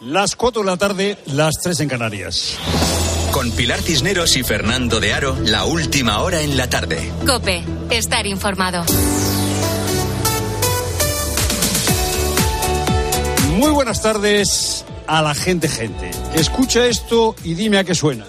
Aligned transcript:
Las 0.00 0.36
4 0.36 0.62
de 0.62 0.66
la 0.66 0.76
tarde, 0.76 1.18
las 1.26 1.56
3 1.60 1.80
en 1.80 1.88
Canarias. 1.88 2.56
Con 3.32 3.50
Pilar 3.50 3.80
Cisneros 3.80 4.36
y 4.36 4.44
Fernando 4.44 5.00
de 5.00 5.12
Aro, 5.12 5.36
la 5.44 5.64
última 5.64 6.22
hora 6.22 6.40
en 6.40 6.56
la 6.56 6.70
tarde. 6.70 7.10
Cope, 7.26 7.64
estar 7.90 8.24
informado. 8.24 8.84
Muy 13.56 13.70
buenas 13.72 14.00
tardes 14.00 14.84
a 15.08 15.20
la 15.20 15.34
gente, 15.34 15.68
gente. 15.68 16.12
Escucha 16.36 16.86
esto 16.86 17.34
y 17.42 17.54
dime 17.54 17.78
a 17.78 17.84
qué 17.84 17.96
suena. 17.96 18.24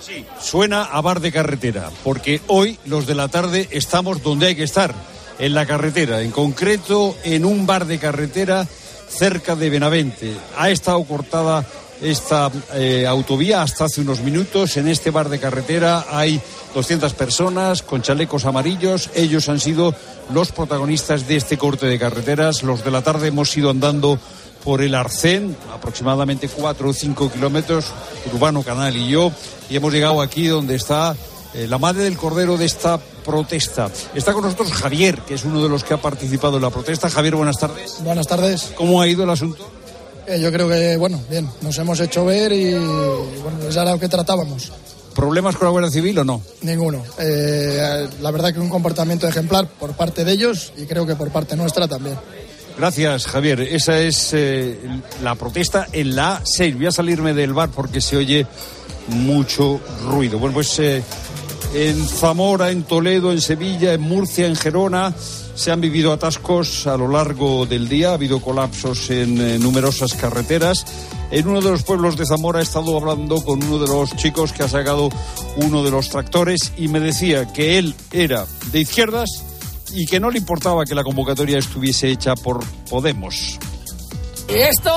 Sí, 0.00 0.24
suena 0.40 0.84
a 0.84 1.00
bar 1.00 1.18
de 1.18 1.32
carretera, 1.32 1.90
porque 2.04 2.40
hoy 2.46 2.78
los 2.84 3.08
de 3.08 3.16
la 3.16 3.26
tarde 3.26 3.66
estamos 3.72 4.22
donde 4.22 4.46
hay 4.46 4.54
que 4.54 4.62
estar, 4.62 4.94
en 5.38 5.54
la 5.54 5.66
carretera, 5.66 6.22
en 6.22 6.30
concreto 6.30 7.16
en 7.24 7.44
un 7.44 7.66
bar 7.66 7.86
de 7.86 7.98
carretera 7.98 8.66
cerca 9.08 9.56
de 9.56 9.70
Benavente. 9.70 10.32
Ha 10.56 10.70
estado 10.70 11.02
cortada 11.04 11.64
esta 12.02 12.50
eh, 12.74 13.06
autovía 13.06 13.62
hasta 13.62 13.84
hace 13.84 14.00
unos 14.00 14.20
minutos. 14.20 14.76
En 14.76 14.88
este 14.88 15.10
bar 15.10 15.28
de 15.28 15.38
carretera 15.38 16.06
hay 16.10 16.40
200 16.74 17.12
personas 17.14 17.82
con 17.82 18.02
chalecos 18.02 18.44
amarillos. 18.44 19.10
Ellos 19.14 19.48
han 19.48 19.60
sido 19.60 19.94
los 20.32 20.50
protagonistas 20.50 21.28
de 21.28 21.36
este 21.36 21.58
corte 21.58 21.86
de 21.86 21.98
carreteras. 21.98 22.62
Los 22.62 22.84
de 22.84 22.90
la 22.90 23.02
tarde 23.02 23.28
hemos 23.28 23.56
ido 23.56 23.70
andando 23.70 24.18
por 24.64 24.82
el 24.82 24.94
Arcén, 24.94 25.56
aproximadamente 25.72 26.48
4 26.48 26.88
o 26.88 26.92
5 26.92 27.32
kilómetros, 27.32 27.86
Urbano 28.32 28.62
Canal 28.62 28.96
y 28.96 29.08
yo, 29.08 29.32
y 29.68 29.76
hemos 29.76 29.92
llegado 29.92 30.20
aquí 30.20 30.46
donde 30.46 30.76
está 30.76 31.16
eh, 31.54 31.66
la 31.68 31.78
madre 31.78 32.04
del 32.04 32.16
cordero 32.16 32.56
de 32.56 32.64
esta 32.64 32.98
protesta. 32.98 33.90
Está 34.14 34.32
con 34.32 34.42
nosotros 34.42 34.72
Javier, 34.72 35.18
que 35.20 35.34
es 35.34 35.44
uno 35.44 35.62
de 35.62 35.68
los 35.68 35.84
que 35.84 35.94
ha 35.94 36.00
participado 36.00 36.56
en 36.56 36.62
la 36.62 36.70
protesta. 36.70 37.10
Javier, 37.10 37.36
buenas 37.36 37.58
tardes. 37.58 37.96
Buenas 38.00 38.26
tardes. 38.26 38.72
¿Cómo 38.76 39.00
ha 39.00 39.08
ido 39.08 39.24
el 39.24 39.30
asunto? 39.30 39.68
Eh, 40.26 40.40
yo 40.40 40.52
creo 40.52 40.68
que, 40.68 40.96
bueno, 40.96 41.20
bien, 41.28 41.48
nos 41.60 41.76
hemos 41.78 41.98
hecho 42.00 42.24
ver 42.24 42.52
y, 42.52 42.72
bueno, 42.74 43.68
es 43.68 43.76
ahora 43.76 43.92
lo 43.92 44.00
que 44.00 44.08
tratábamos. 44.08 44.72
¿Problemas 45.14 45.56
con 45.56 45.66
la 45.66 45.72
Guardia 45.72 45.90
Civil 45.90 46.18
o 46.20 46.24
no? 46.24 46.42
Ninguno. 46.62 47.02
Eh, 47.18 48.08
la 48.20 48.30
verdad 48.30 48.52
que 48.52 48.60
un 48.60 48.70
comportamiento 48.70 49.28
ejemplar 49.28 49.66
por 49.66 49.92
parte 49.92 50.24
de 50.24 50.32
ellos 50.32 50.72
y 50.78 50.86
creo 50.86 51.06
que 51.06 51.16
por 51.16 51.30
parte 51.30 51.54
nuestra 51.54 51.86
también. 51.86 52.16
Gracias, 52.78 53.26
Javier. 53.26 53.60
Esa 53.60 53.98
es 53.98 54.30
eh, 54.32 54.78
la 55.22 55.34
protesta 55.34 55.88
en 55.92 56.16
la 56.16 56.40
6. 56.42 56.76
Voy 56.76 56.86
a 56.86 56.90
salirme 56.90 57.34
del 57.34 57.52
bar 57.52 57.68
porque 57.70 58.00
se 58.00 58.16
oye 58.16 58.46
mucho 59.08 59.80
ruido. 60.04 60.38
Bueno, 60.38 60.54
pues 60.54 60.78
eh, 60.78 61.02
en 61.74 62.08
Zamora, 62.08 62.70
en 62.70 62.82
Toledo, 62.84 63.32
en 63.32 63.40
Sevilla, 63.40 63.92
en 63.92 64.00
Murcia, 64.02 64.46
en 64.46 64.56
Gerona 64.56 65.14
se 65.54 65.70
han 65.70 65.80
vivido 65.80 66.12
atascos 66.12 66.86
a 66.86 66.96
lo 66.96 67.08
largo 67.08 67.66
del 67.66 67.88
día. 67.88 68.10
Ha 68.10 68.14
habido 68.14 68.40
colapsos 68.40 69.10
en 69.10 69.40
eh, 69.40 69.58
numerosas 69.58 70.14
carreteras. 70.14 70.84
En 71.30 71.46
uno 71.48 71.60
de 71.60 71.70
los 71.70 71.82
pueblos 71.82 72.16
de 72.16 72.26
Zamora 72.26 72.60
he 72.60 72.62
estado 72.62 72.96
hablando 72.96 73.44
con 73.44 73.62
uno 73.62 73.78
de 73.78 73.86
los 73.86 74.16
chicos 74.16 74.52
que 74.52 74.62
ha 74.62 74.68
sacado 74.68 75.08
uno 75.56 75.82
de 75.82 75.90
los 75.90 76.08
tractores 76.08 76.72
y 76.76 76.88
me 76.88 77.00
decía 77.00 77.52
que 77.52 77.78
él 77.78 77.94
era 78.12 78.46
de 78.70 78.80
izquierdas 78.80 79.28
y 79.94 80.06
que 80.06 80.20
no 80.20 80.30
le 80.30 80.38
importaba 80.38 80.84
que 80.84 80.94
la 80.94 81.04
convocatoria 81.04 81.58
estuviese 81.58 82.08
hecha 82.08 82.34
por 82.34 82.64
Podemos. 82.88 83.58
Esto 84.48 84.90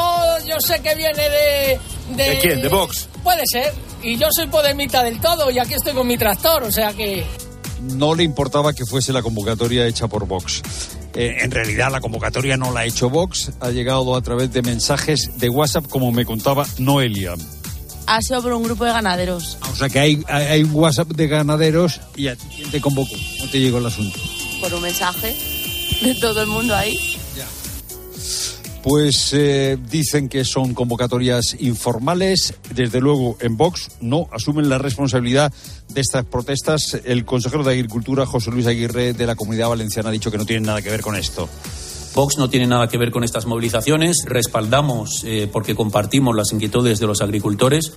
yo 0.45 0.55
sé 0.59 0.81
que 0.81 0.95
viene 0.95 1.29
de, 1.29 1.79
¿De 2.15 2.39
quién? 2.39 2.61
¿De 2.61 2.67
Vox? 2.67 3.07
Puede 3.23 3.43
ser. 3.45 3.73
Y 4.01 4.17
yo 4.17 4.27
soy 4.31 4.47
podemita 4.47 5.03
del 5.03 5.19
todo 5.19 5.49
y 5.49 5.59
aquí 5.59 5.73
estoy 5.73 5.93
con 5.93 6.07
mi 6.07 6.17
tractor, 6.17 6.63
o 6.63 6.71
sea 6.71 6.93
que... 6.93 7.25
No 7.81 8.15
le 8.15 8.23
importaba 8.23 8.73
que 8.73 8.85
fuese 8.85 9.13
la 9.13 9.21
convocatoria 9.21 9.85
hecha 9.85 10.07
por 10.07 10.25
Vox. 10.25 10.61
Eh, 11.13 11.37
en 11.41 11.51
realidad 11.51 11.91
la 11.91 12.01
convocatoria 12.01 12.57
no 12.57 12.71
la 12.71 12.81
ha 12.81 12.85
hecho 12.85 13.09
Vox, 13.09 13.51
ha 13.59 13.69
llegado 13.69 14.15
a 14.15 14.21
través 14.21 14.51
de 14.51 14.61
mensajes 14.61 15.37
de 15.37 15.49
WhatsApp, 15.49 15.87
como 15.87 16.11
me 16.11 16.25
contaba 16.25 16.65
Noelia. 16.77 17.35
Ha 18.07 18.21
sido 18.21 18.41
por 18.41 18.53
un 18.53 18.63
grupo 18.63 18.85
de 18.85 18.91
ganaderos. 18.91 19.57
O 19.71 19.75
sea 19.75 19.89
que 19.89 19.99
hay, 19.99 20.23
hay, 20.27 20.45
hay 20.45 20.63
un 20.63 20.75
WhatsApp 20.75 21.09
de 21.09 21.27
ganaderos 21.27 22.01
y 22.15 22.27
a 22.27 22.35
ti 22.35 22.63
te 22.71 22.81
convocó. 22.81 23.15
No 23.39 23.49
te 23.49 23.59
llegó 23.59 23.79
el 23.79 23.85
asunto. 23.85 24.19
Por 24.61 24.73
un 24.73 24.81
mensaje 24.81 25.35
de 26.01 26.15
todo 26.15 26.41
el 26.41 26.47
mundo 26.47 26.75
ahí. 26.75 27.14
Pues 28.85 29.33
eh, 29.33 29.79
dicen 29.89 30.29
que 30.29 30.45
son 30.45 30.75
convocatorias 30.75 31.57
informales. 31.59 32.53
Desde 32.71 33.01
luego, 33.01 33.35
en 33.39 33.57
Vox 33.57 33.89
no 33.99 34.27
asumen 34.31 34.69
la 34.69 34.77
responsabilidad 34.77 35.51
de 35.89 36.01
estas 36.01 36.23
protestas. 36.25 36.95
El 37.03 37.25
consejero 37.25 37.63
de 37.63 37.73
Agricultura, 37.73 38.27
José 38.27 38.51
Luis 38.51 38.67
Aguirre, 38.67 39.13
de 39.13 39.25
la 39.25 39.33
Comunidad 39.33 39.69
Valenciana, 39.69 40.09
ha 40.09 40.11
dicho 40.11 40.29
que 40.29 40.37
no 40.37 40.45
tienen 40.45 40.67
nada 40.67 40.83
que 40.83 40.91
ver 40.91 41.01
con 41.01 41.15
esto. 41.15 41.49
Vox 42.13 42.37
no 42.37 42.47
tiene 42.47 42.67
nada 42.67 42.87
que 42.87 42.99
ver 42.99 43.09
con 43.09 43.23
estas 43.23 43.47
movilizaciones. 43.47 44.17
Respaldamos 44.23 45.23
eh, 45.25 45.49
porque 45.51 45.73
compartimos 45.73 46.35
las 46.35 46.51
inquietudes 46.51 46.99
de 46.99 47.07
los 47.07 47.23
agricultores. 47.23 47.93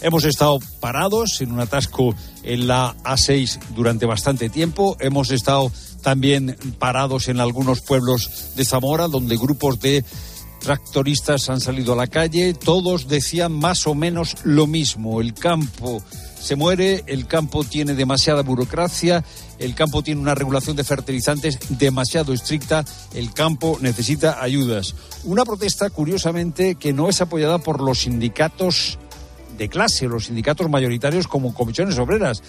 Hemos 0.00 0.24
estado 0.24 0.60
parados 0.78 1.40
en 1.40 1.50
un 1.50 1.58
atasco 1.58 2.14
en 2.44 2.68
la 2.68 2.94
A6 3.02 3.58
durante 3.74 4.06
bastante 4.06 4.48
tiempo. 4.48 4.96
Hemos 5.00 5.32
estado 5.32 5.72
también 6.02 6.56
parados 6.78 7.28
en 7.28 7.40
algunos 7.40 7.80
pueblos 7.80 8.54
de 8.56 8.64
Zamora, 8.64 9.08
donde 9.08 9.36
grupos 9.36 9.80
de 9.80 10.04
tractoristas 10.62 11.48
han 11.50 11.60
salido 11.60 11.92
a 11.92 11.96
la 11.96 12.06
calle. 12.06 12.54
Todos 12.54 13.08
decían 13.08 13.52
más 13.52 13.86
o 13.86 13.94
menos 13.94 14.36
lo 14.44 14.66
mismo. 14.66 15.20
El 15.20 15.34
campo 15.34 16.02
se 16.40 16.56
muere, 16.56 17.04
el 17.06 17.26
campo 17.26 17.64
tiene 17.64 17.94
demasiada 17.94 18.42
burocracia, 18.42 19.24
el 19.58 19.74
campo 19.74 20.02
tiene 20.02 20.20
una 20.20 20.34
regulación 20.34 20.76
de 20.76 20.84
fertilizantes 20.84 21.58
demasiado 21.68 22.32
estricta, 22.32 22.84
el 23.14 23.32
campo 23.32 23.78
necesita 23.80 24.42
ayudas. 24.42 24.94
Una 25.24 25.44
protesta, 25.44 25.90
curiosamente, 25.90 26.74
que 26.76 26.92
no 26.92 27.08
es 27.08 27.20
apoyada 27.20 27.58
por 27.58 27.80
los 27.80 28.00
sindicatos 28.00 28.98
de 29.56 29.68
clase, 29.68 30.08
los 30.08 30.26
sindicatos 30.26 30.68
mayoritarios 30.68 31.28
como 31.28 31.54
comisiones 31.54 31.98
obreras. 31.98 32.42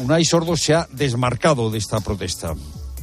Unai 0.00 0.24
Sordo 0.24 0.56
se 0.56 0.74
ha 0.74 0.88
desmarcado 0.92 1.70
de 1.70 1.78
esta 1.78 2.00
protesta. 2.00 2.54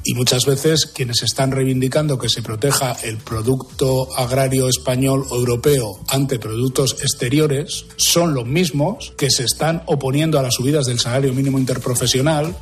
Y 0.08 0.14
muchas 0.14 0.46
veces 0.46 0.86
quienes 0.86 1.24
están 1.24 1.52
reivindicando 1.52 2.20
que 2.20 2.30
se 2.30 2.44
proteja 2.44 2.92
el 3.04 3.18
producto 3.18 4.16
agrario 4.16 4.70
español 4.70 5.26
o 5.32 5.36
europeo 5.36 6.00
ante 6.10 6.38
productos 6.38 6.98
exteriores 7.02 7.88
son 7.96 8.36
los 8.36 8.46
mismos 8.46 9.14
que 9.18 9.32
se 9.32 9.44
están 9.44 9.82
oponiendo 9.88 10.38
a 10.38 10.44
las 10.44 10.54
subidas 10.54 10.86
del 10.86 11.00
salario 11.00 11.34
mínimo 11.34 11.58
interprofesional. 11.58 12.56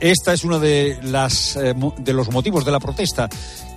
Esta 0.00 0.34
es 0.34 0.44
uno 0.44 0.60
de, 0.60 0.98
las, 1.02 1.56
eh, 1.56 1.74
de 1.96 2.12
los 2.12 2.30
motivos 2.30 2.66
de 2.66 2.72
la 2.72 2.78
protesta, 2.78 3.30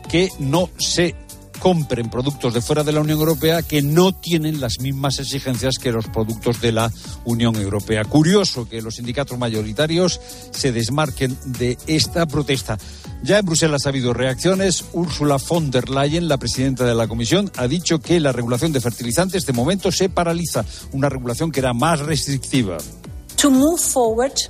que 0.10 0.28
no 0.40 0.70
se 0.78 1.16
compren 1.60 2.10
productos 2.10 2.54
de 2.54 2.62
fuera 2.62 2.84
de 2.84 2.92
la 2.92 3.02
Unión 3.02 3.20
Europea 3.20 3.62
que 3.62 3.82
no 3.82 4.14
tienen 4.14 4.62
las 4.62 4.80
mismas 4.80 5.20
exigencias 5.20 5.78
que 5.80 5.92
los 5.92 6.08
productos 6.08 6.62
de 6.62 6.72
la 6.72 6.92
Unión 7.24 7.56
Europea. 7.56 8.04
Curioso 8.06 8.68
que 8.68 8.82
los 8.82 8.96
sindicatos 8.96 9.38
mayoritarios 9.38 10.20
se 10.52 10.72
desmarquen 10.72 11.38
de 11.46 11.78
esta 11.88 12.26
protesta. 12.26 12.78
Ya 13.24 13.40
en 13.40 13.46
Bruselas 13.46 13.86
ha 13.86 13.90
habido 13.90 14.14
reacciones. 14.14 14.86
Ursula 14.94 15.38
von 15.38 15.72
der 15.72 15.90
Leyen, 15.90 16.28
la 16.28 16.38
presidenta 16.38 16.86
de 16.86 16.96
la 16.96 17.08
Comisión, 17.08 17.52
ha 17.58 17.68
dicho 17.68 18.00
que 18.00 18.20
la 18.20 18.32
regulación 18.32 18.72
de 18.72 18.82
fertilizantes 18.82 19.46
de 19.46 19.54
momento 19.54 19.92
se 19.92 20.10
paraliza, 20.10 20.66
una 20.92 21.10
regulación 21.10 21.52
que 21.52 21.62
era 21.62 21.74
más 21.74 22.00
restrictiva. 22.00 22.78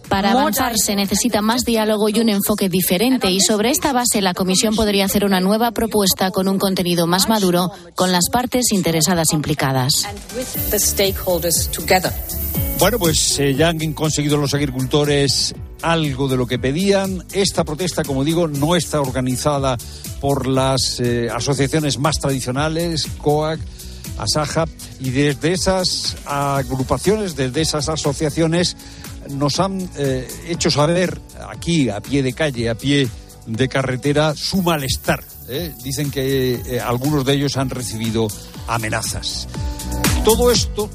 Para 0.10 0.32
avanzar 0.32 0.74
se 0.78 0.96
necesita 0.96 1.42
más 1.42 1.64
diálogo 1.66 2.10
y 2.10 2.20
un 2.20 2.30
enfoque 2.30 2.70
diferente 2.70 3.30
y 3.30 3.42
sobre 3.42 3.70
esta 3.70 3.94
base 3.94 4.22
la 4.22 4.34
Comisión 4.34 4.76
podría 4.76 5.06
hacer 5.06 5.26
una 5.26 5.40
nueva 5.40 5.72
propuesta 5.72 6.32
con 6.32 6.48
un 6.48 6.58
contenido 6.58 7.08
más 7.08 7.28
maduro 7.28 7.72
con 7.96 8.12
las 8.12 8.30
partes 8.32 8.72
interesadas 8.72 9.34
implicadas. 9.34 10.08
Bueno, 12.80 13.00
pues 13.00 13.40
eh, 13.40 13.54
ya 13.54 13.70
han 13.70 13.94
conseguido 13.94 14.38
los 14.38 14.54
agricultores 14.54 15.54
algo 15.82 16.28
de 16.28 16.38
lo 16.38 16.48
que 16.48 16.60
pedían. 16.60 17.24
Esta 17.32 17.64
protesta, 17.64 18.04
como 18.04 18.24
digo, 18.24 18.48
no 18.48 18.76
está 18.76 19.00
organizada 19.02 19.78
por 20.20 20.48
las 20.48 21.00
eh, 21.00 21.30
asociaciones 21.30 22.00
más 22.00 22.20
tradicionales, 22.20 23.08
COAC, 23.22 23.60
Asaja, 24.18 24.66
y 25.00 25.10
desde 25.10 25.54
esas 25.54 26.16
agrupaciones, 26.26 27.36
desde 27.36 27.62
esas 27.62 27.90
asociaciones, 27.90 28.78
nos 29.30 29.60
han 29.60 29.90
eh, 29.98 30.28
hecho 30.48 30.70
saber 30.70 31.20
aquí, 31.50 31.90
a 31.90 32.02
pie 32.02 32.24
de 32.24 32.34
calle, 32.34 32.70
a 32.70 32.76
pie 32.76 33.10
de 33.46 33.68
carretera, 33.68 34.34
su 34.36 34.62
malestar. 34.62 35.24
¿eh? 35.50 35.74
Dicen 35.84 36.12
que 36.12 36.56
eh, 36.56 36.80
algunos 36.80 37.26
de 37.26 37.34
ellos 37.34 37.58
han 37.58 37.70
recibido 37.70 38.28
amenazas. 38.68 39.48
Todo 40.24 40.52
esto 40.52 40.90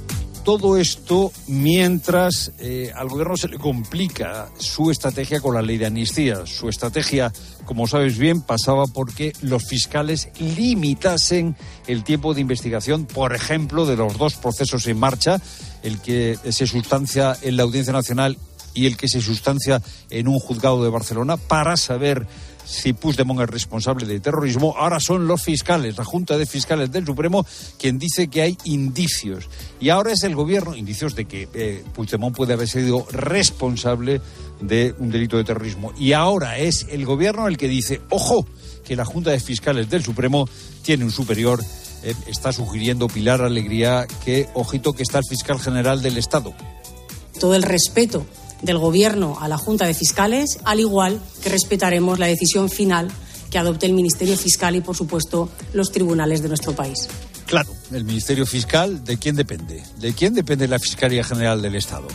todo 0.50 0.76
esto 0.78 1.30
mientras 1.46 2.50
eh, 2.58 2.92
al 2.96 3.08
gobierno 3.08 3.36
se 3.36 3.46
le 3.46 3.56
complica 3.56 4.48
su 4.58 4.90
estrategia 4.90 5.40
con 5.40 5.54
la 5.54 5.62
ley 5.62 5.78
de 5.78 5.86
amnistía. 5.86 6.44
Su 6.44 6.68
estrategia, 6.68 7.32
como 7.66 7.86
sabes 7.86 8.18
bien, 8.18 8.42
pasaba 8.42 8.88
porque 8.88 9.32
los 9.42 9.62
fiscales 9.62 10.28
limitasen 10.40 11.54
el 11.86 12.02
tiempo 12.02 12.34
de 12.34 12.40
investigación, 12.40 13.06
por 13.06 13.32
ejemplo, 13.32 13.86
de 13.86 13.94
los 13.94 14.18
dos 14.18 14.34
procesos 14.34 14.88
en 14.88 14.98
marcha, 14.98 15.40
el 15.84 16.00
que 16.00 16.36
se 16.50 16.66
sustancia 16.66 17.36
en 17.42 17.56
la 17.56 17.62
Audiencia 17.62 17.92
Nacional 17.92 18.36
y 18.74 18.86
el 18.86 18.96
que 18.96 19.06
se 19.06 19.20
sustancia 19.20 19.80
en 20.10 20.26
un 20.26 20.40
juzgado 20.40 20.82
de 20.82 20.90
Barcelona, 20.90 21.36
para 21.36 21.76
saber 21.76 22.26
si 22.70 22.92
Puigdemont 22.92 23.40
es 23.40 23.50
responsable 23.50 24.06
de 24.06 24.20
terrorismo, 24.20 24.74
ahora 24.78 25.00
son 25.00 25.26
los 25.26 25.42
fiscales, 25.42 25.98
la 25.98 26.04
Junta 26.04 26.38
de 26.38 26.46
Fiscales 26.46 26.92
del 26.92 27.04
Supremo, 27.04 27.44
quien 27.78 27.98
dice 27.98 28.28
que 28.28 28.42
hay 28.42 28.58
indicios. 28.64 29.48
Y 29.80 29.88
ahora 29.88 30.12
es 30.12 30.22
el 30.22 30.36
gobierno, 30.36 30.76
indicios 30.76 31.16
de 31.16 31.24
que 31.24 31.48
eh, 31.52 31.84
Puigdemont 31.94 32.34
puede 32.34 32.52
haber 32.52 32.68
sido 32.68 33.06
responsable 33.10 34.20
de 34.60 34.94
un 34.98 35.10
delito 35.10 35.36
de 35.36 35.44
terrorismo. 35.44 35.92
Y 35.98 36.12
ahora 36.12 36.58
es 36.58 36.86
el 36.90 37.04
gobierno 37.04 37.48
el 37.48 37.56
que 37.56 37.66
dice, 37.66 38.00
ojo, 38.08 38.46
que 38.84 38.94
la 38.94 39.04
Junta 39.04 39.30
de 39.30 39.40
Fiscales 39.40 39.90
del 39.90 40.04
Supremo 40.04 40.48
tiene 40.82 41.04
un 41.04 41.10
superior. 41.10 41.60
Eh, 42.04 42.14
está 42.28 42.52
sugiriendo 42.52 43.08
Pilar 43.08 43.42
Alegría 43.42 44.06
que, 44.24 44.48
ojito, 44.54 44.92
que 44.92 45.02
está 45.02 45.18
el 45.18 45.24
fiscal 45.28 45.58
general 45.58 46.02
del 46.02 46.18
Estado. 46.18 46.54
Todo 47.40 47.54
el 47.56 47.62
respeto 47.62 48.26
del 48.62 48.78
Gobierno 48.78 49.38
a 49.40 49.48
la 49.48 49.58
Junta 49.58 49.86
de 49.86 49.94
Fiscales, 49.94 50.58
al 50.64 50.80
igual 50.80 51.20
que 51.42 51.48
respetaremos 51.48 52.18
la 52.18 52.26
decisión 52.26 52.68
final 52.68 53.08
que 53.50 53.58
adopte 53.58 53.86
el 53.86 53.92
Ministerio 53.92 54.36
Fiscal 54.36 54.76
y, 54.76 54.80
por 54.80 54.96
supuesto, 54.96 55.48
los 55.72 55.90
tribunales 55.90 56.42
de 56.42 56.48
nuestro 56.48 56.72
país. 56.72 57.08
Claro, 57.46 57.70
el 57.92 58.04
Ministerio 58.04 58.46
Fiscal, 58.46 59.04
¿de 59.04 59.18
quién 59.18 59.34
depende? 59.34 59.82
¿De 59.98 60.12
quién 60.12 60.34
depende 60.34 60.68
la 60.68 60.78
Fiscalía 60.78 61.24
General 61.24 61.60
del 61.60 61.74
Estado? 61.74 62.06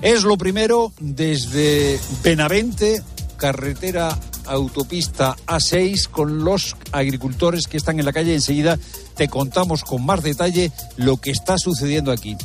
Es 0.00 0.22
lo 0.22 0.38
primero 0.38 0.92
desde 0.98 2.00
Benavente, 2.22 3.02
carretera 3.36 4.18
autopista 4.46 5.36
A6 5.46 6.08
con 6.08 6.42
los 6.44 6.74
agricultores 6.92 7.66
que 7.66 7.76
están 7.76 7.98
en 7.98 8.06
la 8.06 8.12
calle. 8.12 8.34
Enseguida 8.34 8.78
te 9.14 9.28
contamos 9.28 9.84
con 9.84 10.06
más 10.06 10.22
detalle 10.22 10.72
lo 10.96 11.18
que 11.18 11.30
está 11.30 11.58
sucediendo 11.58 12.10
aquí. 12.10 12.36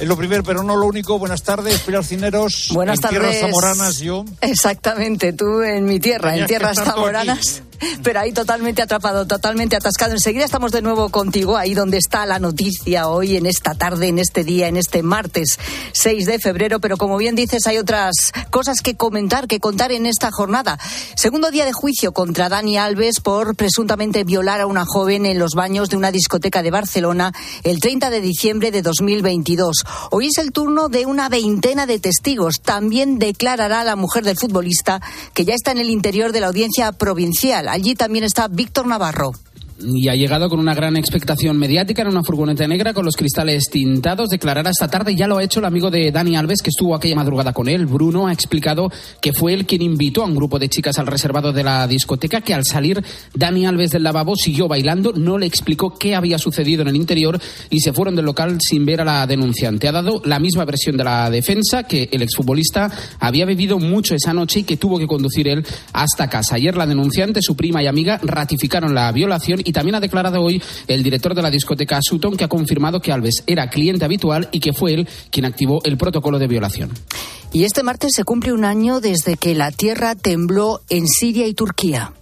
Es 0.00 0.08
lo 0.08 0.16
primero, 0.16 0.42
pero 0.42 0.62
no 0.62 0.76
lo 0.76 0.86
único. 0.86 1.18
Buenas 1.18 1.42
tardes, 1.42 1.80
Pilar 1.80 2.04
Cineros. 2.04 2.70
Buenas 2.72 2.96
en 2.96 3.02
tardes. 3.02 3.20
Tierras 3.20 3.40
zamoranas, 3.40 3.98
yo. 3.98 4.24
Exactamente, 4.40 5.34
tú 5.34 5.60
en 5.60 5.84
mi 5.84 6.00
tierra, 6.00 6.34
en 6.36 6.46
tierras 6.46 6.78
zamoranas 6.78 7.62
pero 8.02 8.20
ahí 8.20 8.32
totalmente 8.32 8.82
atrapado, 8.82 9.26
totalmente 9.26 9.76
atascado. 9.76 10.12
Enseguida 10.12 10.44
estamos 10.44 10.72
de 10.72 10.82
nuevo 10.82 11.08
contigo, 11.10 11.56
ahí 11.56 11.74
donde 11.74 11.98
está 11.98 12.26
la 12.26 12.38
noticia 12.38 13.08
hoy, 13.08 13.36
en 13.36 13.46
esta 13.46 13.74
tarde, 13.74 14.08
en 14.08 14.18
este 14.18 14.44
día, 14.44 14.68
en 14.68 14.76
este 14.76 15.02
martes 15.02 15.58
6 15.92 16.26
de 16.26 16.38
febrero. 16.38 16.80
Pero 16.80 16.96
como 16.96 17.16
bien 17.16 17.34
dices, 17.34 17.66
hay 17.66 17.78
otras 17.78 18.32
cosas 18.50 18.80
que 18.82 18.96
comentar, 18.96 19.46
que 19.46 19.60
contar 19.60 19.92
en 19.92 20.06
esta 20.06 20.30
jornada. 20.30 20.78
Segundo 21.14 21.50
día 21.50 21.64
de 21.64 21.72
juicio 21.72 22.12
contra 22.12 22.48
Dani 22.48 22.78
Alves 22.78 23.20
por 23.20 23.56
presuntamente 23.56 24.24
violar 24.24 24.60
a 24.60 24.66
una 24.66 24.84
joven 24.84 25.26
en 25.26 25.38
los 25.38 25.54
baños 25.54 25.88
de 25.88 25.96
una 25.96 26.10
discoteca 26.10 26.62
de 26.62 26.70
Barcelona 26.70 27.32
el 27.62 27.80
30 27.80 28.10
de 28.10 28.20
diciembre 28.20 28.70
de 28.70 28.82
2022. 28.82 29.84
Hoy 30.10 30.26
es 30.26 30.38
el 30.38 30.52
turno 30.52 30.88
de 30.88 31.06
una 31.06 31.28
veintena 31.28 31.86
de 31.86 31.98
testigos. 31.98 32.60
También 32.62 33.18
declarará 33.18 33.84
la 33.84 33.96
mujer 33.96 34.24
del 34.24 34.36
futbolista 34.36 35.00
que 35.34 35.44
ya 35.44 35.54
está 35.54 35.72
en 35.72 35.78
el 35.78 35.90
interior 35.90 36.32
de 36.32 36.40
la 36.40 36.48
audiencia 36.48 36.92
provincial. 36.92 37.68
Allí 37.70 37.94
también 37.94 38.24
está 38.24 38.48
Víctor 38.48 38.86
Navarro 38.86 39.32
y 39.82 40.08
ha 40.08 40.14
llegado 40.14 40.48
con 40.48 40.58
una 40.58 40.74
gran 40.74 40.96
expectación 40.96 41.58
mediática 41.58 42.02
en 42.02 42.08
una 42.08 42.22
furgoneta 42.22 42.66
negra 42.66 42.92
con 42.92 43.04
los 43.04 43.16
cristales 43.16 43.64
tintados. 43.70 44.28
Declarará 44.28 44.70
esta 44.70 44.88
tarde, 44.88 45.14
ya 45.14 45.26
lo 45.26 45.38
ha 45.38 45.42
hecho 45.42 45.60
el 45.60 45.66
amigo 45.66 45.90
de 45.90 46.10
Dani 46.10 46.36
Alves 46.36 46.62
que 46.62 46.70
estuvo 46.70 46.94
aquella 46.94 47.16
madrugada 47.16 47.52
con 47.52 47.68
él. 47.68 47.86
Bruno 47.86 48.26
ha 48.26 48.32
explicado 48.32 48.90
que 49.20 49.32
fue 49.32 49.54
él 49.54 49.66
quien 49.66 49.82
invitó 49.82 50.22
a 50.22 50.26
un 50.26 50.34
grupo 50.34 50.58
de 50.58 50.68
chicas 50.68 50.98
al 50.98 51.06
reservado 51.06 51.52
de 51.52 51.64
la 51.64 51.86
discoteca, 51.86 52.40
que 52.40 52.54
al 52.54 52.64
salir 52.64 53.02
Dani 53.34 53.66
Alves 53.66 53.90
del 53.90 54.02
lavabo 54.02 54.36
siguió 54.36 54.68
bailando, 54.68 55.12
no 55.12 55.38
le 55.38 55.46
explicó 55.46 55.94
qué 55.94 56.14
había 56.14 56.38
sucedido 56.38 56.82
en 56.82 56.88
el 56.88 56.96
interior 56.96 57.40
y 57.70 57.80
se 57.80 57.92
fueron 57.92 58.16
del 58.16 58.26
local 58.26 58.58
sin 58.60 58.84
ver 58.84 59.00
a 59.00 59.04
la 59.04 59.26
denunciante. 59.26 59.88
Ha 59.88 59.92
dado 59.92 60.22
la 60.24 60.38
misma 60.38 60.64
versión 60.64 60.96
de 60.96 61.04
la 61.04 61.30
defensa, 61.30 61.84
que 61.84 62.08
el 62.12 62.22
exfutbolista 62.22 62.90
había 63.18 63.46
bebido 63.46 63.78
mucho 63.78 64.14
esa 64.14 64.34
noche 64.34 64.60
y 64.60 64.64
que 64.64 64.76
tuvo 64.76 64.98
que 64.98 65.06
conducir 65.06 65.48
él 65.48 65.64
hasta 65.92 66.28
casa. 66.28 66.56
Ayer 66.56 66.76
la 66.76 66.86
denunciante, 66.86 67.42
su 67.42 67.56
prima 67.56 67.82
y 67.82 67.86
amiga 67.86 68.20
ratificaron 68.22 68.94
la 68.94 69.10
violación 69.12 69.62
también 69.72 69.94
ha 69.94 70.00
declarado 70.00 70.40
hoy 70.40 70.62
el 70.86 71.02
director 71.02 71.34
de 71.34 71.42
la 71.42 71.50
discoteca 71.50 72.00
Sutton 72.02 72.36
que 72.36 72.44
ha 72.44 72.48
confirmado 72.48 73.00
que 73.00 73.12
Alves 73.12 73.42
era 73.46 73.68
cliente 73.68 74.04
habitual 74.04 74.48
y 74.52 74.60
que 74.60 74.72
fue 74.72 74.94
él 74.94 75.08
quien 75.30 75.44
activó 75.46 75.80
el 75.84 75.96
protocolo 75.96 76.38
de 76.38 76.46
violación. 76.46 76.90
Y 77.52 77.64
este 77.64 77.82
martes 77.82 78.12
se 78.14 78.24
cumple 78.24 78.52
un 78.52 78.64
año 78.64 79.00
desde 79.00 79.36
que 79.36 79.54
la 79.54 79.72
tierra 79.72 80.14
tembló 80.14 80.82
en 80.88 81.06
Siria 81.08 81.46
y 81.48 81.54
Turquía. 81.54 82.12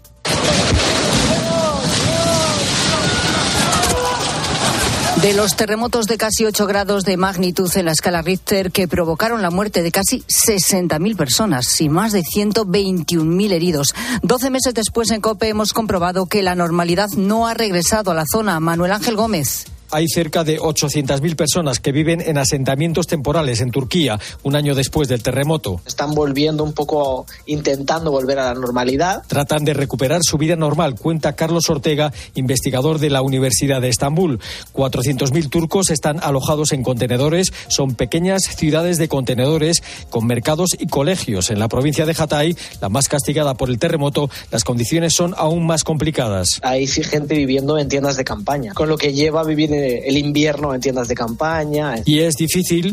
De 5.22 5.34
los 5.34 5.56
terremotos 5.56 6.06
de 6.06 6.16
casi 6.16 6.44
8 6.44 6.66
grados 6.66 7.02
de 7.02 7.16
magnitud 7.16 7.68
en 7.74 7.86
la 7.86 7.92
escala 7.92 8.22
Richter 8.22 8.70
que 8.70 8.86
provocaron 8.86 9.42
la 9.42 9.50
muerte 9.50 9.82
de 9.82 9.90
casi 9.90 10.20
60.000 10.20 11.16
personas 11.16 11.80
y 11.80 11.88
más 11.88 12.12
de 12.12 12.22
121.000 12.22 13.52
heridos. 13.52 13.94
Doce 14.22 14.50
meses 14.50 14.74
después 14.74 15.10
en 15.10 15.20
COPE 15.20 15.48
hemos 15.48 15.72
comprobado 15.72 16.26
que 16.26 16.42
la 16.42 16.54
normalidad 16.54 17.08
no 17.16 17.48
ha 17.48 17.54
regresado 17.54 18.12
a 18.12 18.14
la 18.14 18.26
zona. 18.30 18.60
Manuel 18.60 18.92
Ángel 18.92 19.16
Gómez 19.16 19.66
hay 19.90 20.08
cerca 20.08 20.44
de 20.44 20.58
800.000 20.58 21.36
personas 21.36 21.80
que 21.80 21.92
viven 21.92 22.20
en 22.20 22.38
asentamientos 22.38 23.06
temporales 23.06 23.60
en 23.60 23.70
Turquía, 23.70 24.18
un 24.42 24.56
año 24.56 24.74
después 24.74 25.08
del 25.08 25.22
terremoto. 25.22 25.80
Están 25.86 26.14
volviendo 26.14 26.64
un 26.64 26.72
poco, 26.72 27.26
intentando 27.46 28.10
volver 28.10 28.38
a 28.38 28.52
la 28.52 28.54
normalidad. 28.54 29.22
Tratan 29.26 29.64
de 29.64 29.74
recuperar 29.74 30.20
su 30.22 30.38
vida 30.38 30.56
normal, 30.56 30.94
cuenta 30.94 31.34
Carlos 31.34 31.68
Ortega, 31.70 32.12
investigador 32.34 32.98
de 32.98 33.10
la 33.10 33.22
Universidad 33.22 33.80
de 33.80 33.88
Estambul. 33.88 34.40
400.000 34.74 35.48
turcos 35.48 35.90
están 35.90 36.20
alojados 36.22 36.72
en 36.72 36.82
contenedores. 36.82 37.52
Son 37.68 37.94
pequeñas 37.94 38.42
ciudades 38.42 38.98
de 38.98 39.08
contenedores 39.08 39.82
con 40.10 40.26
mercados 40.26 40.70
y 40.78 40.86
colegios. 40.86 41.50
En 41.50 41.58
la 41.58 41.68
provincia 41.68 42.06
de 42.06 42.14
Hatay, 42.18 42.56
la 42.80 42.88
más 42.88 43.08
castigada 43.08 43.54
por 43.54 43.70
el 43.70 43.78
terremoto, 43.78 44.30
las 44.50 44.64
condiciones 44.64 45.14
son 45.14 45.34
aún 45.36 45.66
más 45.66 45.84
complicadas. 45.84 46.60
Hay 46.62 46.86
sí 46.86 47.02
gente 47.02 47.34
viviendo 47.34 47.78
en 47.78 47.88
tiendas 47.88 48.16
de 48.16 48.24
campaña, 48.24 48.74
con 48.74 48.88
lo 48.88 48.96
que 48.96 49.12
lleva 49.12 49.40
a 49.40 49.44
vivir 49.44 49.70
el 49.78 50.16
invierno 50.16 50.74
en 50.74 50.80
tiendas 50.80 51.08
de 51.08 51.14
campaña. 51.14 51.96
Y 52.04 52.20
es 52.20 52.34
difícil 52.36 52.92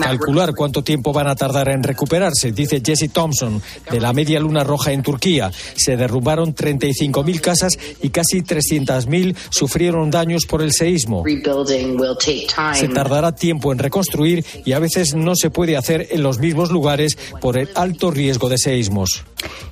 calcular 0.00 0.54
cuánto 0.54 0.82
tiempo 0.82 1.12
van 1.12 1.28
a 1.28 1.36
tardar 1.36 1.68
en 1.68 1.82
recuperarse, 1.82 2.52
dice 2.52 2.82
Jesse 2.84 3.10
Thompson, 3.12 3.62
de 3.90 4.00
la 4.00 4.12
Media 4.12 4.40
Luna 4.40 4.64
Roja 4.64 4.92
en 4.92 5.02
Turquía. 5.02 5.50
Se 5.76 5.96
derrumbaron 5.96 6.54
35.000 6.54 7.40
casas 7.40 7.78
y 8.02 8.10
casi 8.10 8.42
300.000 8.42 9.36
sufrieron 9.50 10.10
daños 10.10 10.46
por 10.46 10.62
el 10.62 10.72
seísmo. 10.72 11.24
Se 12.74 12.88
tardará 12.88 13.34
tiempo 13.34 13.72
en 13.72 13.78
reconstruir 13.78 14.44
y 14.64 14.72
a 14.72 14.78
veces 14.78 15.14
no 15.14 15.34
se 15.34 15.50
puede 15.50 15.76
hacer 15.76 16.08
en 16.10 16.22
los 16.22 16.38
mismos 16.38 16.70
lugares 16.70 17.16
por 17.40 17.58
el 17.58 17.68
alto 17.74 18.10
riesgo 18.10 18.48
de 18.48 18.58
seísmos. 18.58 19.24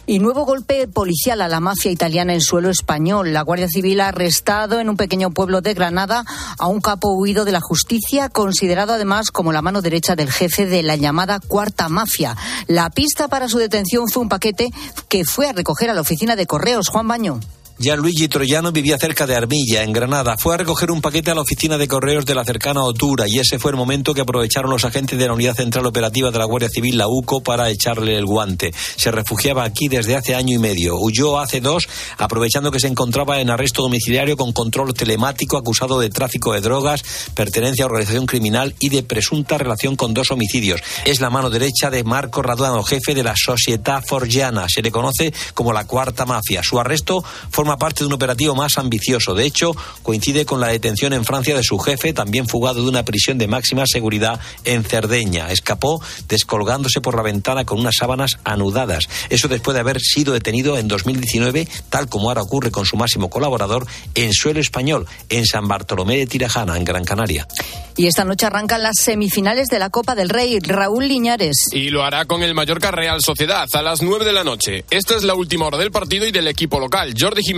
Y 0.06 0.18
nuevo 0.18 0.44
golpe 0.44 0.86
policial 0.86 1.40
a 1.40 1.48
la 1.48 1.60
mafia 1.60 1.90
italiana 1.90 2.34
en 2.34 2.42
suelo 2.42 2.68
español. 2.68 3.32
La 3.32 3.42
Guardia 3.42 3.68
Civil 3.68 4.00
ha 4.00 4.08
arrestado 4.08 4.78
en 4.78 4.90
un 4.90 4.96
pequeño 4.96 5.30
pueblo 5.30 5.43
de 5.46 5.74
Granada 5.74 6.24
a 6.58 6.66
un 6.66 6.80
capo 6.80 7.12
huido 7.14 7.44
de 7.44 7.52
la 7.52 7.60
justicia, 7.60 8.28
considerado 8.30 8.94
además 8.94 9.30
como 9.30 9.52
la 9.52 9.62
mano 9.62 9.82
derecha 9.82 10.16
del 10.16 10.32
jefe 10.32 10.64
de 10.64 10.82
la 10.82 10.96
llamada 10.96 11.38
Cuarta 11.38 11.88
Mafia. 11.88 12.36
La 12.66 12.88
pista 12.90 13.28
para 13.28 13.48
su 13.48 13.58
detención 13.58 14.08
fue 14.08 14.22
un 14.22 14.28
paquete 14.28 14.70
que 15.08 15.24
fue 15.24 15.48
a 15.48 15.52
recoger 15.52 15.90
a 15.90 15.94
la 15.94 16.00
oficina 16.00 16.34
de 16.34 16.46
correos. 16.46 16.88
Juan 16.88 17.08
Baño. 17.08 17.40
Gianluigi 17.76 18.28
Troyano 18.28 18.70
vivía 18.70 18.96
cerca 18.98 19.26
de 19.26 19.34
Armilla, 19.34 19.82
en 19.82 19.92
Granada. 19.92 20.36
Fue 20.38 20.54
a 20.54 20.58
recoger 20.58 20.92
un 20.92 21.00
paquete 21.00 21.32
a 21.32 21.34
la 21.34 21.40
oficina 21.40 21.76
de 21.76 21.88
correos 21.88 22.24
de 22.24 22.36
la 22.36 22.44
cercana 22.44 22.84
Otura 22.84 23.26
y 23.26 23.40
ese 23.40 23.58
fue 23.58 23.72
el 23.72 23.76
momento 23.76 24.14
que 24.14 24.20
aprovecharon 24.20 24.70
los 24.70 24.84
agentes 24.84 25.18
de 25.18 25.26
la 25.26 25.32
Unidad 25.32 25.56
Central 25.56 25.84
Operativa 25.84 26.30
de 26.30 26.38
la 26.38 26.44
Guardia 26.44 26.68
Civil, 26.68 26.96
la 26.96 27.08
UCO, 27.08 27.42
para 27.42 27.68
echarle 27.70 28.16
el 28.16 28.26
guante. 28.26 28.72
Se 28.94 29.10
refugiaba 29.10 29.64
aquí 29.64 29.88
desde 29.88 30.14
hace 30.14 30.36
año 30.36 30.54
y 30.54 30.58
medio. 30.58 30.94
Huyó 31.00 31.40
hace 31.40 31.60
dos, 31.60 31.88
aprovechando 32.16 32.70
que 32.70 32.78
se 32.78 32.86
encontraba 32.86 33.40
en 33.40 33.50
arresto 33.50 33.82
domiciliario 33.82 34.36
con 34.36 34.52
control 34.52 34.94
telemático, 34.94 35.56
acusado 35.56 35.98
de 35.98 36.10
tráfico 36.10 36.52
de 36.52 36.60
drogas, 36.60 37.02
pertenencia 37.34 37.84
a 37.84 37.88
organización 37.88 38.26
criminal 38.26 38.76
y 38.78 38.88
de 38.88 39.02
presunta 39.02 39.58
relación 39.58 39.96
con 39.96 40.14
dos 40.14 40.30
homicidios. 40.30 40.80
Es 41.04 41.20
la 41.20 41.28
mano 41.28 41.50
derecha 41.50 41.90
de 41.90 42.04
Marco 42.04 42.40
Raduano, 42.40 42.84
jefe 42.84 43.16
de 43.16 43.24
la 43.24 43.34
Società 43.34 44.00
Forgiana. 44.00 44.66
Se 44.68 44.80
le 44.80 44.92
conoce 44.92 45.34
como 45.54 45.72
la 45.72 45.88
Cuarta 45.88 46.24
Mafia. 46.24 46.62
Su 46.62 46.78
arresto 46.78 47.24
fue 47.50 47.63
forma 47.64 47.78
parte 47.78 48.00
de 48.00 48.08
un 48.08 48.12
operativo 48.12 48.54
más 48.54 48.76
ambicioso. 48.76 49.32
De 49.32 49.46
hecho, 49.46 49.74
coincide 50.02 50.44
con 50.44 50.60
la 50.60 50.66
detención 50.66 51.14
en 51.14 51.24
Francia 51.24 51.56
de 51.56 51.62
su 51.62 51.78
jefe, 51.78 52.12
también 52.12 52.46
fugado 52.46 52.82
de 52.82 52.90
una 52.90 53.06
prisión 53.06 53.38
de 53.38 53.48
máxima 53.48 53.84
seguridad 53.86 54.38
en 54.66 54.84
Cerdeña. 54.84 55.50
Escapó 55.50 56.02
descolgándose 56.28 57.00
por 57.00 57.16
la 57.16 57.22
ventana 57.22 57.64
con 57.64 57.80
unas 57.80 57.94
sábanas 57.98 58.36
anudadas. 58.44 59.08
Eso 59.30 59.48
después 59.48 59.74
de 59.74 59.80
haber 59.80 59.98
sido 59.98 60.34
detenido 60.34 60.76
en 60.76 60.88
2019, 60.88 61.66
tal 61.88 62.10
como 62.10 62.28
ahora 62.28 62.42
ocurre 62.42 62.70
con 62.70 62.84
su 62.84 62.98
máximo 62.98 63.30
colaborador, 63.30 63.86
en 64.14 64.34
suelo 64.34 64.60
español, 64.60 65.06
en 65.30 65.46
San 65.46 65.66
Bartolomé 65.66 66.18
de 66.18 66.26
Tirajana, 66.26 66.76
en 66.76 66.84
Gran 66.84 67.06
Canaria. 67.06 67.48
Y 67.96 68.08
esta 68.08 68.24
noche 68.24 68.44
arrancan 68.44 68.82
las 68.82 68.96
semifinales 69.00 69.68
de 69.68 69.78
la 69.78 69.88
Copa 69.88 70.14
del 70.14 70.28
Rey. 70.28 70.58
Raúl 70.58 71.06
Liñares. 71.06 71.68
Y 71.72 71.90
lo 71.90 72.02
hará 72.02 72.24
con 72.24 72.42
el 72.42 72.52
Mallorca 72.52 72.90
Real 72.90 73.22
Sociedad 73.22 73.68
a 73.72 73.82
las 73.82 74.02
9 74.02 74.24
de 74.24 74.32
la 74.32 74.42
noche. 74.42 74.84
Esta 74.90 75.14
es 75.14 75.22
la 75.22 75.34
última 75.34 75.66
hora 75.66 75.78
del 75.78 75.92
partido 75.92 76.26
y 76.26 76.32
del 76.32 76.48
equipo 76.48 76.80
local. 76.80 77.14
Jordi 77.18 77.42
Jiménez. 77.42 77.53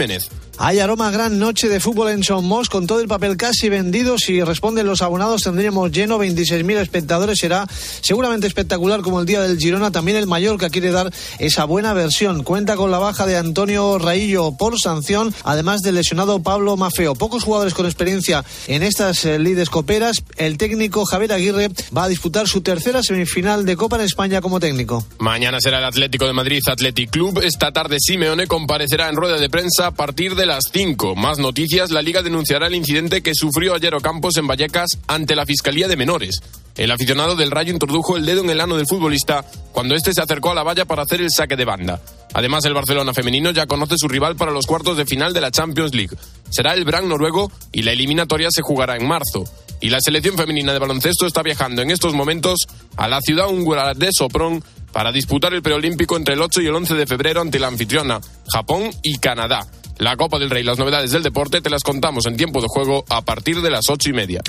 Hay 0.59 0.79
aroma 0.79 1.11
gran 1.11 1.39
noche 1.39 1.69
de 1.69 1.81
fútbol 1.81 2.09
en 2.09 2.25
Somos 2.25 2.71
con 2.71 2.87
todo 2.87 3.01
el 3.01 3.09
papel 3.09 3.37
casi 3.37 3.69
vendido. 3.69 4.17
Si 4.19 4.43
responden 4.43 4.87
los 4.87 5.03
abonados 5.03 5.43
tendríamos 5.43 5.91
lleno 5.91 6.19
26.000 6.19 6.77
espectadores. 6.79 7.39
Será 7.39 7.67
seguramente 8.01 8.47
espectacular 8.47 9.03
como 9.03 9.21
el 9.21 9.27
día 9.27 9.43
del 9.43 9.59
Girona. 9.59 9.91
También 9.91 10.17
el 10.17 10.27
Mallorca 10.27 10.71
quiere 10.71 10.91
dar 10.91 11.13
esa 11.39 11.65
buena 11.67 11.93
versión. 11.93 12.43
Cuenta 12.43 12.77
con 12.77 12.91
la 12.91 12.99
baja 12.99 13.27
de 13.27 13.37
Antonio 13.37 13.99
Raillo 13.99 14.53
por 14.53 14.79
sanción, 14.79 15.35
además 15.45 15.83
del 15.83 15.97
lesionado 15.97 16.43
Pablo 16.43 16.77
Mafeo. 16.77 17.15
Pocos 17.15 17.45
jugadores 17.45 17.75
con 17.75 17.85
experiencia 17.85 18.43
en 18.67 18.83
estas 18.83 19.25
eh, 19.27 19.39
lides 19.39 19.69
coperas. 19.69 20.23
El 20.37 20.57
técnico 20.57 21.05
Javier 21.05 21.33
Aguirre 21.33 21.71
va 21.97 22.05
a 22.05 22.09
disputar 22.09 22.49
su 22.49 22.63
tercera 22.63 23.03
semifinal 23.03 23.67
de 23.67 23.77
Copa 23.77 23.97
en 23.97 24.03
España 24.03 24.41
como 24.41 24.59
técnico. 24.59 25.07
Mañana 25.19 25.61
será 25.61 25.79
el 25.79 25.85
Atlético 25.85 26.27
de 26.27 26.33
Madrid 26.33 26.63
Athletic 26.67 27.11
Club. 27.11 27.41
Esta 27.43 27.73
tarde 27.73 27.99
Simeone 28.01 28.47
comparecerá 28.47 29.09
en 29.11 29.17
rueda 29.17 29.39
de 29.39 29.51
prensa 29.51 29.86
a 29.87 29.93
partir 29.93 30.35
de 30.35 30.47
las 30.47 30.65
5. 30.73 31.15
Más 31.15 31.39
noticias, 31.39 31.91
la 31.91 32.03
Liga 32.03 32.23
denunciará 32.23 32.67
el 32.67 32.75
incidente 32.75 33.23
que 33.23 33.35
sufrió 33.35 33.75
ayer 33.75 33.95
Ocampos 33.95 34.37
en 34.37 34.47
Vallecas 34.47 34.99
ante 35.07 35.37
la 35.37 35.47
Fiscalía 35.47 35.87
de 35.87 35.97
Menores. 35.97 36.41
El 36.77 36.91
aficionado 36.91 37.37
del 37.37 37.51
Rayo 37.53 37.73
introdujo 37.73 38.17
el 38.17 38.27
dedo 38.27 38.43
en 38.43 38.51
el 38.51 38.61
ano 38.61 38.77
del 38.77 38.87
futbolista 38.87 39.45
cuando 39.73 39.95
este 39.95 40.13
se 40.13 40.21
acercó 40.21 40.51
a 40.51 40.55
la 40.55 40.65
valla 40.65 40.85
para 40.85 41.03
hacer 41.03 41.21
el 41.21 41.31
saque 41.31 41.57
de 41.57 41.65
banda. 41.65 42.03
Además, 42.35 42.65
el 42.65 42.75
Barcelona 42.75 43.15
femenino 43.15 43.53
ya 43.53 43.67
conoce 43.67 43.95
su 43.97 44.09
rival 44.09 44.37
para 44.37 44.51
los 44.51 44.67
cuartos 44.67 44.97
de 44.97 45.07
final 45.07 45.33
de 45.33 45.41
la 45.41 45.51
Champions 45.51 45.95
League. 45.95 46.17
Será 46.51 46.75
el 46.75 46.85
Brann 46.85 47.09
noruego 47.09 47.51
y 47.73 47.83
la 47.83 47.93
eliminatoria 47.93 48.49
se 48.51 48.63
jugará 48.63 48.97
en 48.97 49.07
marzo. 49.07 49.45
Y 49.81 49.91
la 49.91 50.01
selección 50.01 50.37
femenina 50.37 50.73
de 50.73 50.79
baloncesto 50.79 51.27
está 51.27 51.43
viajando 51.43 51.83
en 51.83 51.91
estos 51.91 52.13
momentos 52.13 52.67
a 52.97 53.09
la 53.09 53.21
ciudad 53.21 53.49
húngara 53.49 53.95
de 53.95 54.09
Sopron 54.11 54.63
para 54.93 55.13
disputar 55.13 55.53
el 55.55 55.63
preolímpico 55.63 56.17
entre 56.17 56.35
el 56.35 56.43
8 56.43 56.63
y 56.63 56.67
el 56.67 56.75
11 56.75 56.95
de 56.95 57.07
febrero 57.07 57.41
ante 57.41 57.59
la 57.59 57.69
anfitriona, 57.69 58.21
Japón 58.53 58.91
y 59.03 59.19
Canadá. 59.19 59.67
La 59.99 60.17
Copa 60.17 60.39
del 60.39 60.51
Rey, 60.51 60.63
las 60.63 60.79
novedades 60.79 61.11
del 61.11 61.23
deporte, 61.23 61.61
te 61.61 61.71
las 61.71 61.83
contamos 61.83 62.27
en 62.27 62.37
tiempo 62.37 62.61
de 62.61 62.69
juego 62.69 63.05
a 63.09 63.23
partir 63.23 63.63
de 63.63 63.71
las 63.71 63.89
ocho 63.89 64.11
y 64.11 64.13
media. 64.13 64.43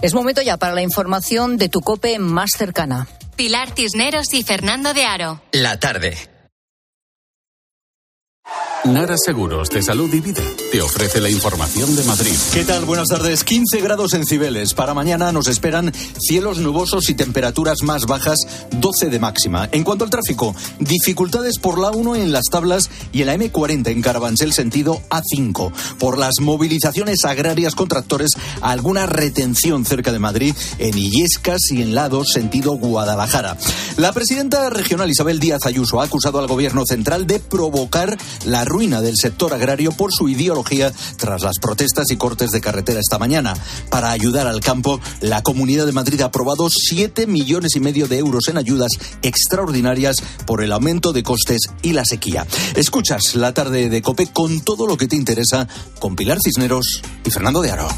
Es 0.00 0.14
momento 0.14 0.42
ya 0.42 0.56
para 0.56 0.74
la 0.74 0.82
información 0.82 1.56
de 1.56 1.68
tu 1.68 1.80
cope 1.80 2.18
más 2.18 2.50
cercana. 2.56 3.08
Pilar 3.36 3.72
Tisneros 3.74 4.32
y 4.34 4.42
Fernando 4.42 4.94
de 4.94 5.04
Aro. 5.04 5.42
La 5.52 5.80
tarde. 5.80 6.31
Nara 8.84 9.14
Seguros 9.16 9.70
de 9.70 9.80
Salud 9.80 10.12
y 10.12 10.18
Vida 10.18 10.42
te 10.72 10.82
ofrece 10.82 11.20
la 11.20 11.30
información 11.30 11.94
de 11.94 12.02
Madrid. 12.02 12.34
¿Qué 12.52 12.64
tal? 12.64 12.84
Buenas 12.84 13.06
tardes. 13.08 13.44
15 13.44 13.80
grados 13.80 14.12
en 14.12 14.26
Cibeles. 14.26 14.74
Para 14.74 14.92
mañana 14.92 15.30
nos 15.30 15.46
esperan 15.46 15.92
cielos 16.18 16.58
nubosos 16.58 17.08
y 17.08 17.14
temperaturas 17.14 17.82
más 17.84 18.06
bajas, 18.06 18.38
12 18.72 19.08
de 19.08 19.20
máxima. 19.20 19.68
En 19.70 19.84
cuanto 19.84 20.02
al 20.04 20.10
tráfico, 20.10 20.56
dificultades 20.80 21.60
por 21.60 21.78
la 21.78 21.92
1 21.92 22.16
en 22.16 22.32
las 22.32 22.46
tablas 22.46 22.90
y 23.12 23.20
en 23.20 23.28
la 23.28 23.36
M40 23.36 23.86
en 23.86 24.02
Carabanchel 24.02 24.52
sentido 24.52 25.00
A5. 25.10 25.72
Por 25.98 26.18
las 26.18 26.40
movilizaciones 26.40 27.24
agrarias 27.24 27.76
con 27.76 27.86
tractores, 27.86 28.32
alguna 28.62 29.06
retención 29.06 29.84
cerca 29.84 30.10
de 30.10 30.18
Madrid 30.18 30.56
en 30.78 30.98
Illescas 30.98 31.60
y 31.70 31.82
en 31.82 31.94
Lados 31.94 32.30
sentido 32.32 32.72
Guadalajara. 32.72 33.56
La 33.96 34.12
presidenta 34.12 34.70
regional 34.70 35.08
Isabel 35.08 35.38
Díaz 35.38 35.66
Ayuso 35.66 36.00
ha 36.00 36.04
acusado 36.04 36.40
al 36.40 36.48
gobierno 36.48 36.84
central 36.84 37.28
de 37.28 37.38
provocar 37.38 38.18
la 38.44 38.64
ruina 38.72 39.02
del 39.02 39.18
sector 39.18 39.52
agrario 39.52 39.92
por 39.92 40.12
su 40.12 40.30
ideología 40.30 40.90
tras 41.18 41.42
las 41.42 41.58
protestas 41.58 42.10
y 42.10 42.16
cortes 42.16 42.50
de 42.52 42.62
carretera 42.62 43.00
esta 43.00 43.18
mañana. 43.18 43.54
Para 43.90 44.10
ayudar 44.10 44.46
al 44.46 44.60
campo, 44.60 44.98
la 45.20 45.42
Comunidad 45.42 45.84
de 45.84 45.92
Madrid 45.92 46.22
ha 46.22 46.26
aprobado 46.26 46.70
7 46.70 47.26
millones 47.26 47.76
y 47.76 47.80
medio 47.80 48.08
de 48.08 48.16
euros 48.16 48.48
en 48.48 48.56
ayudas 48.56 48.92
extraordinarias 49.20 50.16
por 50.46 50.64
el 50.64 50.72
aumento 50.72 51.12
de 51.12 51.22
costes 51.22 51.68
y 51.82 51.92
la 51.92 52.06
sequía. 52.06 52.46
Escuchas 52.74 53.34
la 53.34 53.52
tarde 53.52 53.90
de 53.90 54.00
COPE 54.00 54.28
con 54.28 54.62
todo 54.62 54.86
lo 54.86 54.96
que 54.96 55.06
te 55.06 55.16
interesa 55.16 55.68
con 55.98 56.16
Pilar 56.16 56.38
Cisneros 56.42 57.02
y 57.26 57.30
Fernando 57.30 57.60
de 57.60 57.72
Aro. 57.72 57.88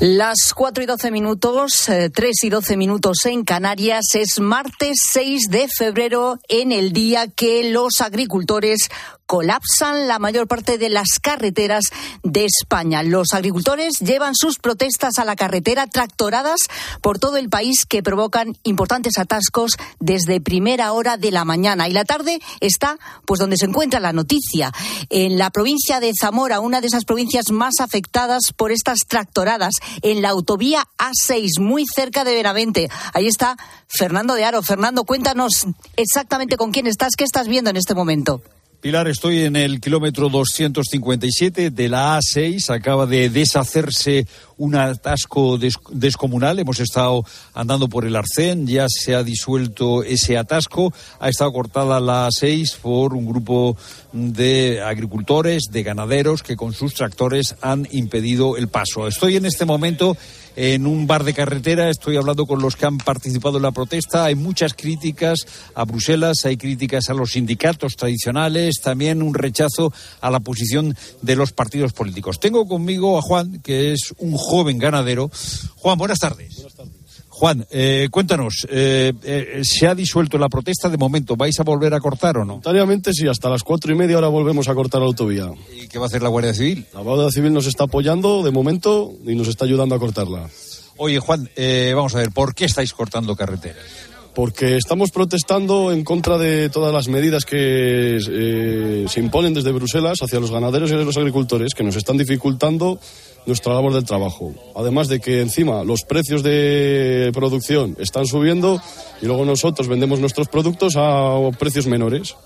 Las 0.00 0.54
4 0.54 0.82
y 0.82 0.86
12 0.86 1.10
minutos, 1.10 1.86
eh, 1.90 2.08
3 2.08 2.44
y 2.44 2.48
12 2.48 2.78
minutos 2.78 3.26
en 3.26 3.44
Canarias, 3.44 4.14
es 4.14 4.40
martes 4.40 4.96
6 5.10 5.48
de 5.50 5.68
febrero 5.68 6.38
en 6.48 6.72
el 6.72 6.94
día 6.94 7.28
que 7.28 7.70
los 7.70 8.00
agricultores 8.00 8.88
colapsan 9.30 10.08
la 10.08 10.18
mayor 10.18 10.48
parte 10.48 10.76
de 10.76 10.88
las 10.88 11.20
carreteras 11.22 11.84
de 12.24 12.46
España. 12.46 13.04
Los 13.04 13.28
agricultores 13.32 14.00
llevan 14.00 14.34
sus 14.34 14.58
protestas 14.58 15.20
a 15.20 15.24
la 15.24 15.36
carretera 15.36 15.86
tractoradas 15.86 16.62
por 17.00 17.20
todo 17.20 17.36
el 17.36 17.48
país 17.48 17.86
que 17.86 18.02
provocan 18.02 18.56
importantes 18.64 19.18
atascos 19.18 19.76
desde 20.00 20.40
primera 20.40 20.92
hora 20.94 21.16
de 21.16 21.30
la 21.30 21.44
mañana. 21.44 21.88
Y 21.88 21.92
la 21.92 22.04
tarde 22.04 22.40
está 22.58 22.98
pues 23.24 23.38
donde 23.38 23.56
se 23.56 23.66
encuentra 23.66 24.00
la 24.00 24.12
noticia, 24.12 24.72
en 25.10 25.38
la 25.38 25.50
provincia 25.50 26.00
de 26.00 26.10
Zamora, 26.20 26.58
una 26.58 26.80
de 26.80 26.88
esas 26.88 27.04
provincias 27.04 27.52
más 27.52 27.74
afectadas 27.78 28.52
por 28.56 28.72
estas 28.72 28.98
tractoradas, 29.06 29.74
en 30.02 30.22
la 30.22 30.30
autovía 30.30 30.88
A6, 30.98 31.60
muy 31.60 31.84
cerca 31.86 32.24
de 32.24 32.34
Benavente. 32.34 32.90
Ahí 33.12 33.28
está 33.28 33.56
Fernando 33.86 34.34
de 34.34 34.44
Aro. 34.44 34.60
Fernando, 34.62 35.04
cuéntanos 35.04 35.68
exactamente 35.94 36.56
con 36.56 36.72
quién 36.72 36.88
estás, 36.88 37.14
qué 37.16 37.22
estás 37.22 37.46
viendo 37.46 37.70
en 37.70 37.76
este 37.76 37.94
momento. 37.94 38.42
Pilar, 38.80 39.08
estoy 39.08 39.40
en 39.40 39.56
el 39.56 39.78
kilómetro 39.78 40.30
257 40.30 41.68
de 41.68 41.88
la 41.90 42.18
A6. 42.18 42.70
Acaba 42.70 43.04
de 43.04 43.28
deshacerse 43.28 44.26
un 44.56 44.74
atasco 44.74 45.58
des 45.58 45.74
descomunal. 45.92 46.58
Hemos 46.58 46.80
estado 46.80 47.22
andando 47.52 47.88
por 47.88 48.06
el 48.06 48.16
Arcén, 48.16 48.66
ya 48.66 48.86
se 48.88 49.14
ha 49.14 49.22
disuelto 49.22 50.02
ese 50.02 50.38
atasco. 50.38 50.94
Ha 51.18 51.28
estado 51.28 51.52
cortada 51.52 52.00
la 52.00 52.28
A6 52.28 52.78
por 52.78 53.12
un 53.12 53.26
grupo 53.26 53.76
de 54.14 54.80
agricultores, 54.80 55.64
de 55.70 55.82
ganaderos, 55.82 56.42
que 56.42 56.56
con 56.56 56.72
sus 56.72 56.94
tractores 56.94 57.56
han 57.60 57.86
impedido 57.90 58.56
el 58.56 58.68
paso. 58.68 59.06
Estoy 59.06 59.36
en 59.36 59.44
este 59.44 59.66
momento 59.66 60.16
en 60.56 60.86
un 60.86 61.06
bar 61.06 61.24
de 61.24 61.34
carretera, 61.34 61.90
estoy 61.90 62.16
hablando 62.16 62.46
con 62.46 62.60
los 62.60 62.76
que 62.76 62.86
han 62.86 62.98
participado 62.98 63.56
en 63.56 63.62
la 63.62 63.72
protesta. 63.72 64.24
Hay 64.24 64.34
muchas 64.34 64.74
críticas 64.74 65.46
a 65.74 65.84
Bruselas, 65.84 66.44
hay 66.44 66.56
críticas 66.56 67.08
a 67.08 67.14
los 67.14 67.32
sindicatos 67.32 67.96
tradicionales, 67.96 68.80
también 68.82 69.22
un 69.22 69.34
rechazo 69.34 69.92
a 70.20 70.30
la 70.30 70.40
posición 70.40 70.96
de 71.22 71.36
los 71.36 71.52
partidos 71.52 71.92
políticos. 71.92 72.40
Tengo 72.40 72.66
conmigo 72.66 73.18
a 73.18 73.22
Juan, 73.22 73.60
que 73.60 73.92
es 73.92 74.14
un 74.18 74.36
joven 74.36 74.78
ganadero. 74.78 75.30
Juan, 75.76 75.98
buenas 75.98 76.18
tardes. 76.18 76.54
Buenas 76.56 76.74
tardes. 76.74 76.99
Juan, 77.40 77.66
eh, 77.70 78.08
cuéntanos, 78.10 78.66
eh, 78.68 79.14
eh, 79.24 79.60
¿se 79.62 79.86
ha 79.86 79.94
disuelto 79.94 80.36
la 80.36 80.50
protesta 80.50 80.90
de 80.90 80.98
momento? 80.98 81.36
¿Vais 81.36 81.58
a 81.58 81.62
volver 81.62 81.94
a 81.94 81.98
cortar 81.98 82.36
o 82.36 82.40
no? 82.40 82.52
Voluntariamente 82.56 83.14
sí, 83.14 83.26
hasta 83.28 83.48
las 83.48 83.62
cuatro 83.62 83.90
y 83.90 83.96
media 83.96 84.16
ahora 84.16 84.28
volvemos 84.28 84.68
a 84.68 84.74
cortar 84.74 85.00
la 85.00 85.06
autovía. 85.06 85.50
¿Y 85.74 85.88
qué 85.88 85.98
va 85.98 86.04
a 86.04 86.08
hacer 86.08 86.22
la 86.22 86.28
Guardia 86.28 86.52
Civil? 86.52 86.84
La 86.92 87.00
Guardia 87.00 87.30
Civil 87.30 87.54
nos 87.54 87.66
está 87.66 87.84
apoyando 87.84 88.42
de 88.42 88.50
momento 88.50 89.14
y 89.26 89.34
nos 89.36 89.48
está 89.48 89.64
ayudando 89.64 89.94
a 89.94 89.98
cortarla. 89.98 90.50
Oye, 90.98 91.18
Juan, 91.18 91.48
eh, 91.56 91.94
vamos 91.96 92.14
a 92.14 92.18
ver, 92.18 92.30
¿por 92.30 92.54
qué 92.54 92.66
estáis 92.66 92.92
cortando 92.92 93.34
carreteras? 93.34 93.86
Porque 94.34 94.76
estamos 94.76 95.10
protestando 95.10 95.92
en 95.92 96.04
contra 96.04 96.36
de 96.36 96.68
todas 96.68 96.92
las 96.92 97.08
medidas 97.08 97.46
que 97.46 98.18
eh, 98.18 99.06
se 99.08 99.20
imponen 99.20 99.54
desde 99.54 99.72
Bruselas 99.72 100.18
hacia 100.20 100.40
los 100.40 100.50
ganaderos 100.50 100.90
y 100.90 100.94
los 100.94 101.16
agricultores, 101.16 101.72
que 101.72 101.84
nos 101.84 101.96
están 101.96 102.18
dificultando 102.18 103.00
nuestra 103.46 103.74
labor 103.74 103.94
del 103.94 104.04
trabajo. 104.04 104.54
Además 104.74 105.08
de 105.08 105.20
que 105.20 105.40
encima 105.40 105.84
los 105.84 106.02
precios 106.02 106.42
de 106.42 107.30
producción 107.34 107.96
están 107.98 108.26
subiendo 108.26 108.80
y 109.20 109.26
luego 109.26 109.44
nosotros 109.44 109.88
vendemos 109.88 110.20
nuestros 110.20 110.48
productos 110.48 110.94
a 110.96 111.36
precios 111.58 111.86
menores. 111.86 112.36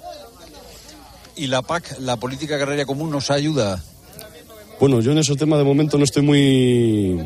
¿Y 1.37 1.49
la 1.49 1.63
PAC, 1.63 1.99
la 1.99 2.17
Política 2.17 2.55
Agraria 2.55 2.87
Común, 2.87 3.11
nos 3.11 3.31
ayuda? 3.31 3.83
Bueno, 4.79 5.01
yo 5.01 5.13
en 5.13 5.19
ese 5.19 5.35
tema 5.37 5.57
de 5.59 5.65
momento 5.65 5.99
no 5.99 6.05
estoy 6.05 6.23
muy... 6.23 7.21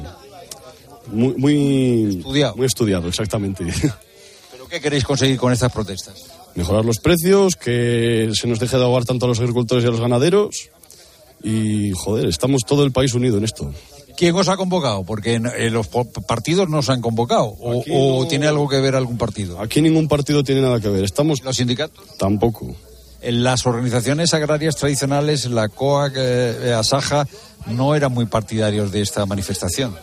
Muy, 1.11 1.35
muy 1.37 2.17
estudiado. 2.19 2.57
Muy 2.57 2.67
estudiado, 2.67 3.09
exactamente. 3.09 3.65
¿Pero 4.51 4.69
qué 4.69 4.81
queréis 4.81 5.05
conseguir 5.05 5.39
con 5.39 5.53
estas 5.53 5.73
protestas? 5.73 6.27
Mejorar 6.55 6.85
los 6.85 6.99
precios, 6.99 7.57
que 7.57 8.31
se 8.35 8.47
nos 8.47 8.59
deje 8.59 8.77
de 8.77 8.85
ahogar 8.85 9.05
tanto 9.05 9.25
a 9.25 9.29
los 9.29 9.41
agricultores 9.41 9.85
y 9.85 9.87
a 9.89 9.91
los 9.91 10.01
ganaderos. 10.01 10.71
Y, 11.43 11.93
joder, 11.93 12.27
estamos 12.27 12.63
todo 12.67 12.85
el 12.85 12.93
país 12.93 13.15
unido 13.15 13.39
en 13.39 13.45
esto. 13.45 13.73
¿Quién 14.17 14.35
os 14.35 14.49
ha 14.49 14.57
convocado? 14.57 15.05
Porque 15.05 15.37
eh, 15.37 15.71
los 15.71 15.87
partidos 16.27 16.69
no 16.69 16.79
os 16.79 16.91
han 16.91 17.01
convocado. 17.01 17.47
¿O, 17.61 17.85
no... 17.87 18.17
o, 18.17 18.27
tiene 18.27 18.49
algo 18.49 18.69
que 18.69 18.81
ver 18.81 18.97
algún 18.97 19.17
partido? 19.17 19.61
Aquí 19.61 19.81
ningún 19.81 20.09
partido 20.09 20.43
tiene 20.43 20.61
nada 20.61 20.81
que 20.81 20.89
ver. 20.89 21.05
Estamos... 21.05 21.43
¿Los 21.45 21.57
sindicatos? 21.57 22.05
Tampoco. 22.19 22.75
En 23.21 23.45
las 23.45 23.67
organizaciones 23.67 24.35
agrarias 24.35 24.77
tradicionales, 24.77 25.47
la 25.47 25.69
COAC, 25.69 26.15
eh, 26.17 26.75
Asaja, 26.77 27.29
no 27.67 27.95
eran 27.95 28.13
muy 28.13 28.27
partidarios 28.27 28.91
de 28.91 29.03
esta 29.03 29.25
manifestación. 29.27 29.95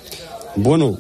Bueno, 0.56 0.98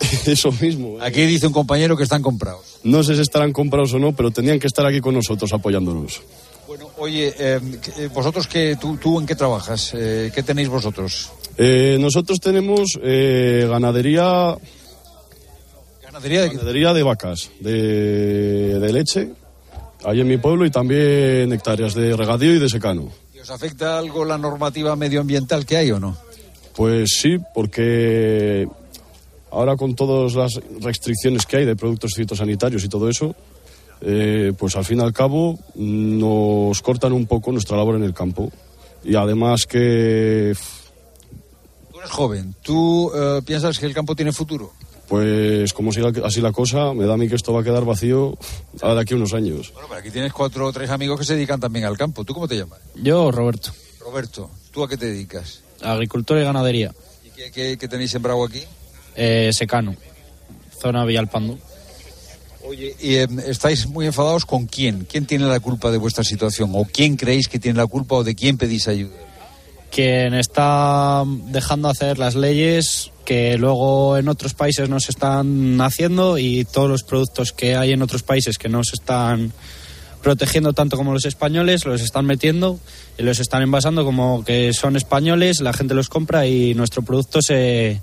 eso 0.26 0.52
mismo. 0.52 0.98
Aquí 1.00 1.24
dice 1.26 1.46
un 1.46 1.52
compañero 1.52 1.96
que 1.96 2.02
están 2.02 2.22
comprados. 2.22 2.78
No 2.84 3.02
sé 3.02 3.14
si 3.14 3.22
estarán 3.22 3.52
comprados 3.52 3.94
o 3.94 3.98
no, 3.98 4.14
pero 4.14 4.30
tenían 4.30 4.58
que 4.58 4.66
estar 4.66 4.86
aquí 4.86 5.00
con 5.00 5.14
nosotros 5.14 5.52
apoyándonos. 5.52 6.22
Bueno, 6.76 6.92
Oye, 6.98 7.34
eh, 7.38 7.60
eh, 7.96 8.08
vosotros, 8.12 8.46
qué, 8.46 8.76
tú, 8.78 8.98
tú 8.98 9.18
en 9.18 9.24
qué 9.24 9.34
trabajas? 9.34 9.92
Eh, 9.94 10.30
¿Qué 10.34 10.42
tenéis 10.42 10.68
vosotros? 10.68 11.32
Eh, 11.56 11.96
nosotros 11.98 12.38
tenemos 12.38 12.98
eh, 13.02 13.66
ganadería, 13.66 14.54
¿Ganadería 16.02 16.42
de 16.42 16.48
ganadería 16.48 16.92
de 16.92 17.02
vacas, 17.02 17.50
de, 17.60 18.78
de 18.78 18.92
leche, 18.92 19.30
ahí 20.04 20.20
en 20.20 20.28
mi 20.28 20.36
pueblo 20.36 20.66
y 20.66 20.70
también 20.70 21.50
hectáreas 21.50 21.94
de 21.94 22.14
regadío 22.14 22.54
y 22.54 22.58
de 22.58 22.68
secano. 22.68 23.10
¿Y 23.34 23.38
¿Os 23.38 23.48
afecta 23.48 23.98
algo 23.98 24.26
la 24.26 24.36
normativa 24.36 24.94
medioambiental 24.96 25.64
que 25.64 25.78
hay 25.78 25.92
o 25.92 25.98
no? 25.98 26.14
Pues 26.74 27.08
sí, 27.22 27.38
porque 27.54 28.68
ahora 29.50 29.76
con 29.76 29.94
todas 29.94 30.34
las 30.34 30.52
restricciones 30.82 31.46
que 31.46 31.56
hay 31.56 31.64
de 31.64 31.74
productos 31.74 32.12
fitosanitarios 32.14 32.84
y 32.84 32.88
todo 32.90 33.08
eso, 33.08 33.34
eh, 34.08 34.52
pues 34.56 34.76
al 34.76 34.84
fin 34.84 35.00
y 35.00 35.02
al 35.02 35.12
cabo 35.12 35.58
nos 35.74 36.80
cortan 36.80 37.12
un 37.12 37.26
poco 37.26 37.50
nuestra 37.50 37.76
labor 37.76 37.96
en 37.96 38.04
el 38.04 38.14
campo. 38.14 38.52
Y 39.04 39.16
además 39.16 39.66
que, 39.66 40.54
Tú 41.92 41.98
eres 41.98 42.10
joven. 42.10 42.54
¿Tú 42.62 43.10
eh, 43.14 43.40
piensas 43.44 43.78
que 43.78 43.86
el 43.86 43.94
campo 43.94 44.14
tiene 44.14 44.32
futuro? 44.32 44.72
pues 45.08 45.72
como 45.72 45.92
siga 45.92 46.10
así 46.24 46.40
la 46.40 46.50
cosa, 46.50 46.92
me 46.92 47.04
da 47.06 47.14
a 47.14 47.16
mí 47.16 47.28
que 47.28 47.36
esto 47.36 47.52
va 47.52 47.60
a 47.60 47.64
quedar 47.64 47.84
vacío 47.84 48.36
a 48.82 48.92
de 48.94 49.00
aquí 49.00 49.14
a 49.14 49.16
unos 49.16 49.34
años. 49.34 49.70
Bueno, 49.72 49.86
pero 49.88 50.00
aquí 50.00 50.10
tienes 50.10 50.32
cuatro 50.32 50.66
o 50.66 50.72
tres 50.72 50.90
amigos 50.90 51.18
que 51.20 51.24
se 51.24 51.34
dedican 51.34 51.60
también 51.60 51.84
al 51.84 51.96
campo. 51.96 52.24
¿Tú 52.24 52.34
cómo 52.34 52.48
te 52.48 52.56
llamas? 52.56 52.80
Yo, 52.96 53.30
Roberto, 53.30 53.70
Roberto, 54.00 54.50
¿tú 54.72 54.82
a 54.82 54.88
qué 54.88 54.96
te 54.96 55.06
dedicas? 55.06 55.62
agricultura 55.82 56.40
y 56.40 56.44
ganadería, 56.44 56.92
¿Y 57.24 57.30
qué, 57.30 57.50
qué- 57.52 57.76
qué 57.78 57.86
tenéis 57.86 58.10
sembrado 58.10 58.44
aquí? 58.44 58.62
eh, 59.14 59.50
secano, 59.52 59.94
zona 60.80 61.04
Villalpando. 61.04 61.56
Oye, 62.68 62.96
¿y 63.00 63.14
eh, 63.14 63.28
estáis 63.46 63.86
muy 63.86 64.06
enfadados 64.06 64.44
con 64.44 64.66
quién? 64.66 65.06
¿Quién 65.08 65.24
tiene 65.24 65.46
la 65.46 65.60
culpa 65.60 65.92
de 65.92 65.98
vuestra 65.98 66.24
situación? 66.24 66.72
¿O 66.74 66.84
quién 66.84 67.16
creéis 67.16 67.46
que 67.46 67.60
tiene 67.60 67.78
la 67.78 67.86
culpa 67.86 68.16
o 68.16 68.24
de 68.24 68.34
quién 68.34 68.58
pedís 68.58 68.88
ayuda? 68.88 69.14
Quien 69.92 70.34
está 70.34 71.22
dejando 71.26 71.88
hacer 71.88 72.18
las 72.18 72.34
leyes 72.34 73.12
que 73.24 73.56
luego 73.56 74.16
en 74.16 74.28
otros 74.28 74.54
países 74.54 74.88
no 74.88 74.98
se 74.98 75.12
están 75.12 75.80
haciendo 75.80 76.38
y 76.38 76.64
todos 76.64 76.88
los 76.88 77.02
productos 77.02 77.52
que 77.52 77.76
hay 77.76 77.92
en 77.92 78.02
otros 78.02 78.22
países 78.22 78.58
que 78.58 78.68
no 78.68 78.82
se 78.82 78.94
están 78.94 79.52
protegiendo 80.22 80.72
tanto 80.72 80.96
como 80.96 81.12
los 81.12 81.24
españoles, 81.24 81.84
los 81.84 82.00
están 82.00 82.26
metiendo 82.26 82.80
y 83.16 83.22
los 83.22 83.38
están 83.38 83.62
envasando 83.62 84.04
como 84.04 84.44
que 84.44 84.72
son 84.72 84.96
españoles, 84.96 85.60
la 85.60 85.72
gente 85.72 85.94
los 85.94 86.08
compra 86.08 86.46
y 86.46 86.74
nuestro 86.74 87.02
producto 87.02 87.42
se, 87.42 88.00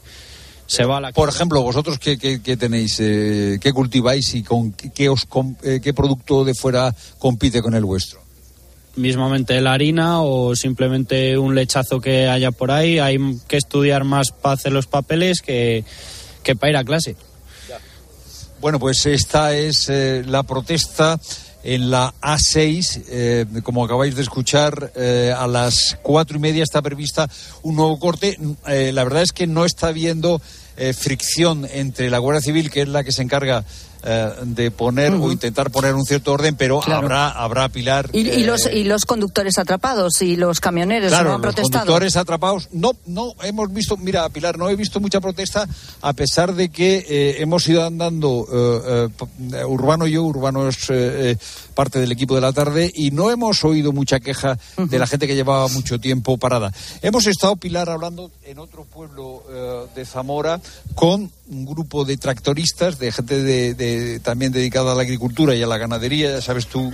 se 0.67 0.85
va 0.85 0.97
a 0.97 1.01
la 1.01 1.11
Por 1.11 1.29
ejemplo, 1.29 1.61
vosotros 1.61 1.99
qué, 1.99 2.17
qué- 2.17 2.41
qué 2.41 2.57
tenéis, 2.57 2.97
eh, 2.99 3.57
qué 3.61 3.71
cultiváis 3.73 4.33
y 4.35 4.43
con 4.43 4.71
qué, 4.71 5.09
os 5.09 5.27
eh, 5.63 5.79
qué 5.83 5.93
producto 5.93 6.43
de 6.45 6.53
fuera 6.53 6.93
compite 7.19 7.61
con 7.61 7.73
el 7.75 7.83
vuestro. 7.85 8.21
mismamente 8.95 9.59
la 9.59 9.73
harina 9.73 10.21
o 10.21 10.55
simplemente 10.55 11.35
un 11.37 11.55
lechazo 11.55 11.99
que 11.99 12.27
haya 12.27 12.51
por 12.51 12.69
ahí. 12.71 12.99
Hay 12.99 13.17
que 13.47 13.57
estudiar 13.57 14.03
más 14.03 14.31
para 14.31 14.53
hacer 14.53 14.71
los 14.71 14.85
papeles 14.87 15.41
que, 15.41 15.83
que 16.43 16.55
para 16.55 16.69
ir 16.71 16.77
a 16.77 16.83
clase. 16.83 17.15
Bueno, 18.61 18.79
pues 18.79 19.05
esta 19.07 19.55
es 19.55 19.89
eh, 19.89 20.23
la 20.25 20.43
protesta 20.43 21.19
en 21.63 21.89
la 21.89 22.13
A6. 22.21 23.03
eh, 23.07 23.45
como 23.63 23.83
acabáis 23.85 24.15
de 24.15 24.21
escuchar, 24.21 24.91
eh, 24.95 25.33
a 25.35 25.47
las 25.47 25.97
cuatro 26.01 26.37
y 26.37 26.39
media 26.39 26.63
está 26.63 26.81
prevista 26.81 27.29
un 27.61 27.75
nuevo 27.75 27.97
corte. 27.99 28.37
Eh, 28.67 28.91
la 28.93 29.03
verdad 29.03 29.23
es 29.23 29.31
que 29.31 29.47
no 29.47 29.65
está 29.65 29.87
habiendo 29.87 30.41
eh, 30.75 30.93
fricción 30.93 31.67
entre 31.71 32.09
la 32.09 32.17
Guardia 32.17 32.41
Civil, 32.41 32.69
que 32.69 32.81
es 32.81 32.87
la 32.87 33.03
que 33.03 33.11
se 33.11 33.21
encarga 33.21 33.63
eh, 34.05 34.29
de 34.43 34.71
poner 34.71 35.13
o 35.13 35.31
intentar 35.31 35.71
poner 35.71 35.95
un 35.95 36.05
cierto 36.05 36.33
orden, 36.33 36.55
pero 36.55 36.79
Claro. 36.79 37.01
habrá, 37.05 37.29
habrá 37.29 37.69
Pilar. 37.69 38.09
Y, 38.13 38.21
y 38.29 38.41
eh, 38.43 38.45
los, 38.45 38.65
y 38.71 38.83
los 38.83 39.05
conductores 39.05 39.57
atrapados 39.57 40.21
y 40.21 40.35
los 40.35 40.59
camioneros 40.59 41.09
Claro, 41.09 41.29
no 41.29 41.35
han 41.35 41.41
los 41.41 41.53
protestado. 41.53 41.85
conductores 41.85 42.15
atrapados. 42.17 42.69
No, 42.71 42.91
no 43.05 43.33
hemos 43.43 43.71
visto, 43.73 43.97
mira, 43.97 44.27
Pilar, 44.29 44.57
no 44.57 44.69
he 44.69 44.75
visto 44.75 44.99
mucha 44.99 45.21
protesta, 45.21 45.67
a 46.01 46.13
pesar 46.13 46.53
de 46.53 46.69
que 46.69 47.05
eh, 47.07 47.35
hemos 47.39 47.67
ido 47.67 47.83
andando, 47.85 48.45
Urbano 49.67 50.07
y 50.07 50.11
yo, 50.11 50.23
Urbano 50.23 50.67
es 50.67 50.77
parte 51.73 51.99
del 51.99 52.11
equipo 52.11 52.35
de 52.35 52.41
la 52.41 52.53
tarde, 52.53 52.91
y 52.93 53.11
no 53.11 53.31
hemos 53.31 53.63
oído 53.63 53.91
mucha 53.91 54.19
queja 54.19 54.57
de 54.77 54.99
la 54.99 55.07
gente 55.07 55.27
que 55.27 55.35
llevaba 55.35 55.67
mucho 55.69 55.99
tiempo 55.99 56.37
parada. 56.37 56.71
Hemos 57.01 57.25
estado, 57.27 57.55
Pilar, 57.55 57.89
hablando 57.89 58.31
en 58.45 58.59
otro 58.59 58.83
pueblo 58.85 59.43
de 59.95 60.05
Zamora 60.05 60.59
con 60.95 61.31
un 61.49 61.65
grupo 61.65 62.05
de 62.05 62.17
tractoristas, 62.17 62.97
de 62.99 63.11
gente 63.11 63.41
de, 63.41 63.73
de- 63.73 63.92
también 64.21 64.51
dedicada 64.51 64.91
a 64.91 64.95
la 64.95 65.01
agricultura 65.03 65.55
y 65.55 65.61
a 65.63 65.67
la 65.67 65.77
ganadería, 65.77 66.31
ya 66.31 66.41
sabes 66.41 66.67
tú 66.67 66.91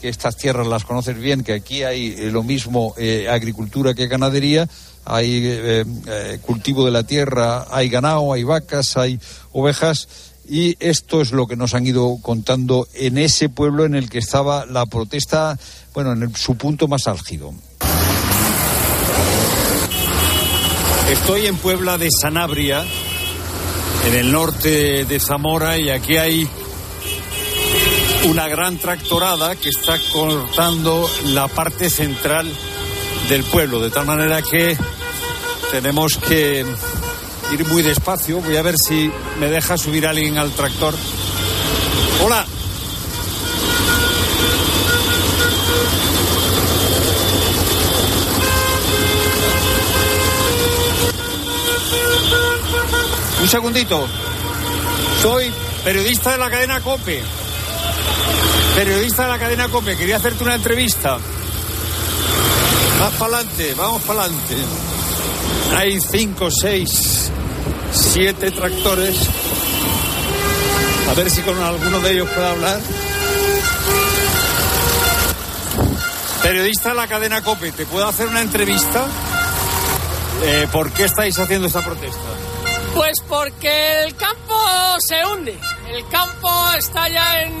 que 0.00 0.08
estas 0.08 0.36
tierras 0.36 0.66
las 0.66 0.84
conoces 0.84 1.18
bien, 1.18 1.42
que 1.42 1.52
aquí 1.54 1.82
hay 1.82 2.14
eh, 2.18 2.30
lo 2.30 2.42
mismo 2.42 2.94
eh, 2.98 3.26
agricultura 3.28 3.94
que 3.94 4.06
ganadería, 4.06 4.68
hay 5.04 5.42
eh, 5.44 6.38
cultivo 6.42 6.84
de 6.84 6.90
la 6.92 7.02
tierra, 7.02 7.66
hay 7.70 7.88
ganado, 7.88 8.32
hay 8.32 8.44
vacas, 8.44 8.96
hay 8.96 9.18
ovejas, 9.52 10.08
y 10.48 10.76
esto 10.80 11.20
es 11.20 11.32
lo 11.32 11.46
que 11.46 11.56
nos 11.56 11.74
han 11.74 11.86
ido 11.86 12.18
contando 12.22 12.86
en 12.94 13.18
ese 13.18 13.48
pueblo 13.48 13.84
en 13.84 13.94
el 13.94 14.08
que 14.08 14.18
estaba 14.18 14.66
la 14.66 14.86
protesta, 14.86 15.58
bueno, 15.94 16.12
en 16.12 16.22
el- 16.22 16.36
su 16.36 16.56
punto 16.56 16.86
más 16.88 17.06
álgido. 17.08 17.52
Estoy 21.10 21.46
en 21.46 21.56
Puebla 21.56 21.96
de 21.98 22.08
Sanabria, 22.10 22.84
en 24.08 24.14
el 24.14 24.32
norte 24.32 25.04
de 25.04 25.20
Zamora, 25.20 25.76
y 25.76 25.90
aquí 25.90 26.16
hay 26.16 26.48
una 28.24 28.48
gran 28.48 28.78
tractorada 28.78 29.54
que 29.54 29.68
está 29.68 29.98
cortando 30.10 31.08
la 31.26 31.46
parte 31.46 31.90
central 31.90 32.50
del 33.28 33.44
pueblo, 33.44 33.80
de 33.80 33.90
tal 33.90 34.06
manera 34.06 34.40
que 34.40 34.78
tenemos 35.70 36.16
que 36.16 36.64
ir 37.52 37.66
muy 37.66 37.82
despacio. 37.82 38.40
Voy 38.40 38.56
a 38.56 38.62
ver 38.62 38.76
si 38.78 39.10
me 39.38 39.50
deja 39.50 39.76
subir 39.76 40.06
alguien 40.06 40.38
al 40.38 40.52
tractor. 40.52 40.94
Hola. 42.24 42.46
Un 53.48 53.52
segundito. 53.52 54.06
Soy 55.22 55.50
periodista 55.82 56.32
de 56.32 56.36
la 56.36 56.50
cadena 56.50 56.82
COPE. 56.82 57.22
Periodista 58.74 59.22
de 59.22 59.28
la 59.30 59.38
cadena 59.38 59.68
COPE. 59.68 59.96
Quería 59.96 60.16
hacerte 60.18 60.44
una 60.44 60.56
entrevista. 60.56 61.16
Más 63.00 63.12
para 63.14 63.36
adelante, 63.36 63.72
vamos 63.74 64.02
para 64.02 64.24
adelante. 64.24 64.54
Hay 65.74 65.98
cinco, 65.98 66.50
seis, 66.50 67.30
siete 67.90 68.50
tractores. 68.50 69.16
A 71.08 71.14
ver 71.14 71.30
si 71.30 71.40
con 71.40 71.58
alguno 71.58 72.00
de 72.00 72.12
ellos 72.12 72.28
puedo 72.28 72.48
hablar. 72.48 72.78
Periodista 76.42 76.90
de 76.90 76.94
la 76.96 77.06
cadena 77.06 77.40
COPE, 77.42 77.72
¿te 77.72 77.86
puedo 77.86 78.06
hacer 78.06 78.26
una 78.26 78.42
entrevista? 78.42 79.06
Eh, 80.42 80.68
¿Por 80.70 80.92
qué 80.92 81.04
estáis 81.04 81.38
haciendo 81.38 81.66
esta 81.66 81.80
protesta? 81.80 82.28
Pues 82.94 83.20
porque 83.28 84.02
el 84.04 84.16
campo 84.16 84.54
se 85.06 85.24
hunde. 85.26 85.58
El 85.88 86.08
campo 86.08 86.50
está 86.76 87.08
ya 87.08 87.42
en 87.42 87.52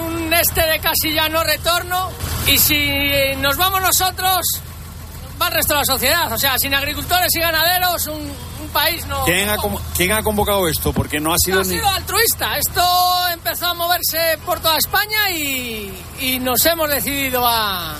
un 0.00 0.32
este 0.32 0.62
de 0.66 0.80
casi 0.80 1.12
ya 1.12 1.28
no 1.28 1.42
retorno. 1.44 2.10
Y 2.46 2.58
si 2.58 3.34
nos 3.38 3.56
vamos 3.56 3.80
nosotros, 3.82 4.38
va 5.40 5.48
el 5.48 5.54
resto 5.54 5.74
de 5.74 5.80
la 5.80 5.84
sociedad. 5.84 6.32
O 6.32 6.38
sea, 6.38 6.56
sin 6.58 6.74
agricultores 6.74 7.30
y 7.34 7.40
ganaderos, 7.40 8.06
un, 8.06 8.20
un 8.62 8.68
país 8.72 9.06
no. 9.06 9.24
¿Quién 9.24 9.48
ha, 9.50 9.56
quién 9.96 10.22
convocado 10.22 10.66
esto? 10.68 10.92
Porque 10.92 11.20
no 11.20 11.32
ha 11.32 11.36
sido 11.38 11.56
no 11.56 11.62
ha 11.62 11.64
ni... 11.64 11.74
sido 11.74 11.88
altruista. 11.88 12.56
Esto 12.56 12.82
empezó 13.32 13.66
a 13.66 13.74
moverse 13.74 14.38
por 14.44 14.60
toda 14.60 14.78
España 14.78 15.30
y, 15.30 15.92
y 16.20 16.38
nos 16.40 16.64
hemos 16.66 16.88
decidido 16.88 17.46
a. 17.46 17.96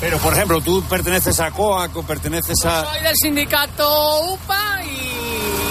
Pero, 0.00 0.18
por 0.18 0.34
ejemplo, 0.34 0.60
tú 0.60 0.82
perteneces 0.82 1.40
a 1.40 1.50
COAC 1.50 1.96
o 1.96 2.02
perteneces 2.02 2.62
a... 2.66 2.84
Soy 2.84 3.00
del 3.00 3.14
sindicato 3.16 4.20
UPA 4.32 4.84
y, 4.84 5.05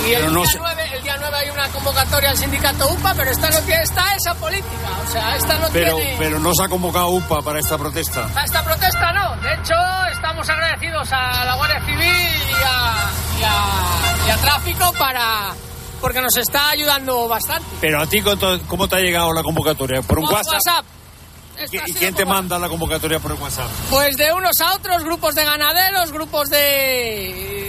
y 0.07 0.13
el, 0.13 0.33
no 0.33 0.41
día 0.41 0.49
sé- 0.51 0.57
9, 0.59 0.83
el 0.93 1.03
día 1.03 1.15
9 1.19 1.37
hay 1.37 1.49
una 1.49 1.67
convocatoria 1.69 2.29
al 2.31 2.37
sindicato 2.37 2.87
UPA, 2.89 3.13
pero 3.15 3.31
esta 3.31 3.49
no 3.49 3.59
tiene 3.59 3.83
esta 3.83 4.15
esa 4.15 4.33
política. 4.35 4.89
O 5.07 5.11
sea, 5.11 5.35
esta 5.35 5.57
no 5.57 5.67
Pero, 5.73 5.95
tiene. 5.95 6.15
pero 6.19 6.39
no 6.39 6.51
se 6.53 6.63
ha 6.63 6.67
convocado 6.69 7.09
UPA 7.09 7.41
para 7.41 7.59
esta 7.59 7.77
protesta. 7.77 8.29
A 8.35 8.43
esta 8.43 8.63
protesta 8.63 9.11
no. 9.13 9.35
De 9.41 9.53
hecho, 9.53 9.73
estamos 10.13 10.49
agradecidos 10.49 11.07
a 11.11 11.45
la 11.45 11.55
Guardia 11.55 11.79
Civil 11.85 11.99
y 11.99 12.53
a, 12.63 13.09
y 13.39 13.43
a- 13.43 14.27
y 14.27 14.31
a 14.31 14.37
Tráfico 14.37 14.93
para 14.97 15.53
porque 16.01 16.21
nos 16.21 16.35
está 16.37 16.69
ayudando 16.69 17.27
bastante. 17.27 17.65
Pero 17.81 18.01
a 18.01 18.05
ti, 18.07 18.21
¿cómo 18.67 18.87
te 18.87 18.95
ha 18.95 18.99
llegado 18.99 19.33
la 19.33 19.41
convocatoria? 19.41 20.01
¿Por 20.03 20.19
un 20.19 20.25
WhatsApp? 20.25 20.85
Esto 21.57 21.77
¿Qui- 21.77 21.81
ha 21.81 21.89
¿Y 21.89 21.93
quién 21.93 22.13
te 22.13 22.25
manda 22.25 22.59
la 22.59 22.67
convocatoria 22.67 23.17
por 23.19 23.31
el 23.31 23.37
WhatsApp? 23.41 23.69
Pues 23.89 24.15
de 24.17 24.31
unos 24.33 24.59
a 24.61 24.73
otros, 24.73 25.03
grupos 25.05 25.33
de 25.35 25.45
ganaderos, 25.45 26.11
grupos 26.11 26.49
de, 26.49 27.64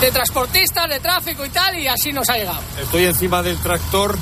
de 0.00 0.10
transportistas, 0.10 0.88
de 0.88 1.00
tráfico 1.00 1.44
y 1.44 1.48
tal, 1.48 1.78
y 1.78 1.86
así 1.88 2.12
nos 2.12 2.28
ha 2.28 2.36
llegado. 2.36 2.60
Estoy 2.82 3.04
encima 3.04 3.42
del 3.42 3.56
tractor. 3.58 4.16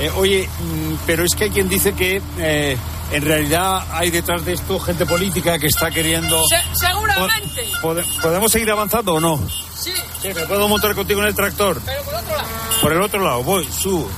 Eh, 0.00 0.10
oye, 0.16 0.48
mm, 0.48 0.94
pero 1.06 1.24
es 1.24 1.34
que 1.34 1.44
hay 1.44 1.50
quien 1.50 1.68
dice 1.68 1.92
que 1.94 2.20
eh, 2.38 2.76
en 3.12 3.22
realidad 3.24 3.84
hay 3.92 4.10
detrás 4.10 4.44
de 4.44 4.54
esto 4.54 4.80
gente 4.80 5.04
política 5.06 5.58
que 5.58 5.66
está 5.66 5.90
queriendo... 5.90 6.42
Se- 6.48 6.86
seguramente. 6.86 7.68
¿Pode- 7.82 8.04
¿Podemos 8.22 8.50
seguir 8.50 8.70
avanzando 8.70 9.14
o 9.14 9.20
no? 9.20 9.38
Sí, 9.78 9.92
Sí, 10.22 10.28
¿me 10.34 10.46
puedo 10.46 10.68
montar 10.68 10.94
contigo 10.94 11.20
en 11.20 11.26
el 11.28 11.34
tractor? 11.34 11.80
pero 11.84 12.02
por 12.04 12.14
otro 12.14 12.36
lado. 12.36 12.48
Por 12.80 12.92
el 12.92 13.02
otro 13.02 13.22
lado, 13.22 13.42
voy, 13.42 13.64
subo. 13.70 14.08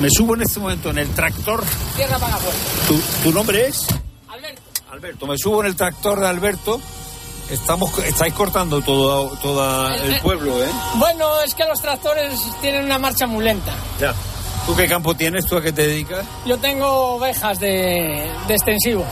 Me 0.00 0.08
subo 0.10 0.34
en 0.34 0.42
este 0.42 0.58
momento 0.58 0.90
en 0.90 0.98
el 0.98 1.08
tractor. 1.10 1.62
Tierra 1.96 2.18
para. 2.18 2.36
¿Tu, 2.88 2.98
tu 3.22 3.32
nombre 3.32 3.68
es? 3.68 3.86
Alberto. 5.02 5.26
Me 5.26 5.36
subo 5.36 5.60
en 5.62 5.66
el 5.66 5.74
tractor 5.74 6.20
de 6.20 6.28
Alberto. 6.28 6.80
Estamos, 7.50 7.98
estáis 7.98 8.32
cortando 8.34 8.80
todo, 8.82 9.36
todo 9.42 9.88
el 9.88 10.20
pueblo, 10.20 10.62
¿eh? 10.62 10.68
Bueno, 10.94 11.40
es 11.42 11.54
que 11.54 11.64
los 11.64 11.82
tractores 11.82 12.40
tienen 12.60 12.84
una 12.84 12.98
marcha 12.98 13.26
muy 13.26 13.44
lenta. 13.44 13.74
Ya. 14.00 14.14
¿Tú 14.64 14.76
qué 14.76 14.86
campo 14.86 15.12
tienes? 15.16 15.44
¿Tú 15.46 15.56
a 15.56 15.62
qué 15.62 15.72
te 15.72 15.88
dedicas? 15.88 16.24
Yo 16.46 16.56
tengo 16.58 17.16
ovejas 17.16 17.58
de, 17.58 18.30
de 18.46 18.54
extensivo. 18.54 19.04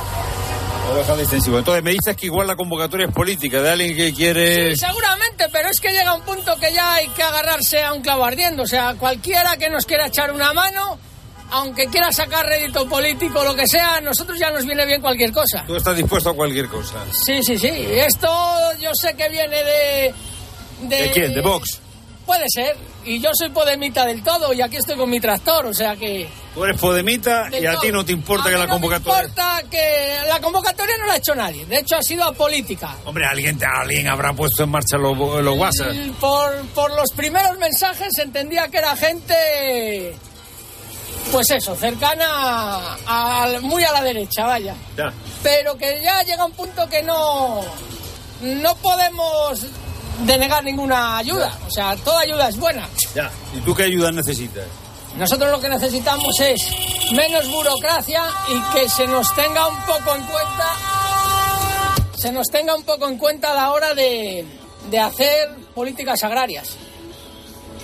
Oveja 0.94 1.16
de 1.16 1.22
extensivo. 1.22 1.58
Entonces 1.58 1.82
me 1.82 1.90
dices 1.90 2.16
que 2.16 2.26
igual 2.26 2.46
la 2.46 2.54
convocatoria 2.54 3.08
es 3.08 3.12
política, 3.12 3.60
de 3.60 3.70
alguien 3.70 3.96
que 3.96 4.14
quiere... 4.14 4.76
Seguramente, 4.76 5.46
pero 5.50 5.70
es 5.70 5.80
que 5.80 5.90
llega 5.90 6.14
un 6.14 6.22
punto 6.22 6.56
que 6.60 6.72
ya 6.72 6.94
hay 6.94 7.08
que 7.08 7.22
agarrarse 7.24 7.82
a 7.82 7.92
un 7.92 8.00
clavo 8.00 8.24
ardiendo. 8.24 8.62
O 8.62 8.66
sea, 8.66 8.94
cualquiera 8.94 9.56
que 9.56 9.68
nos 9.68 9.84
quiera 9.86 10.06
echar 10.06 10.30
una 10.30 10.52
mano, 10.52 10.98
aunque 11.50 11.86
quiera 11.86 12.10
sacar 12.12 12.46
rédito 12.46 12.88
político 12.88 13.42
lo 13.44 13.54
que 13.54 13.66
sea, 13.66 13.96
a 13.96 14.00
nosotros 14.00 14.38
ya 14.38 14.50
nos 14.50 14.64
viene 14.64 14.84
bien 14.86 15.00
cualquier 15.00 15.32
cosa. 15.32 15.64
Tú 15.66 15.76
estás 15.76 15.96
dispuesto 15.96 16.30
a 16.30 16.34
cualquier 16.34 16.68
cosa. 16.68 17.04
Sí, 17.24 17.42
sí, 17.42 17.58
sí. 17.58 17.68
Esto 17.68 18.28
yo 18.80 18.90
sé 18.94 19.14
que 19.14 19.28
viene 19.28 19.56
de... 19.64 20.14
¿De 20.82 21.10
quién? 21.12 21.34
¿De 21.34 21.40
Vox? 21.40 21.80
Puede 22.26 22.44
ser. 22.48 22.76
Y 23.04 23.18
yo 23.18 23.30
soy 23.32 23.48
podemita 23.48 24.04
del 24.04 24.22
todo 24.22 24.52
y 24.52 24.60
aquí 24.60 24.76
estoy 24.76 24.96
con 24.96 25.08
mi 25.10 25.18
tractor, 25.20 25.66
o 25.66 25.74
sea 25.74 25.96
que... 25.96 26.28
Tú 26.54 26.64
eres 26.64 26.78
podemita 26.80 27.48
De 27.48 27.60
y 27.60 27.66
a 27.66 27.76
ti 27.78 27.90
no 27.90 28.04
te 28.04 28.12
importa 28.12 28.44
A 28.48 28.50
que 28.50 28.56
mí 28.56 28.60
la 28.60 28.66
no 28.66 28.72
convocatoria... 28.74 29.22
importa 29.28 29.62
que 29.70 30.18
la 30.28 30.38
convocatoria 30.40 30.96
no 30.98 31.06
la 31.06 31.14
ha 31.14 31.16
hecho 31.16 31.34
nadie. 31.34 31.64
De 31.66 31.78
hecho, 31.78 31.96
ha 31.96 32.02
sido 32.02 32.24
apolítica. 32.24 32.94
Hombre, 33.06 33.24
alguien, 33.26 33.58
alguien 33.64 34.06
habrá 34.08 34.32
puesto 34.34 34.64
en 34.64 34.70
marcha 34.70 34.96
los, 34.98 35.16
los 35.42 35.58
WhatsApp. 35.58 35.92
Y 35.94 36.10
Por, 36.20 36.54
por 36.74 36.90
los 36.94 37.10
primeros 37.16 37.56
mensajes 37.58 38.16
entendía 38.18 38.68
que 38.68 38.78
era 38.78 38.94
gente, 38.96 40.14
pues 41.30 41.50
eso, 41.50 41.74
cercana 41.76 42.96
a, 43.06 43.48
muy 43.62 43.84
a 43.84 43.92
la 43.92 44.02
derecha, 44.02 44.44
vaya. 44.46 44.74
Ya. 44.96 45.12
Pero 45.42 45.76
que 45.76 46.00
ya 46.02 46.22
llega 46.22 46.44
un 46.44 46.52
punto 46.52 46.88
que 46.88 47.02
no, 47.02 47.60
no 48.40 48.74
podemos 48.76 49.66
denegar 50.24 50.64
ninguna 50.64 51.18
ayuda. 51.18 51.56
O 51.66 51.70
sea, 51.70 51.96
toda 51.96 52.20
ayuda 52.20 52.48
es 52.48 52.56
buena. 52.56 52.88
Ya. 53.14 53.30
¿Y 53.54 53.60
tú 53.60 53.74
qué 53.74 53.84
ayuda 53.84 54.10
necesitas? 54.12 54.64
Nosotros 55.16 55.50
lo 55.50 55.60
que 55.60 55.68
necesitamos 55.68 56.38
es 56.40 57.12
menos 57.12 57.48
burocracia 57.50 58.22
y 58.48 58.60
que 58.74 58.88
se 58.88 59.06
nos 59.06 59.34
tenga 59.34 59.66
un 59.66 59.80
poco 59.82 60.14
en 60.14 60.22
cuenta, 60.22 60.66
se 62.16 62.30
nos 62.32 62.46
tenga 62.48 62.76
un 62.76 62.84
poco 62.84 63.08
en 63.08 63.18
cuenta 63.18 63.50
a 63.50 63.54
la 63.54 63.72
hora 63.72 63.92
de, 63.94 64.44
de 64.88 64.98
hacer 64.98 65.50
políticas 65.74 66.22
agrarias 66.22 66.76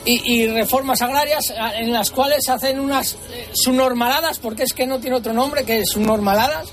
y, 0.07 0.33
y 0.35 0.47
reformas 0.49 1.03
agrarias 1.03 1.53
en 1.77 1.92
las 1.92 2.11
cuales 2.11 2.49
hacen 2.49 2.81
unas 2.81 3.14
eh, 3.33 3.49
subnormaladas, 3.53 4.38
porque 4.38 4.62
es 4.62 4.73
que 4.73 4.87
no 4.87 4.99
tiene 5.01 5.16
otro 5.16 5.33
nombre 5.35 5.64
que 5.64 5.85
subnormaladas, 5.85 6.69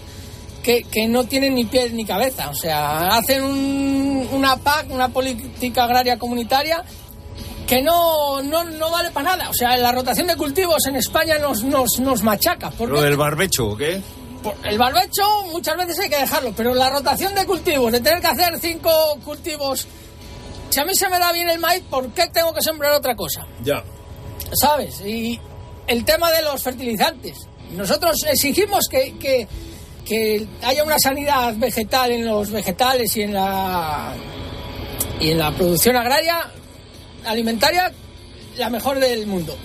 que, 0.63 0.83
que 0.83 1.07
no 1.07 1.25
tienen 1.25 1.55
ni 1.55 1.65
pies 1.65 1.91
ni 1.91 2.05
cabeza. 2.05 2.49
O 2.49 2.55
sea, 2.55 2.99
hacen 3.17 3.43
un- 3.43 4.29
una 4.31 4.55
PAC, 4.55 4.89
una 4.91 5.09
política 5.09 5.83
agraria 5.83 6.17
comunitaria, 6.17 6.83
que 7.67 7.81
no, 7.81 8.41
no, 8.43 8.63
no 8.63 8.91
vale 8.91 9.09
para 9.11 9.35
nada. 9.35 9.49
O 9.49 9.53
sea, 9.53 9.75
la 9.77 9.91
rotación 9.91 10.27
de 10.27 10.35
cultivos 10.37 10.85
en 10.87 10.95
España 10.95 11.37
nos, 11.39 11.63
nos, 11.63 11.99
nos 11.99 12.21
machaca. 12.23 12.69
Porque 12.71 12.93
¿Lo 12.93 13.01
del 13.01 13.17
barbecho 13.17 13.67
o 13.69 13.75
qué? 13.77 14.01
el 14.65 14.77
barbecho 14.77 15.23
muchas 15.53 15.77
veces 15.77 15.97
hay 15.99 16.09
que 16.09 16.17
dejarlo, 16.17 16.51
pero 16.55 16.73
la 16.73 16.89
rotación 16.89 17.33
de 17.33 17.45
cultivos, 17.45 17.91
de 17.93 18.01
tener 18.01 18.19
que 18.19 18.27
hacer 18.27 18.59
cinco 18.59 18.91
cultivos, 19.23 19.87
si 20.73 20.79
a 20.79 20.85
mí 20.85 20.95
se 20.95 21.07
me 21.07 21.19
da 21.19 21.31
bien 21.31 21.49
el 21.49 21.59
maíz, 21.59 21.83
¿por 21.89 22.09
qué 22.13 22.27
tengo 22.27 22.53
que 22.53 22.61
sembrar 22.61 22.93
otra 22.93 23.15
cosa? 23.15 23.45
Ya. 23.63 23.83
¿Sabes? 24.53 25.01
Y 25.01 25.39
el 25.87 26.03
tema 26.03 26.31
de 26.31 26.41
los 26.41 26.63
fertilizantes. 26.63 27.47
Nosotros 27.71 28.23
exigimos 28.27 28.87
que, 28.89 29.17
que, 29.17 29.47
que 30.05 30.47
haya 30.63 30.83
una 30.83 30.97
sanidad 30.97 31.55
vegetal 31.57 32.11
en 32.11 32.25
los 32.25 32.49
vegetales 32.49 33.15
y 33.17 33.21
en 33.21 33.33
la, 33.33 34.13
y 35.19 35.31
en 35.31 35.37
la 35.37 35.51
producción 35.51 35.95
agraria, 35.95 36.51
alimentaria, 37.25 37.91
la 38.57 38.69
mejor 38.69 38.99
del 38.99 39.27
mundo. 39.27 39.55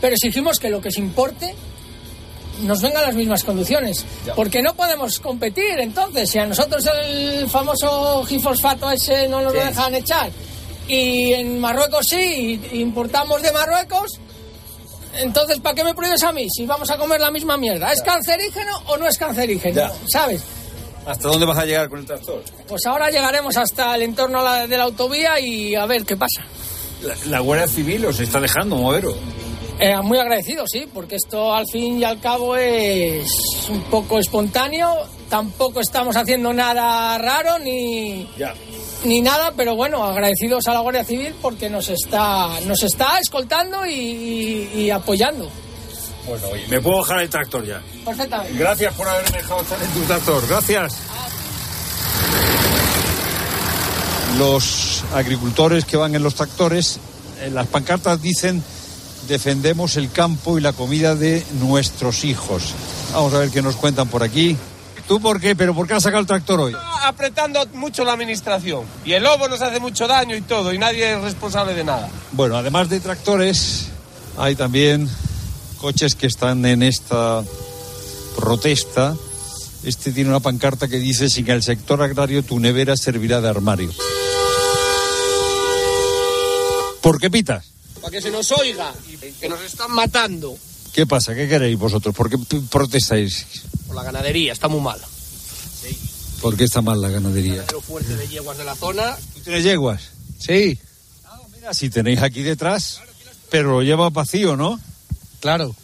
Pero 0.00 0.14
exigimos 0.14 0.58
que 0.58 0.70
lo 0.70 0.80
que 0.80 0.90
se 0.90 1.00
importe 1.00 1.54
nos 2.62 2.80
vengan 2.80 3.02
las 3.02 3.14
mismas 3.14 3.44
condiciones. 3.44 4.04
Porque 4.34 4.62
no 4.62 4.74
podemos 4.74 5.20
competir 5.20 5.78
entonces. 5.80 6.30
Si 6.30 6.38
a 6.38 6.46
nosotros 6.46 6.88
el 7.06 7.48
famoso 7.48 8.24
gifosfato 8.24 8.90
ese 8.90 9.28
no 9.28 9.40
nos 9.40 9.54
lo 9.54 9.64
dejan 9.64 9.94
echar 9.94 10.30
y 10.88 11.32
en 11.32 11.60
Marruecos 11.60 12.06
sí, 12.08 12.60
importamos 12.72 13.40
de 13.42 13.52
Marruecos, 13.52 14.20
entonces 15.14 15.58
¿para 15.60 15.74
qué 15.74 15.84
me 15.84 15.94
prohíbes 15.94 16.22
a 16.22 16.32
mí 16.32 16.46
si 16.50 16.66
vamos 16.66 16.90
a 16.90 16.98
comer 16.98 17.20
la 17.20 17.30
misma 17.30 17.56
mierda? 17.56 17.92
¿Es 17.92 18.02
cancerígeno 18.02 18.72
o 18.86 18.96
no 18.96 19.06
es 19.06 19.16
cancerígeno? 19.16 19.74
Ya. 19.74 19.92
¿Sabes? 20.08 20.42
¿Hasta 21.06 21.28
dónde 21.28 21.46
vas 21.46 21.58
a 21.58 21.64
llegar 21.64 21.88
con 21.88 22.00
el 22.00 22.06
tractor? 22.06 22.42
Pues 22.66 22.84
ahora 22.86 23.10
llegaremos 23.10 23.56
hasta 23.56 23.94
el 23.94 24.02
entorno 24.02 24.42
de 24.66 24.76
la 24.76 24.84
autovía 24.84 25.38
y 25.38 25.74
a 25.74 25.86
ver 25.86 26.04
qué 26.04 26.16
pasa. 26.16 26.42
La, 27.02 27.14
la 27.26 27.40
Guardia 27.40 27.68
Civil 27.68 28.06
os 28.06 28.20
está 28.20 28.40
dejando 28.40 28.76
moveros. 28.76 29.14
Eh, 29.80 29.96
muy 30.02 30.18
agradecido, 30.18 30.64
sí, 30.68 30.86
porque 30.92 31.16
esto 31.16 31.52
al 31.52 31.66
fin 31.66 31.98
y 31.98 32.04
al 32.04 32.20
cabo 32.20 32.56
es 32.56 33.26
un 33.68 33.80
poco 33.82 34.18
espontáneo. 34.18 34.88
Tampoco 35.28 35.80
estamos 35.80 36.16
haciendo 36.16 36.52
nada 36.52 37.18
raro 37.18 37.58
ni, 37.58 38.28
Ya. 38.38 38.54
ni 39.04 39.20
nada, 39.20 39.52
pero 39.56 39.74
bueno, 39.74 40.04
agradecidos 40.04 40.68
a 40.68 40.74
la 40.74 40.80
Guardia 40.80 41.04
Civil 41.04 41.34
porque 41.42 41.68
nos 41.68 41.88
está, 41.88 42.48
nos 42.66 42.82
está 42.84 43.18
escoltando 43.18 43.84
y, 43.84 43.92
y- 43.92 44.70
y 44.82 44.90
apoyando. 44.90 45.48
Bueno, 46.26 46.46
oye, 46.52 46.66
me 46.68 46.80
puedo 46.80 46.98
bajar 46.98 47.20
el 47.22 47.28
tractor 47.28 47.66
ya. 47.66 47.82
Perfectamente. 48.04 48.56
Gracias 48.58 48.94
por 48.94 49.08
haberme 49.08 49.36
dejado 49.38 49.60
estar 49.62 49.82
en 49.82 49.90
tu 49.90 50.00
tractor. 50.02 50.46
Gracias. 50.48 50.96
Los 54.38 55.04
agricultores 55.14 55.84
que 55.84 55.96
van 55.96 56.14
en 56.14 56.22
los 56.22 56.34
tractores, 56.34 56.98
en 57.42 57.54
las 57.54 57.66
pancartas 57.66 58.20
dicen 58.22 58.62
defendemos 59.26 59.96
el 59.96 60.10
campo 60.10 60.58
y 60.58 60.60
la 60.60 60.72
comida 60.72 61.14
de 61.14 61.44
nuestros 61.60 62.24
hijos. 62.24 62.74
Vamos 63.12 63.34
a 63.34 63.38
ver 63.38 63.50
qué 63.50 63.62
nos 63.62 63.76
cuentan 63.76 64.08
por 64.08 64.22
aquí. 64.22 64.56
¿Tú 65.08 65.20
por 65.20 65.40
qué? 65.40 65.54
¿Pero 65.54 65.74
por 65.74 65.86
qué 65.86 65.94
has 65.94 66.02
sacado 66.02 66.20
el 66.20 66.26
tractor 66.26 66.60
hoy? 66.60 66.74
apretando 67.04 67.64
mucho 67.74 68.04
la 68.04 68.12
administración. 68.12 68.84
Y 69.04 69.12
el 69.12 69.22
lobo 69.22 69.48
nos 69.48 69.60
hace 69.60 69.78
mucho 69.80 70.06
daño 70.06 70.36
y 70.36 70.42
todo, 70.42 70.72
y 70.72 70.78
nadie 70.78 71.14
es 71.14 71.20
responsable 71.20 71.74
de 71.74 71.84
nada. 71.84 72.08
Bueno, 72.32 72.56
además 72.56 72.88
de 72.88 73.00
tractores, 73.00 73.88
hay 74.38 74.56
también 74.56 75.08
coches 75.78 76.14
que 76.14 76.26
están 76.26 76.64
en 76.64 76.82
esta 76.82 77.42
protesta. 78.36 79.14
Este 79.84 80.12
tiene 80.12 80.30
una 80.30 80.40
pancarta 80.40 80.88
que 80.88 80.98
dice, 80.98 81.28
sin 81.28 81.48
el 81.50 81.62
sector 81.62 82.02
agrario 82.02 82.42
tu 82.42 82.58
nevera 82.58 82.96
servirá 82.96 83.40
de 83.40 83.48
armario. 83.50 83.90
¿Por 87.02 87.20
qué 87.20 87.30
pitas? 87.30 87.73
Para 88.04 88.18
que 88.18 88.20
se 88.20 88.30
nos 88.30 88.52
oiga, 88.52 88.92
que 89.40 89.48
nos 89.48 89.62
están 89.62 89.90
matando. 89.90 90.54
¿Qué 90.92 91.06
pasa? 91.06 91.34
¿Qué 91.34 91.48
queréis 91.48 91.78
vosotros? 91.78 92.14
¿Por 92.14 92.28
qué 92.28 92.36
protestáis? 92.70 93.46
Por 93.86 93.96
la 93.96 94.02
ganadería, 94.02 94.52
está 94.52 94.68
muy 94.68 94.82
mal. 94.82 95.00
¿Por 96.42 96.54
qué 96.54 96.64
está 96.64 96.82
mal 96.82 97.00
la 97.00 97.08
ganadería? 97.08 97.64
Pero 97.66 97.80
fuerte 97.80 98.14
de 98.14 98.28
yeguas 98.28 98.58
de 98.58 98.64
la 98.64 98.74
zona. 98.74 99.16
¿Tú 99.32 99.40
tienes 99.40 99.64
yeguas? 99.64 100.02
Sí. 100.38 100.78
Mira, 101.54 101.72
si 101.72 101.88
tenéis 101.88 102.20
aquí 102.20 102.42
detrás, 102.42 103.00
pero 103.48 103.70
lo 103.70 103.82
lleva 103.82 104.10
vacío, 104.10 104.54
¿no? 104.54 104.78
Claro. 105.40 105.74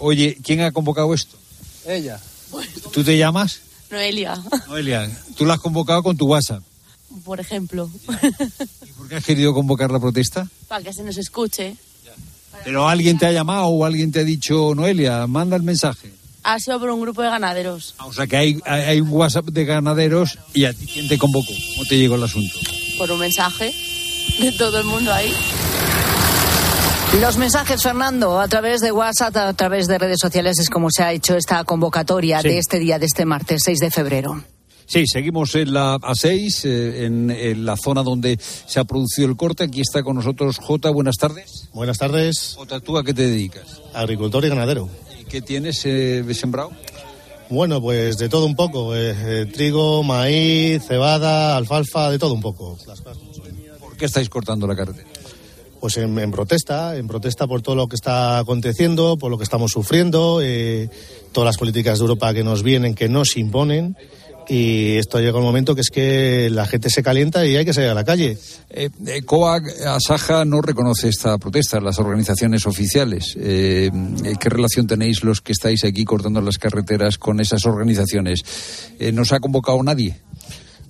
Oye, 0.00 0.36
¿quién 0.42 0.62
ha 0.62 0.72
convocado 0.72 1.14
esto? 1.14 1.38
Ella. 1.86 2.18
¿Tú 2.90 3.04
te 3.04 3.16
llamas? 3.16 3.60
Noelia, 3.88 4.42
Noelia, 4.66 5.08
tú 5.36 5.46
la 5.46 5.54
has 5.54 5.60
convocado 5.60 6.02
con 6.02 6.16
tu 6.16 6.26
WhatsApp. 6.26 6.64
Por 7.24 7.40
ejemplo, 7.40 7.90
¿Por 8.96 9.08
qué 9.08 9.16
has 9.16 9.24
querido 9.24 9.54
convocar 9.54 9.90
la 9.90 9.98
protesta? 10.00 10.48
para 10.68 10.82
que 10.82 10.92
se 10.92 11.02
nos 11.02 11.16
escuche. 11.16 11.76
Pero 12.64 12.88
alguien 12.88 13.18
te 13.18 13.26
ha 13.26 13.32
llamado 13.32 13.66
o 13.66 13.84
alguien 13.84 14.10
te 14.12 14.20
ha 14.20 14.24
dicho, 14.24 14.74
Noelia, 14.74 15.26
manda 15.26 15.56
el 15.56 15.62
mensaje. 15.62 16.12
Ha 16.42 16.58
sido 16.58 16.80
por 16.80 16.90
un 16.90 17.00
grupo 17.00 17.22
de 17.22 17.28
ganaderos. 17.30 17.94
O 18.04 18.12
sea 18.12 18.26
que 18.26 18.36
hay, 18.36 18.60
hay, 18.64 18.82
hay 18.82 19.00
un 19.00 19.10
WhatsApp 19.10 19.46
de 19.46 19.64
ganaderos 19.64 20.38
y 20.54 20.64
a 20.64 20.72
ti 20.72 20.86
quién 20.86 21.08
te 21.08 21.18
convocó. 21.18 21.52
¿Cómo 21.74 21.84
te 21.88 21.96
llegó 21.98 22.16
el 22.16 22.22
asunto? 22.24 22.58
Por 22.96 23.10
un 23.12 23.20
mensaje 23.20 23.72
de 24.40 24.52
todo 24.52 24.78
el 24.78 24.84
mundo 24.84 25.12
ahí. 25.12 25.32
Los 27.20 27.38
mensajes, 27.38 27.82
Fernando, 27.82 28.38
a 28.38 28.48
través 28.48 28.80
de 28.80 28.92
WhatsApp, 28.92 29.34
a 29.36 29.52
través 29.54 29.86
de 29.86 29.98
redes 29.98 30.18
sociales, 30.20 30.58
es 30.58 30.68
como 30.68 30.88
se 30.90 31.02
ha 31.02 31.12
hecho 31.12 31.36
esta 31.36 31.64
convocatoria 31.64 32.40
Sí. 32.42 32.48
de 32.48 32.58
este 32.58 32.78
día, 32.78 32.98
de 32.98 33.06
este 33.06 33.24
martes 33.24 33.62
6 33.64 33.78
de 33.78 33.90
febrero. 33.90 34.42
Sí, 34.88 35.04
seguimos 35.06 35.54
en 35.54 35.74
la 35.74 35.98
A6, 35.98 36.64
eh, 36.64 37.04
en, 37.04 37.30
en, 37.30 37.66
la 37.66 37.76
zona 37.76 38.02
donde 38.02 38.38
se 38.40 38.80
ha 38.80 38.84
producido 38.84 39.28
el 39.28 39.36
corte. 39.36 39.64
Aquí 39.64 39.82
está 39.82 40.02
con 40.02 40.16
nosotros 40.16 40.56
Jota. 40.56 40.88
Buenas 40.88 41.16
tardes. 41.16 41.68
Buenas 41.74 41.98
tardes. 41.98 42.54
Jota, 42.56 42.80
¿tú 42.80 42.96
a 42.96 43.04
qué 43.04 43.12
te 43.12 43.26
dedicas? 43.26 43.82
Agricultor 43.92 44.46
y 44.46 44.48
ganadero. 44.48 44.88
¿Y 45.20 45.24
qué 45.24 45.42
tienes 45.42 45.84
eh, 45.84 46.24
sembrado? 46.32 46.70
Bueno, 47.50 47.82
pues 47.82 48.16
de 48.16 48.30
todo 48.30 48.46
un 48.46 48.56
poco. 48.56 48.96
Eh, 48.96 49.44
trigo, 49.52 50.02
maíz, 50.02 50.82
cebada, 50.88 51.58
alfalfa, 51.58 52.10
de 52.10 52.18
todo 52.18 52.32
un 52.32 52.40
poco. 52.40 52.78
¿Por 53.80 53.94
qué 53.98 54.06
estáis 54.06 54.30
cortando 54.30 54.66
la 54.66 54.74
carretera? 54.74 55.06
Pues 55.80 55.98
en, 55.98 56.18
en, 56.18 56.30
protesta, 56.30 56.96
en 56.96 57.06
protesta 57.08 57.46
por 57.46 57.60
todo 57.60 57.74
lo 57.74 57.88
que 57.88 57.94
está 57.96 58.38
aconteciendo, 58.38 59.18
por 59.18 59.30
lo 59.30 59.36
que 59.36 59.44
estamos 59.44 59.70
sufriendo, 59.70 60.40
eh, 60.42 60.88
todas 61.32 61.44
las 61.44 61.58
políticas 61.58 61.98
de 61.98 62.04
Europa 62.04 62.32
que 62.32 62.42
nos 62.42 62.62
vienen, 62.62 62.94
que 62.94 63.10
nos 63.10 63.36
imponen 63.36 63.94
y 64.48 64.96
esto 64.96 65.20
llega 65.20 65.38
un 65.38 65.44
momento 65.44 65.74
que 65.74 65.82
es 65.82 65.90
que 65.90 66.48
la 66.50 66.66
gente 66.66 66.88
se 66.88 67.02
calienta 67.02 67.44
y 67.46 67.56
hay 67.56 67.64
que 67.64 67.74
salir 67.74 67.90
a 67.90 67.94
la 67.94 68.04
calle. 68.04 68.38
Eh, 68.70 68.88
eh, 69.06 69.22
COAG, 69.22 69.62
Asaja 69.86 70.44
no 70.46 70.62
reconoce 70.62 71.08
esta 71.08 71.36
protesta, 71.36 71.80
las 71.80 71.98
organizaciones 71.98 72.66
oficiales. 72.66 73.36
Eh, 73.38 73.90
¿Qué 74.40 74.48
relación 74.48 74.86
tenéis 74.86 75.22
los 75.22 75.42
que 75.42 75.52
estáis 75.52 75.84
aquí 75.84 76.04
cortando 76.04 76.40
las 76.40 76.56
carreteras 76.56 77.18
con 77.18 77.40
esas 77.40 77.66
organizaciones? 77.66 78.42
Eh, 78.98 79.12
¿No 79.12 79.26
se 79.26 79.36
ha 79.36 79.40
convocado 79.40 79.82
nadie? 79.82 80.16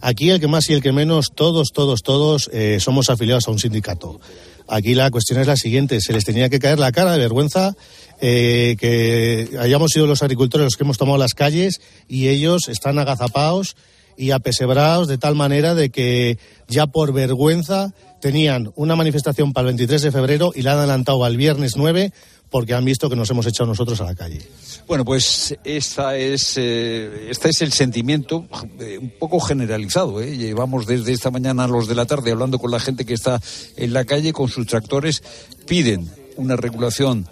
Aquí 0.00 0.30
el 0.30 0.38
que 0.38 0.46
más 0.46 0.70
y 0.70 0.74
el 0.74 0.82
que 0.82 0.92
menos, 0.92 1.32
todos, 1.34 1.70
todos, 1.74 2.02
todos 2.02 2.48
somos 2.78 3.10
afiliados 3.10 3.48
a 3.48 3.50
un 3.50 3.58
sindicato. 3.58 4.20
Aquí 4.68 4.94
la 4.94 5.10
cuestión 5.10 5.40
es 5.40 5.48
la 5.48 5.56
siguiente, 5.56 6.00
se 6.00 6.12
les 6.12 6.24
tenía 6.24 6.48
que 6.48 6.60
caer 6.60 6.78
la 6.78 6.92
cara 6.92 7.12
de 7.12 7.18
vergüenza 7.18 7.74
eh, 8.20 8.76
que 8.78 9.56
hayamos 9.58 9.92
sido 9.92 10.06
los 10.06 10.22
agricultores 10.22 10.64
los 10.64 10.76
que 10.76 10.84
hemos 10.84 10.98
tomado 10.98 11.18
las 11.18 11.34
calles 11.34 11.80
y 12.08 12.28
ellos 12.28 12.68
están 12.68 12.98
agazapados 12.98 13.76
y 14.16 14.32
apesebrados 14.32 15.06
de 15.06 15.16
tal 15.16 15.36
manera 15.36 15.74
de 15.76 15.90
que 15.90 16.38
ya 16.66 16.88
por 16.88 17.12
vergüenza 17.12 17.94
tenían 18.20 18.72
una 18.74 18.96
manifestación 18.96 19.52
para 19.52 19.68
el 19.68 19.76
23 19.76 20.02
de 20.02 20.10
febrero 20.12 20.52
y 20.54 20.62
la 20.62 20.72
han 20.72 20.78
adelantado 20.78 21.24
al 21.24 21.36
viernes 21.36 21.76
9 21.76 22.12
porque 22.50 22.74
han 22.74 22.84
visto 22.84 23.08
que 23.08 23.16
nos 23.16 23.30
hemos 23.30 23.46
echado 23.46 23.68
nosotros 23.68 24.00
a 24.00 24.04
la 24.04 24.14
calle. 24.14 24.40
Bueno, 24.86 25.04
pues 25.04 25.56
esta 25.64 26.16
es, 26.16 26.54
eh, 26.56 27.28
este 27.30 27.50
es 27.50 27.62
el 27.62 27.72
sentimiento 27.72 28.46
eh, 28.80 28.98
un 28.98 29.10
poco 29.10 29.38
generalizado. 29.38 30.20
¿eh? 30.20 30.36
Llevamos 30.36 30.86
desde 30.86 31.12
esta 31.12 31.30
mañana 31.30 31.64
a 31.64 31.68
los 31.68 31.88
de 31.88 31.94
la 31.94 32.06
tarde 32.06 32.32
hablando 32.32 32.58
con 32.58 32.70
la 32.70 32.80
gente 32.80 33.04
que 33.04 33.14
está 33.14 33.40
en 33.76 33.92
la 33.92 34.04
calle 34.04 34.32
con 34.32 34.48
sus 34.48 34.66
tractores. 34.66 35.22
Piden 35.66 36.10
una 36.36 36.56
regulación 36.56 37.28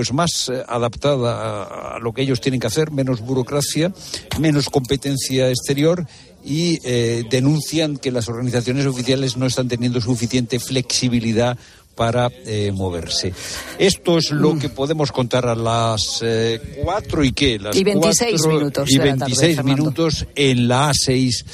pues 0.00 0.14
más 0.14 0.48
eh, 0.48 0.64
adaptada 0.66 1.34
a, 1.34 1.96
a, 1.96 1.98
lo 1.98 2.14
que 2.14 2.22
ellos 2.22 2.40
tienen 2.40 2.58
que 2.58 2.68
hacer, 2.68 2.90
menos 2.90 3.20
burocracia, 3.20 3.92
menos 4.38 4.70
competencia 4.70 5.50
exterior 5.50 6.06
y 6.42 6.78
eh, 6.84 7.24
denuncian 7.28 7.98
que 7.98 8.10
las 8.10 8.26
organizaciones 8.30 8.86
oficiales 8.86 9.36
no 9.36 9.44
están 9.44 9.68
teniendo 9.68 10.00
suficiente 10.00 10.58
flexibilidad 10.58 11.58
para 11.94 12.30
eh, 12.46 12.72
moverse. 12.72 13.34
Esto 13.78 14.16
es 14.16 14.30
lo 14.30 14.58
que 14.58 14.70
podemos 14.70 15.12
contar 15.12 15.44
a 15.44 15.54
las 15.54 16.20
eh, 16.22 16.80
4 16.82 17.24
y 17.24 17.32
qué, 17.32 17.58
las 17.58 17.76
y 17.76 17.84
26 17.84 18.46
minutos 18.46 18.90
y 18.90 18.98
26 18.98 19.56
tarde, 19.56 19.70
minutos 19.70 20.26
en 20.34 20.66
la 20.66 20.92
A6 20.92 21.44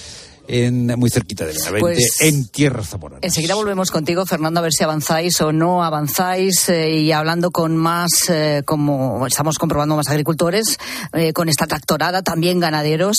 en, 0.49 0.87
muy 0.99 1.11
cerquita 1.11 1.45
de 1.45 1.53
Benavente, 1.53 1.81
pues, 1.81 2.21
en 2.21 2.47
Tierra 2.49 2.83
Zamorana. 2.83 3.21
Enseguida 3.23 3.55
volvemos 3.55 3.91
contigo, 3.91 4.27
Fernando, 4.27 4.61
a 4.61 4.63
ver 4.63 4.73
si 4.73 4.85
avanzáis 4.85 5.41
o 5.41 5.53
no 5.53 5.85
avanzáis 5.85 6.69
eh, 6.69 6.91
y 6.91 7.13
hablando 7.13 7.51
con 7.51 7.77
más, 7.77 8.11
eh, 8.29 8.63
como 8.65 9.27
estamos 9.27 9.59
comprobando 9.59 9.97
más 9.97 10.09
agricultores, 10.09 10.79
eh, 11.13 11.33
con 11.33 11.49
esta 11.49 11.67
tractorada, 11.67 12.23
también 12.23 12.61
ganaderos 12.61 13.17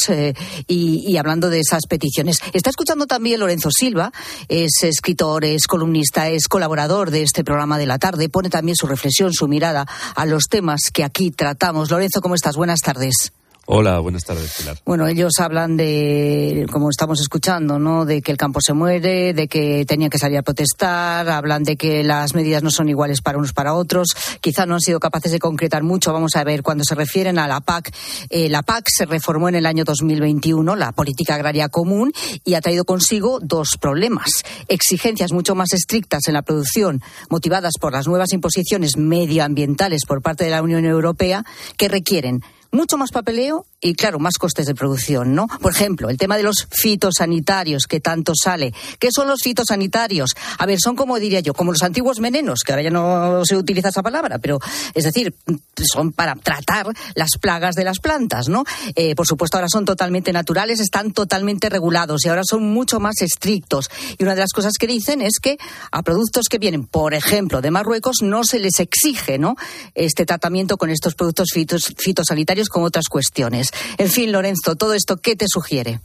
y, 0.67 1.03
y, 1.07 1.17
hablando 1.17 1.49
de 1.49 1.59
esas 1.59 1.83
peticiones. 1.87 2.39
Está 2.53 2.69
escuchando 2.69 3.07
también 3.07 3.39
Lorenzo 3.39 3.69
Silva, 3.71 4.11
es 4.47 4.83
escritor, 4.83 5.45
es 5.45 5.67
columnista, 5.67 6.29
es 6.29 6.47
colaborador 6.47 7.11
de 7.11 7.23
este 7.23 7.43
programa 7.43 7.77
de 7.77 7.85
la 7.85 7.99
tarde, 7.99 8.29
pone 8.29 8.49
también 8.49 8.75
su 8.75 8.87
reflexión, 8.87 9.33
su 9.33 9.47
mirada 9.47 9.85
a 10.15 10.25
los 10.25 10.45
temas 10.45 10.81
que 10.93 11.03
aquí 11.03 11.31
tratamos. 11.31 11.91
Lorenzo, 11.91 12.21
¿cómo 12.21 12.35
estás? 12.35 12.55
Buenas 12.55 12.79
tardes. 12.79 13.31
Hola, 13.69 13.99
buenas 13.99 14.23
tardes, 14.23 14.55
Pilar. 14.57 14.77
Bueno, 14.85 15.07
ellos 15.07 15.33
hablan 15.39 15.75
de, 15.75 16.65
como 16.71 16.89
estamos 16.89 17.19
escuchando, 17.19 17.79
¿no? 17.79 18.05
De 18.05 18.21
que 18.21 18.31
el 18.31 18.37
campo 18.37 18.61
se 18.61 18.71
muere, 18.71 19.33
de 19.33 19.49
que 19.49 19.83
tenían 19.85 20.09
que 20.09 20.17
salir 20.17 20.37
a 20.37 20.41
protestar, 20.41 21.27
hablan 21.27 21.63
de 21.63 21.75
que 21.75 22.01
las 22.01 22.33
medidas 22.33 22.63
no 22.63 22.71
son 22.71 22.87
iguales 22.87 23.21
para 23.21 23.37
unos 23.37 23.51
para 23.51 23.73
otros. 23.73 24.07
Quizá 24.39 24.65
no 24.65 24.75
han 24.75 24.79
sido 24.79 25.01
capaces 25.01 25.33
de 25.33 25.39
concretar 25.39 25.83
mucho. 25.83 26.13
Vamos 26.13 26.37
a 26.37 26.45
ver, 26.45 26.63
cuando 26.63 26.85
se 26.85 26.95
refieren 26.95 27.37
a 27.39 27.47
la 27.49 27.59
PAC, 27.59 27.93
eh, 28.29 28.47
la 28.47 28.63
PAC 28.63 28.85
se 28.87 29.05
reformó 29.05 29.49
en 29.49 29.55
el 29.55 29.65
año 29.65 29.83
2021, 29.83 30.77
la 30.77 30.93
política 30.93 31.35
agraria 31.35 31.67
común, 31.67 32.13
y 32.45 32.53
ha 32.53 32.61
traído 32.61 32.85
consigo 32.85 33.39
dos 33.41 33.71
problemas. 33.81 34.45
Exigencias 34.69 35.33
mucho 35.33 35.55
más 35.55 35.73
estrictas 35.73 36.29
en 36.29 36.35
la 36.35 36.41
producción, 36.41 37.01
motivadas 37.29 37.73
por 37.81 37.91
las 37.91 38.07
nuevas 38.07 38.31
imposiciones 38.31 38.95
medioambientales 38.95 40.05
por 40.07 40.21
parte 40.21 40.45
de 40.45 40.51
la 40.51 40.61
Unión 40.61 40.85
Europea, 40.85 41.43
que 41.75 41.89
requieren 41.89 42.43
mucho 42.77 42.97
más 42.97 43.11
papeleo 43.11 43.65
y, 43.79 43.93
claro, 43.93 44.17
más 44.17 44.37
costes 44.39 44.65
de 44.65 44.73
producción, 44.73 45.35
¿no? 45.35 45.47
Por 45.61 45.71
ejemplo, 45.71 46.09
el 46.09 46.17
tema 46.17 46.35
de 46.35 46.43
los 46.43 46.67
fitosanitarios 46.71 47.83
que 47.87 47.99
tanto 47.99 48.33
sale. 48.35 48.73
¿Qué 48.97 49.09
son 49.11 49.27
los 49.27 49.41
fitosanitarios? 49.43 50.31
A 50.57 50.65
ver, 50.65 50.79
son 50.79 50.95
como 50.95 51.19
diría 51.19 51.41
yo, 51.41 51.53
como 51.53 51.71
los 51.71 51.83
antiguos 51.83 52.19
venenos, 52.19 52.61
que 52.65 52.71
ahora 52.71 52.81
ya 52.81 52.89
no 52.89 53.45
se 53.45 53.55
utiliza 53.55 53.89
esa 53.89 54.01
palabra, 54.01 54.39
pero 54.39 54.59
es 54.95 55.03
decir, 55.03 55.35
son 55.93 56.11
para 56.11 56.35
tratar 56.35 56.87
las 57.13 57.37
plagas 57.39 57.75
de 57.75 57.83
las 57.83 57.99
plantas, 57.99 58.49
¿no? 58.49 58.63
Eh, 58.95 59.13
por 59.13 59.27
supuesto, 59.27 59.57
ahora 59.57 59.69
son 59.69 59.85
totalmente 59.85 60.33
naturales, 60.33 60.79
están 60.79 61.11
totalmente 61.11 61.69
regulados 61.69 62.25
y 62.25 62.29
ahora 62.29 62.43
son 62.43 62.63
mucho 62.63 62.99
más 62.99 63.21
estrictos. 63.21 63.91
Y 64.17 64.23
una 64.23 64.33
de 64.33 64.41
las 64.41 64.53
cosas 64.53 64.73
que 64.79 64.87
dicen 64.87 65.21
es 65.21 65.39
que 65.39 65.57
a 65.91 66.01
productos 66.01 66.47
que 66.49 66.57
vienen, 66.57 66.87
por 66.87 67.13
ejemplo, 67.13 67.61
de 67.61 67.69
Marruecos, 67.69 68.17
no 68.23 68.43
se 68.43 68.57
les 68.57 68.79
exige, 68.79 69.37
¿no? 69.37 69.55
Este 69.93 70.25
tratamiento 70.25 70.77
con 70.77 70.89
estos 70.89 71.13
productos 71.13 71.49
fitos, 71.53 71.93
fitosanitarios 71.95 72.69
como 72.69 72.85
otras 72.85 73.05
cuestiones. 73.07 73.66
En 73.97 74.09
fin, 74.09 74.31
Lorenzo, 74.31 74.75
todo 74.75 74.93
esto, 74.93 75.17
¿qué 75.17 75.35
te 75.35 75.45
sugiere? 75.47 75.99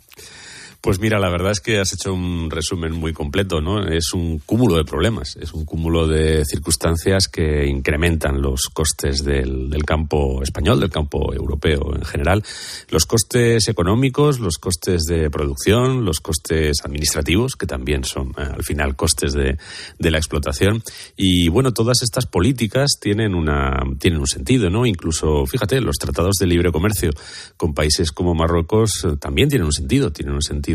Pues 0.83 0.99
mira, 0.99 1.21
la 1.21 1.31
verdad 1.31 1.53
es 1.53 1.61
que 1.61 1.79
has 1.79 1.93
hecho 1.93 2.13
un 2.13 2.51
resumen 2.51 2.91
muy 2.91 3.13
completo, 3.13 3.61
¿no? 3.61 3.87
Es 3.87 4.13
un 4.15 4.41
cúmulo 4.41 4.75
de 4.75 4.85
problemas, 4.85 5.37
es 5.37 5.53
un 5.53 5.65
cúmulo 5.65 6.09
de 6.09 6.45
circunstancias 6.45 7.29
que 7.29 7.69
incrementan 7.69 8.43
los 8.43 8.63
costes 8.63 9.23
del, 9.23 9.71
del, 9.71 9.85
campo 9.85 10.43
español, 10.43 10.81
del 10.81 10.91
campo 10.91 11.33
europeo 11.33 11.95
en 11.95 12.05
general, 12.05 12.43
los 12.91 13.07
costes 13.07 13.69
económicos, 13.69 14.41
los 14.41 14.59
costes 14.59 15.03
de 15.05 15.31
producción, 15.31 16.05
los 16.05 16.19
costes 16.19 16.85
administrativos, 16.85 17.55
que 17.55 17.67
también 17.67 18.03
son 18.03 18.31
eh, 18.31 18.41
al 18.53 18.65
final 18.65 18.97
costes 18.97 19.35
de, 19.35 19.59
de, 20.01 20.11
la 20.11 20.19
explotación. 20.19 20.83
Y 21.17 21.49
bueno, 21.49 21.73
todas 21.73 22.03
estas 22.03 22.27
políticas 22.27 22.99
tienen, 23.01 23.37
una, 23.37 23.85
tienen 24.01 24.19
un 24.19 24.27
sentido, 24.27 24.69
¿no? 24.69 24.85
Incluso, 24.85 25.47
fíjate, 25.47 25.81
los 25.81 25.99
tratados 25.99 26.39
de 26.41 26.47
libre 26.49 26.73
comercio 26.73 27.11
con 27.57 27.73
países 27.73 28.11
como 28.11 28.35
Marruecos 28.35 29.05
eh, 29.05 29.17
también 29.17 29.49
tienen 29.49 29.67
un 29.67 29.73
sentido, 29.73 30.11
tienen 30.11 30.35
un 30.35 30.43
sentido 30.43 30.72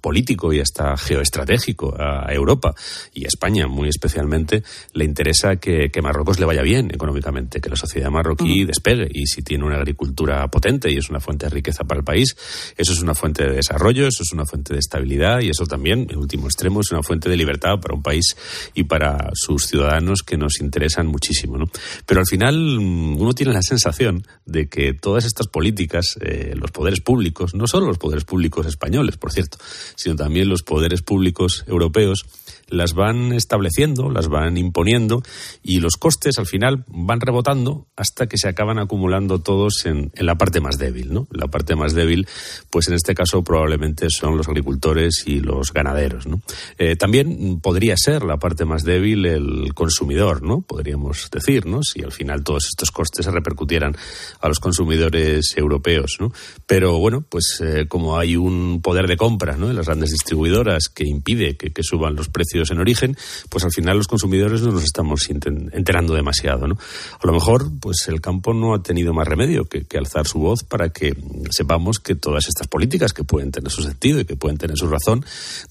político 0.00 0.52
y 0.52 0.60
hasta 0.60 0.96
geoestratégico 0.96 1.94
a 1.98 2.32
Europa 2.32 2.74
y 3.14 3.24
a 3.24 3.28
España 3.28 3.66
muy 3.66 3.88
especialmente, 3.88 4.62
le 4.92 5.04
interesa 5.04 5.56
que, 5.56 5.90
que 5.90 6.02
Marruecos 6.02 6.38
le 6.38 6.46
vaya 6.46 6.62
bien 6.62 6.90
económicamente, 6.92 7.60
que 7.60 7.70
la 7.70 7.76
sociedad 7.76 8.10
marroquí 8.10 8.62
uh 8.62 8.64
-huh. 8.64 8.66
despegue 8.66 9.08
y 9.12 9.26
si 9.26 9.42
tiene 9.42 9.64
una 9.64 9.76
agricultura 9.76 10.46
potente 10.48 10.90
y 10.90 10.96
es 10.96 11.10
una 11.10 11.20
fuente 11.20 11.46
de 11.46 11.50
riqueza 11.50 11.84
para 11.84 11.98
el 11.98 12.04
país, 12.04 12.36
eso 12.76 12.92
es 12.92 13.00
una 13.00 13.14
fuente 13.14 13.44
de 13.44 13.56
desarrollo, 13.56 14.06
eso 14.06 14.22
es 14.22 14.32
una 14.32 14.44
fuente 14.44 14.72
de 14.72 14.80
estabilidad 14.80 15.40
y 15.40 15.50
eso 15.50 15.66
también, 15.66 16.06
en 16.10 16.18
último 16.18 16.46
extremo, 16.46 16.80
es 16.80 16.90
una 16.90 17.02
fuente 17.02 17.28
de 17.28 17.36
libertad 17.36 17.80
para 17.80 17.94
un 17.94 18.02
país 18.02 18.36
y 18.74 18.84
para 18.84 19.30
sus 19.34 19.66
ciudadanos 19.66 20.22
que 20.22 20.36
nos 20.36 20.60
interesan 20.60 21.06
muchísimo. 21.06 21.58
¿no? 21.58 21.66
Pero 22.06 22.20
al 22.20 22.26
final 22.26 22.56
uno 22.78 23.32
tiene 23.32 23.52
la 23.52 23.62
sensación 23.62 24.26
de 24.44 24.68
que 24.68 24.94
todas 24.94 25.24
estas 25.24 25.48
políticas, 25.48 26.16
eh, 26.20 26.54
los 26.56 26.70
poderes 26.70 27.00
públicos, 27.00 27.54
no 27.54 27.66
solo 27.66 27.86
los 27.86 27.98
poderes 27.98 28.24
públicos 28.24 28.66
españoles, 28.66 29.16
por 29.26 29.32
cierto, 29.32 29.58
sino 29.96 30.14
también 30.14 30.48
los 30.48 30.62
poderes 30.62 31.02
públicos 31.02 31.64
europeos 31.66 32.26
las 32.68 32.94
van 32.94 33.32
estableciendo, 33.32 34.10
las 34.10 34.28
van 34.28 34.56
imponiendo 34.56 35.22
y 35.62 35.80
los 35.80 35.96
costes 35.96 36.38
al 36.38 36.46
final 36.46 36.84
van 36.88 37.20
rebotando 37.20 37.86
hasta 37.96 38.26
que 38.26 38.38
se 38.38 38.48
acaban 38.48 38.78
acumulando 38.78 39.40
todos 39.40 39.86
en, 39.86 40.10
en, 40.14 40.26
la 40.26 40.36
parte 40.36 40.60
más 40.60 40.78
débil, 40.78 41.12
¿no? 41.12 41.26
La 41.30 41.48
parte 41.48 41.76
más 41.76 41.94
débil, 41.94 42.26
pues 42.70 42.88
en 42.88 42.94
este 42.94 43.14
caso 43.14 43.42
probablemente 43.42 44.10
son 44.10 44.36
los 44.36 44.48
agricultores 44.48 45.24
y 45.26 45.40
los 45.40 45.72
ganaderos, 45.72 46.26
¿no? 46.26 46.40
Eh, 46.78 46.96
también 46.96 47.60
podría 47.60 47.96
ser 47.96 48.24
la 48.24 48.38
parte 48.38 48.64
más 48.64 48.84
débil 48.84 49.26
el 49.26 49.74
consumidor, 49.74 50.42
¿no? 50.42 50.62
Podríamos 50.62 51.30
decir, 51.30 51.66
¿no? 51.66 51.82
Si 51.82 52.02
al 52.02 52.12
final 52.12 52.42
todos 52.44 52.66
estos 52.66 52.90
costes 52.90 53.26
se 53.26 53.30
repercutieran 53.30 53.96
a 54.40 54.48
los 54.48 54.58
consumidores 54.58 55.56
europeos, 55.56 56.16
¿no? 56.20 56.32
Pero 56.66 56.98
bueno, 56.98 57.24
pues 57.28 57.60
eh, 57.62 57.86
como 57.88 58.18
hay 58.18 58.36
un 58.36 58.80
poder 58.82 59.06
de 59.06 59.16
compra 59.16 59.56
¿no? 59.56 59.68
de 59.68 59.74
las 59.74 59.86
grandes 59.86 60.10
distribuidoras 60.10 60.88
que 60.88 61.04
impide 61.04 61.56
que, 61.56 61.82
suban 61.82 62.16
los 62.16 62.28
precios 62.28 62.55
en 62.70 62.78
origen, 62.78 63.16
pues 63.48 63.64
al 63.64 63.72
final 63.72 63.96
los 63.98 64.08
consumidores 64.08 64.62
no 64.62 64.72
nos 64.72 64.84
estamos 64.84 65.28
enterando 65.28 66.14
demasiado. 66.14 66.66
¿no? 66.66 66.78
A 67.20 67.26
lo 67.26 67.32
mejor 67.32 67.70
pues 67.80 68.08
el 68.08 68.20
campo 68.20 68.54
no 68.54 68.74
ha 68.74 68.82
tenido 68.82 69.12
más 69.12 69.26
remedio 69.28 69.64
que, 69.64 69.84
que 69.84 69.98
alzar 69.98 70.26
su 70.26 70.38
voz 70.38 70.64
para 70.64 70.88
que 70.88 71.16
sepamos 71.50 71.98
que 71.98 72.14
todas 72.14 72.48
estas 72.48 72.66
políticas 72.68 73.12
que 73.12 73.24
pueden 73.24 73.50
tener 73.50 73.70
su 73.70 73.82
sentido 73.82 74.20
y 74.20 74.24
que 74.24 74.36
pueden 74.36 74.58
tener 74.58 74.76
su 74.76 74.86
razón 74.86 75.24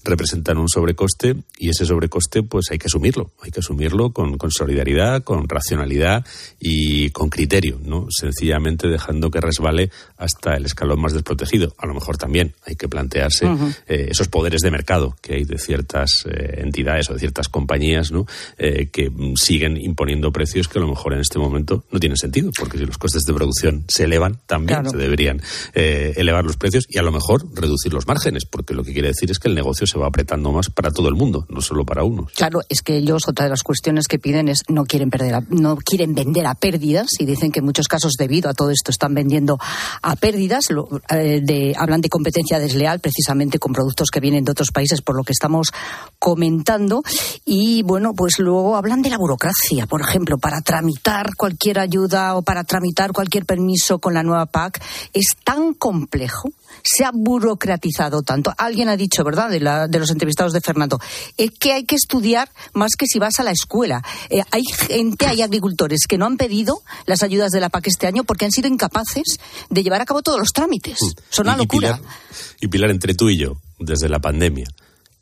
representan 0.04 0.58
un 0.58 0.68
sobrecoste 0.68 1.36
y 1.58 1.70
ese 1.70 1.86
sobrecoste 1.86 2.42
pues 2.42 2.66
hay 2.70 2.78
que 2.78 2.86
asumirlo, 2.86 3.30
hay 3.42 3.50
que 3.50 3.60
asumirlo 3.60 4.10
con, 4.10 4.38
con 4.38 4.50
solidaridad, 4.50 5.22
con 5.22 5.48
racionalidad 5.48 6.24
y 6.60 7.10
con 7.10 7.28
criterio, 7.28 7.78
¿no? 7.82 8.06
Sencillamente 8.10 8.88
dejando 8.88 9.30
que 9.30 9.40
resbale 9.40 9.90
hasta 10.16 10.56
el 10.56 10.66
escalón 10.66 11.00
más 11.00 11.12
desprotegido. 11.12 11.74
A 11.78 11.86
lo 11.86 11.94
mejor 11.94 12.16
también 12.16 12.54
hay 12.64 12.76
que 12.76 12.88
plantearse 12.88 13.46
uh 13.46 13.56
-huh. 13.56 13.76
eh, 13.88 14.08
esos 14.10 14.28
poderes 14.28 14.60
de 14.60 14.70
mercado 14.70 15.16
que 15.20 15.34
hay 15.34 15.44
de 15.44 15.58
ciertas 15.58 16.24
eh, 16.26 16.60
entidades 16.62 16.75
o 16.84 17.14
de 17.14 17.18
ciertas 17.18 17.48
compañías, 17.48 18.12
¿no? 18.12 18.26
Eh, 18.58 18.88
que 18.90 19.10
siguen 19.36 19.76
imponiendo 19.76 20.32
precios 20.32 20.68
que 20.68 20.78
a 20.78 20.82
lo 20.82 20.88
mejor 20.88 21.14
en 21.14 21.20
este 21.20 21.38
momento 21.38 21.84
no 21.90 21.98
tienen 21.98 22.16
sentido, 22.16 22.50
porque 22.58 22.78
si 22.78 22.84
los 22.84 22.98
costes 22.98 23.22
de 23.22 23.32
producción 23.32 23.84
se 23.88 24.04
elevan, 24.04 24.38
también 24.46 24.80
claro. 24.80 24.90
se 24.90 24.96
deberían 24.96 25.40
eh, 25.74 26.14
elevar 26.16 26.44
los 26.44 26.56
precios 26.56 26.84
y 26.88 26.98
a 26.98 27.02
lo 27.02 27.12
mejor 27.12 27.46
reducir 27.54 27.92
los 27.92 28.06
márgenes, 28.06 28.44
porque 28.44 28.74
lo 28.74 28.84
que 28.84 28.92
quiere 28.92 29.08
decir 29.08 29.30
es 29.30 29.38
que 29.38 29.48
el 29.48 29.54
negocio 29.54 29.86
se 29.86 29.98
va 29.98 30.06
apretando 30.06 30.52
más 30.52 30.70
para 30.70 30.90
todo 30.90 31.08
el 31.08 31.14
mundo, 31.14 31.46
no 31.48 31.60
solo 31.60 31.84
para 31.84 32.04
unos. 32.04 32.32
Claro, 32.32 32.60
es 32.68 32.82
que 32.82 32.96
ellos 32.96 33.22
otra 33.26 33.46
de 33.46 33.50
las 33.50 33.62
cuestiones 33.62 34.06
que 34.08 34.18
piden 34.18 34.48
es 34.48 34.60
no 34.68 34.84
quieren 34.84 35.10
perder, 35.10 35.34
a, 35.34 35.42
no 35.48 35.76
quieren 35.76 36.14
vender 36.14 36.46
a 36.46 36.54
pérdidas 36.54 37.08
y 37.18 37.24
dicen 37.24 37.52
que 37.52 37.60
en 37.60 37.64
muchos 37.64 37.88
casos 37.88 38.14
debido 38.18 38.50
a 38.50 38.54
todo 38.54 38.70
esto 38.70 38.90
están 38.90 39.14
vendiendo 39.14 39.58
a 40.02 40.16
pérdidas. 40.16 40.70
Lo, 40.70 40.88
eh, 41.10 41.40
de, 41.42 41.74
hablan 41.76 42.00
de 42.00 42.08
competencia 42.08 42.58
desleal 42.58 43.00
precisamente 43.00 43.58
con 43.58 43.72
productos 43.72 44.10
que 44.10 44.20
vienen 44.20 44.44
de 44.44 44.52
otros 44.52 44.70
países, 44.72 45.02
por 45.02 45.16
lo 45.16 45.24
que 45.24 45.32
estamos 45.32 45.72
comentando. 46.18 46.65
Y 47.44 47.82
bueno, 47.82 48.12
pues 48.14 48.38
luego 48.38 48.76
hablan 48.76 49.02
de 49.02 49.10
la 49.10 49.18
burocracia, 49.18 49.86
por 49.86 50.00
ejemplo, 50.00 50.38
para 50.38 50.60
tramitar 50.60 51.34
cualquier 51.36 51.78
ayuda 51.78 52.36
o 52.36 52.42
para 52.42 52.64
tramitar 52.64 53.12
cualquier 53.12 53.46
permiso 53.46 53.98
con 53.98 54.14
la 54.14 54.22
nueva 54.22 54.46
PAC 54.46 54.82
es 55.12 55.36
tan 55.44 55.74
complejo 55.74 56.50
se 56.82 57.04
ha 57.04 57.10
burocratizado 57.12 58.22
tanto. 58.22 58.52
Alguien 58.56 58.88
ha 58.88 58.96
dicho, 58.96 59.24
¿verdad?, 59.24 59.50
de, 59.50 59.60
la, 59.60 59.88
de 59.88 59.98
los 59.98 60.10
entrevistados 60.10 60.52
de 60.52 60.60
Fernando, 60.60 61.00
es 61.36 61.50
que 61.50 61.72
hay 61.72 61.84
que 61.84 61.96
estudiar 61.96 62.50
más 62.74 62.92
que 62.96 63.06
si 63.06 63.18
vas 63.18 63.40
a 63.40 63.42
la 63.42 63.50
escuela. 63.50 64.02
Eh, 64.30 64.42
hay 64.50 64.62
gente, 64.64 65.26
hay 65.26 65.42
agricultores 65.42 66.06
que 66.08 66.18
no 66.18 66.26
han 66.26 66.36
pedido 66.36 66.82
las 67.06 67.22
ayudas 67.22 67.50
de 67.50 67.60
la 67.60 67.70
PAC 67.70 67.88
este 67.88 68.06
año 68.06 68.24
porque 68.24 68.44
han 68.44 68.52
sido 68.52 68.68
incapaces 68.68 69.38
de 69.70 69.82
llevar 69.82 70.00
a 70.00 70.04
cabo 70.04 70.22
todos 70.22 70.38
los 70.38 70.52
trámites. 70.52 70.98
Son 71.30 71.46
una 71.46 71.56
y, 71.56 71.60
locura. 71.60 71.88
Y 71.88 71.92
Pilar, 71.92 72.12
y 72.60 72.68
Pilar, 72.68 72.90
entre 72.90 73.14
tú 73.14 73.30
y 73.30 73.38
yo, 73.38 73.56
desde 73.78 74.08
la 74.08 74.20
pandemia, 74.20 74.68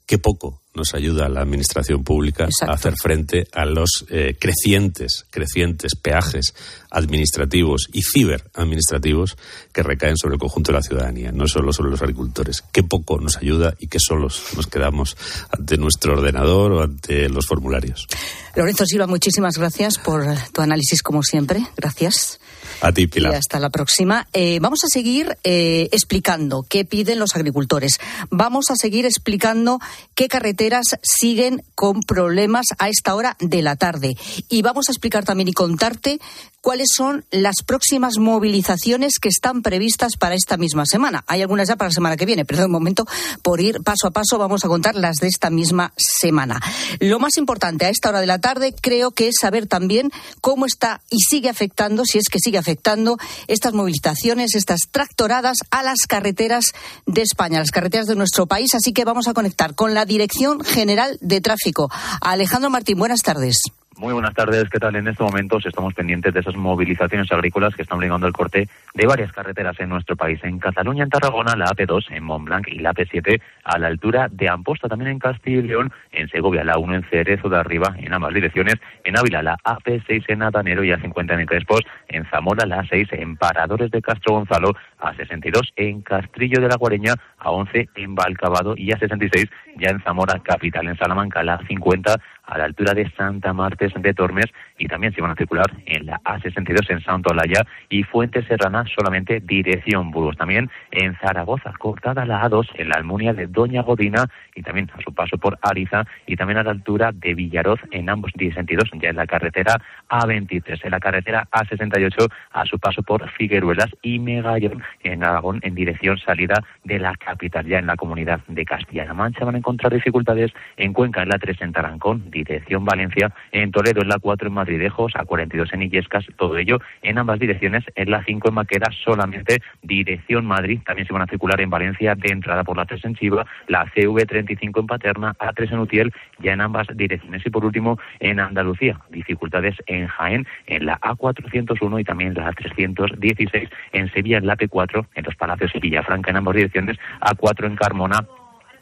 qué 0.06 0.18
poco 0.18 0.60
nos 0.74 0.94
ayuda 0.94 1.28
la 1.28 1.40
administración 1.40 2.02
pública 2.02 2.44
Exacto. 2.44 2.72
a 2.72 2.74
hacer 2.74 2.94
frente 3.00 3.46
a 3.52 3.64
los 3.64 4.04
eh, 4.10 4.36
crecientes, 4.38 5.26
crecientes 5.30 5.94
peajes 5.94 6.54
administrativos 6.94 7.88
y 7.92 8.02
ciberadministrativos 8.02 9.36
que 9.72 9.82
recaen 9.82 10.16
sobre 10.16 10.34
el 10.34 10.40
conjunto 10.40 10.72
de 10.72 10.78
la 10.78 10.82
ciudadanía, 10.82 11.32
no 11.32 11.46
solo 11.46 11.72
sobre 11.72 11.90
los 11.90 12.00
agricultores. 12.00 12.62
Qué 12.72 12.82
poco 12.82 13.20
nos 13.20 13.36
ayuda 13.36 13.74
y 13.78 13.88
qué 13.88 13.98
solos 14.00 14.42
nos 14.56 14.66
quedamos 14.66 15.16
ante 15.50 15.76
nuestro 15.76 16.14
ordenador 16.14 16.72
o 16.72 16.82
ante 16.82 17.28
los 17.28 17.46
formularios. 17.46 18.06
Lorenzo 18.54 18.86
Silva, 18.86 19.06
muchísimas 19.06 19.58
gracias 19.58 19.98
por 19.98 20.24
tu 20.52 20.62
análisis 20.62 21.02
como 21.02 21.22
siempre. 21.22 21.66
Gracias. 21.76 22.38
A 22.80 22.92
ti, 22.92 23.06
Pilar. 23.06 23.32
Y 23.32 23.36
hasta 23.36 23.58
la 23.58 23.70
próxima. 23.70 24.28
Eh, 24.32 24.58
vamos 24.60 24.84
a 24.84 24.88
seguir 24.88 25.36
eh, 25.44 25.88
explicando 25.92 26.64
qué 26.68 26.84
piden 26.84 27.18
los 27.18 27.34
agricultores. 27.34 27.98
Vamos 28.30 28.70
a 28.70 28.76
seguir 28.76 29.06
explicando 29.06 29.80
qué 30.14 30.28
carreteras 30.28 30.86
siguen 31.02 31.62
con 31.74 32.00
problemas 32.00 32.66
a 32.78 32.88
esta 32.88 33.14
hora 33.14 33.36
de 33.40 33.62
la 33.62 33.76
tarde. 33.76 34.16
Y 34.48 34.62
vamos 34.62 34.88
a 34.88 34.92
explicar 34.92 35.24
también 35.24 35.48
y 35.48 35.52
contarte 35.52 36.20
cuáles 36.60 36.83
son 36.92 37.24
las 37.30 37.56
próximas 37.64 38.18
movilizaciones 38.18 39.18
que 39.20 39.28
están 39.28 39.62
previstas 39.62 40.16
para 40.18 40.34
esta 40.34 40.56
misma 40.56 40.86
semana. 40.86 41.24
Hay 41.26 41.42
algunas 41.42 41.68
ya 41.68 41.76
para 41.76 41.88
la 41.88 41.94
semana 41.94 42.16
que 42.16 42.26
viene, 42.26 42.44
pero 42.44 42.62
de 42.62 42.68
momento, 42.68 43.06
por 43.42 43.60
ir 43.60 43.82
paso 43.82 44.06
a 44.06 44.10
paso, 44.10 44.38
vamos 44.38 44.64
a 44.64 44.68
contar 44.68 44.94
las 44.94 45.16
de 45.16 45.28
esta 45.28 45.50
misma 45.50 45.92
semana. 45.96 46.60
Lo 47.00 47.18
más 47.18 47.36
importante 47.36 47.86
a 47.86 47.88
esta 47.88 48.08
hora 48.08 48.20
de 48.20 48.26
la 48.26 48.40
tarde 48.40 48.74
creo 48.80 49.10
que 49.10 49.28
es 49.28 49.34
saber 49.40 49.66
también 49.66 50.10
cómo 50.40 50.66
está 50.66 51.02
y 51.10 51.18
sigue 51.20 51.48
afectando, 51.48 52.04
si 52.04 52.18
es 52.18 52.28
que 52.28 52.38
sigue 52.38 52.58
afectando, 52.58 53.16
estas 53.48 53.74
movilizaciones, 53.74 54.54
estas 54.54 54.80
tractoradas 54.90 55.58
a 55.70 55.82
las 55.82 56.00
carreteras 56.08 56.72
de 57.06 57.22
España, 57.22 57.58
las 57.58 57.70
carreteras 57.70 58.06
de 58.06 58.16
nuestro 58.16 58.46
país. 58.46 58.74
Así 58.74 58.92
que 58.92 59.04
vamos 59.04 59.28
a 59.28 59.34
conectar 59.34 59.74
con 59.74 59.94
la 59.94 60.04
Dirección 60.04 60.62
General 60.64 61.18
de 61.20 61.40
Tráfico. 61.40 61.90
Alejandro 62.20 62.70
Martín, 62.70 62.98
buenas 62.98 63.20
tardes. 63.20 63.56
Muy 63.96 64.12
buenas 64.12 64.34
tardes, 64.34 64.68
¿qué 64.70 64.80
tal? 64.80 64.96
En 64.96 65.06
estos 65.06 65.24
momentos 65.24 65.64
estamos 65.64 65.94
pendientes 65.94 66.34
de 66.34 66.40
esas 66.40 66.56
movilizaciones 66.56 67.30
agrícolas 67.30 67.76
que 67.76 67.82
están 67.82 67.98
obligando 67.98 68.26
el 68.26 68.32
corte 68.32 68.68
de 68.92 69.06
varias 69.06 69.30
carreteras 69.30 69.78
en 69.78 69.88
nuestro 69.88 70.16
país. 70.16 70.40
En 70.42 70.58
Cataluña, 70.58 71.04
en 71.04 71.10
Tarragona, 71.10 71.54
la 71.54 71.66
AP2, 71.66 72.10
en 72.10 72.24
Montblanc 72.24 72.66
y 72.68 72.80
la 72.80 72.92
AP7 72.92 73.40
a 73.62 73.78
la 73.78 73.86
altura 73.86 74.28
de 74.32 74.48
Amposta, 74.48 74.88
también 74.88 75.12
en 75.12 75.18
Castilla 75.20 75.58
y 75.58 75.62
León, 75.62 75.92
en 76.10 76.28
Segovia, 76.28 76.64
la 76.64 76.76
1 76.76 76.94
en 76.94 77.04
Cerezo 77.04 77.48
de 77.48 77.56
Arriba, 77.56 77.94
en 77.96 78.12
ambas 78.12 78.34
direcciones, 78.34 78.74
en 79.04 79.16
Ávila, 79.16 79.42
la 79.42 79.56
AP6 79.64 80.24
en 80.26 80.42
Atanero 80.42 80.82
y 80.82 80.90
a 80.90 80.98
50 80.98 81.40
en 81.40 81.46
Crespos, 81.46 81.82
en 82.08 82.24
Zamora, 82.30 82.66
la 82.66 82.82
A6 82.82 83.08
en 83.12 83.36
Paradores 83.36 83.92
de 83.92 84.02
Castro 84.02 84.34
Gonzalo, 84.34 84.74
a 85.04 85.14
62 85.14 85.72
en 85.76 86.02
Castrillo 86.02 86.60
de 86.60 86.68
la 86.68 86.76
Guareña, 86.76 87.14
a 87.38 87.50
11 87.50 87.88
en 87.94 88.14
Valcabado 88.14 88.74
y 88.76 88.92
a 88.92 88.98
66 88.98 89.46
ya 89.76 89.90
en 89.90 90.02
Zamora 90.02 90.40
capital, 90.42 90.86
en 90.86 90.96
Salamanca, 90.96 91.42
la 91.42 91.58
50 91.66 92.16
a 92.46 92.58
la 92.58 92.64
altura 92.64 92.92
de 92.94 93.10
Santa 93.12 93.52
Martes 93.52 93.92
de 93.96 94.14
Tormes 94.14 94.46
y 94.78 94.86
también 94.86 95.14
se 95.14 95.20
van 95.20 95.30
a 95.30 95.34
circular 95.34 95.66
en 95.86 96.06
la 96.06 96.20
A62 96.24 96.90
en 96.90 97.00
Santo 97.00 97.32
Alaya 97.32 97.66
y 97.88 98.02
Fuente 98.02 98.44
Serrana 98.46 98.84
solamente 98.94 99.40
dirección 99.40 100.10
Burgos. 100.10 100.36
También 100.36 100.70
en 100.90 101.16
Zaragoza, 101.16 101.72
cortada 101.78 102.26
la 102.26 102.42
A2 102.42 102.66
en 102.74 102.88
la 102.90 102.96
Almunia 102.96 103.32
de 103.32 103.46
Doña 103.46 103.82
Godina 103.82 104.26
y 104.54 104.62
también 104.62 104.90
a 104.94 105.00
su 105.00 105.14
paso 105.14 105.38
por 105.38 105.58
Ariza 105.62 106.04
y 106.26 106.36
también 106.36 106.58
a 106.58 106.64
la 106.64 106.70
altura 106.70 107.12
de 107.12 107.34
Villaroz 107.34 107.80
en 107.90 108.10
ambos 108.10 108.32
sentidos, 108.36 108.90
ya 108.94 109.08
en 109.08 109.16
la 109.16 109.26
carretera 109.26 109.80
A23, 110.10 110.84
en 110.84 110.90
la 110.90 111.00
carretera 111.00 111.48
A68 111.50 112.28
a 112.52 112.66
su 112.66 112.78
paso 112.78 113.02
por 113.02 113.28
Figueruelas 113.30 113.90
y 114.02 114.18
Megallón 114.18 114.82
en 115.02 115.24
Aragón 115.24 115.60
en 115.62 115.74
dirección 115.74 116.18
salida 116.18 116.62
de 116.84 116.98
la 116.98 117.14
capital, 117.16 117.66
ya 117.66 117.78
en 117.78 117.86
la 117.86 117.96
comunidad 117.96 118.40
de 118.48 118.64
Castilla-La 118.64 119.14
Mancha. 119.14 119.44
Van 119.44 119.54
a 119.54 119.58
encontrar 119.58 119.92
dificultades 119.92 120.52
en 120.76 120.92
Cuenca, 120.92 121.22
en 121.22 121.28
la 121.28 121.38
3 121.38 121.62
en 121.62 121.72
Tarancón, 121.72 122.30
dirección 122.30 122.84
Valencia, 122.84 123.32
en 123.52 123.70
Toledo 123.70 124.02
en 124.02 124.08
la 124.08 124.18
4 124.18 124.48
en 124.48 124.54
Madridejos, 124.54 125.12
a 125.16 125.24
42 125.24 125.72
en 125.72 125.82
Illescas, 125.82 126.24
todo 126.36 126.56
ello 126.56 126.78
en 127.02 127.18
ambas 127.18 127.38
direcciones, 127.38 127.84
en 127.94 128.10
la 128.10 128.24
5 128.24 128.48
en 128.48 128.54
Maqueda 128.54 128.86
solamente 129.04 129.60
dirección 129.82 130.46
Madrid, 130.46 130.80
también 130.84 131.06
se 131.06 131.12
van 131.12 131.22
a 131.22 131.26
circular 131.26 131.60
en 131.60 131.70
Valencia 131.70 132.14
de 132.14 132.28
entrada 132.30 132.64
por 132.64 132.76
la 132.76 132.86
3 132.86 133.04
en 133.04 133.14
Chiva, 133.14 133.46
la 133.68 133.86
CV35 133.86 134.80
en 134.80 134.86
Paterna, 134.86 135.34
A3 135.38 135.72
en 135.72 135.78
Utiel, 135.78 136.12
ya 136.38 136.52
en 136.52 136.60
ambas 136.60 136.86
direcciones. 136.94 137.44
Y 137.44 137.50
por 137.50 137.64
último 137.64 137.98
en 138.20 138.40
Andalucía, 138.40 138.98
dificultades 139.10 139.76
en 139.86 140.06
Jaén, 140.06 140.46
en 140.66 140.86
la 140.86 140.98
A401 141.00 142.00
y 142.00 142.04
también 142.04 142.34
la 142.34 142.50
A316 142.52 143.68
en 143.92 144.12
Sevilla, 144.12 144.38
en 144.38 144.46
la 144.46 144.56
P4, 144.56 144.83
en 145.14 145.24
los 145.24 145.34
Palacios 145.36 145.72
y 145.74 145.80
Villafranca 145.80 146.30
en 146.30 146.36
ambas 146.36 146.54
direcciones, 146.56 146.98
A4 147.20 147.66
en 147.66 147.76
Carmona, 147.76 148.26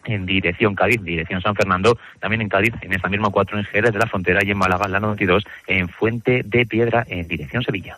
en 0.05 0.27
dirección 0.27 0.75
Cádiz, 0.75 1.03
dirección 1.03 1.41
San 1.41 1.55
Fernando, 1.55 1.99
también 2.21 2.43
en 2.43 2.49
Cádiz, 2.49 2.75
en 2.81 2.93
esta 2.93 3.09
misma 3.09 3.31
cuatro 3.31 3.59
en 3.59 3.65
Jerez 3.65 3.93
de 3.93 3.99
la 3.99 4.07
Frontera 4.07 4.41
y 4.45 4.51
en 4.51 4.59
Málaga, 4.59 4.89
la 4.89 5.01
92, 5.01 5.45
en 5.67 5.89
Fuente 5.89 6.43
de 6.45 6.67
Piedra, 6.67 7.05
en 7.09 7.29
dirección 7.29 7.63
Sevilla. 7.63 7.97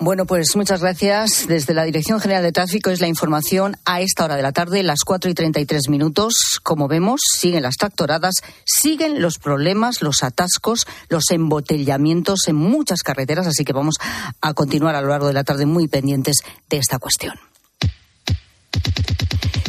Bueno, 0.00 0.26
pues 0.26 0.54
muchas 0.54 0.80
gracias. 0.80 1.48
Desde 1.48 1.74
la 1.74 1.82
Dirección 1.82 2.20
General 2.20 2.44
de 2.44 2.52
Tráfico 2.52 2.90
es 2.90 3.00
la 3.00 3.08
información 3.08 3.76
a 3.84 4.00
esta 4.00 4.24
hora 4.24 4.36
de 4.36 4.42
la 4.42 4.52
tarde, 4.52 4.84
las 4.84 5.00
4 5.04 5.28
y 5.28 5.34
33 5.34 5.88
minutos. 5.88 6.60
Como 6.62 6.86
vemos, 6.86 7.20
siguen 7.36 7.64
las 7.64 7.74
tractoradas, 7.74 8.42
siguen 8.64 9.20
los 9.20 9.38
problemas, 9.38 10.00
los 10.00 10.22
atascos, 10.22 10.86
los 11.08 11.24
embotellamientos 11.32 12.46
en 12.46 12.54
muchas 12.54 13.02
carreteras, 13.02 13.48
así 13.48 13.64
que 13.64 13.72
vamos 13.72 13.96
a 14.40 14.54
continuar 14.54 14.94
a 14.94 15.02
lo 15.02 15.08
largo 15.08 15.26
de 15.26 15.34
la 15.34 15.42
tarde 15.42 15.66
muy 15.66 15.88
pendientes 15.88 16.42
de 16.70 16.76
esta 16.76 17.00
cuestión. 17.00 17.34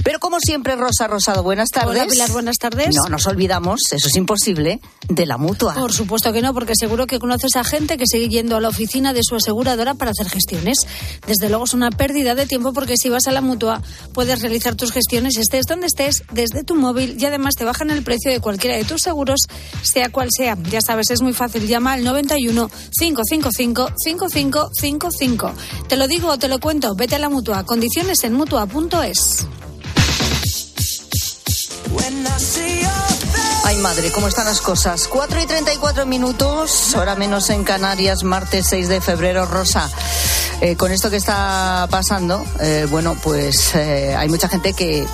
Pero 0.03 0.19
como 0.19 0.39
siempre, 0.39 0.75
Rosa 0.75 1.07
Rosado, 1.07 1.43
buenas 1.43 1.69
tardes. 1.69 1.89
Hola, 1.89 2.07
Pilar, 2.07 2.31
buenas 2.31 2.57
tardes. 2.57 2.95
No 2.95 3.09
nos 3.09 3.27
olvidamos, 3.27 3.81
eso 3.91 4.07
es 4.07 4.15
imposible, 4.15 4.79
de 5.07 5.25
la 5.25 5.38
mutua. 5.38 5.73
Por 5.73 5.93
supuesto 5.93 6.31
que 6.33 6.41
no, 6.41 6.53
porque 6.53 6.73
seguro 6.75 7.07
que 7.07 7.19
conoces 7.19 7.55
a 7.55 7.63
gente 7.63 7.97
que 7.97 8.05
sigue 8.05 8.29
yendo 8.29 8.55
a 8.57 8.62
la 8.62 8.69
oficina 8.69 9.13
de 9.13 9.21
su 9.23 9.35
aseguradora 9.35 9.95
para 9.95 10.12
hacer 10.12 10.29
gestiones. 10.29 10.77
Desde 11.27 11.49
luego 11.49 11.65
es 11.65 11.73
una 11.73 11.91
pérdida 11.91 12.35
de 12.35 12.45
tiempo 12.45 12.73
porque 12.73 12.95
si 12.97 13.09
vas 13.09 13.27
a 13.27 13.31
la 13.31 13.41
mutua 13.41 13.81
puedes 14.13 14.41
realizar 14.41 14.75
tus 14.75 14.91
gestiones 14.91 15.38
estés 15.38 15.65
donde 15.65 15.88
estés, 15.88 16.23
desde 16.31 16.63
tu 16.63 16.75
móvil 16.75 17.17
y 17.19 17.25
además 17.25 17.55
te 17.55 17.65
bajan 17.65 17.89
el 17.89 18.03
precio 18.03 18.31
de 18.31 18.39
cualquiera 18.39 18.75
de 18.75 18.83
tus 18.83 19.01
seguros, 19.01 19.39
sea 19.81 20.09
cual 20.09 20.29
sea. 20.35 20.57
Ya 20.69 20.81
sabes, 20.81 21.09
es 21.09 21.21
muy 21.21 21.33
fácil. 21.33 21.67
Llama 21.67 21.93
al 21.93 22.03
91 22.03 22.69
555 22.97 23.89
5555. 23.97 25.53
Te 25.88 25.97
lo 25.97 26.07
digo 26.07 26.30
o 26.30 26.38
te 26.38 26.47
lo 26.47 26.59
cuento, 26.59 26.95
vete 26.95 27.15
a 27.15 27.19
la 27.19 27.30
mutua. 27.30 27.63
Condiciones 27.65 28.24
en 28.24 28.34
mutua.es. 28.34 29.47
Ay, 33.65 33.77
madre, 33.77 34.11
¿cómo 34.11 34.27
están 34.27 34.45
las 34.45 34.61
cosas? 34.61 35.07
4 35.07 35.41
y 35.41 35.45
34 35.45 36.05
minutos, 36.05 36.95
hora 36.95 37.15
menos 37.15 37.49
en 37.49 37.63
Canarias, 37.63 38.23
martes 38.23 38.67
6 38.69 38.87
de 38.87 39.01
febrero, 39.01 39.45
Rosa. 39.45 39.89
Eh, 40.61 40.75
con 40.75 40.91
esto 40.91 41.09
que 41.09 41.17
está 41.17 41.87
pasando, 41.89 42.45
eh, 42.59 42.87
bueno, 42.89 43.15
pues 43.21 43.75
eh, 43.75 44.15
hay 44.17 44.27
mucha 44.27 44.49
gente 44.49 44.73
que 44.73 45.05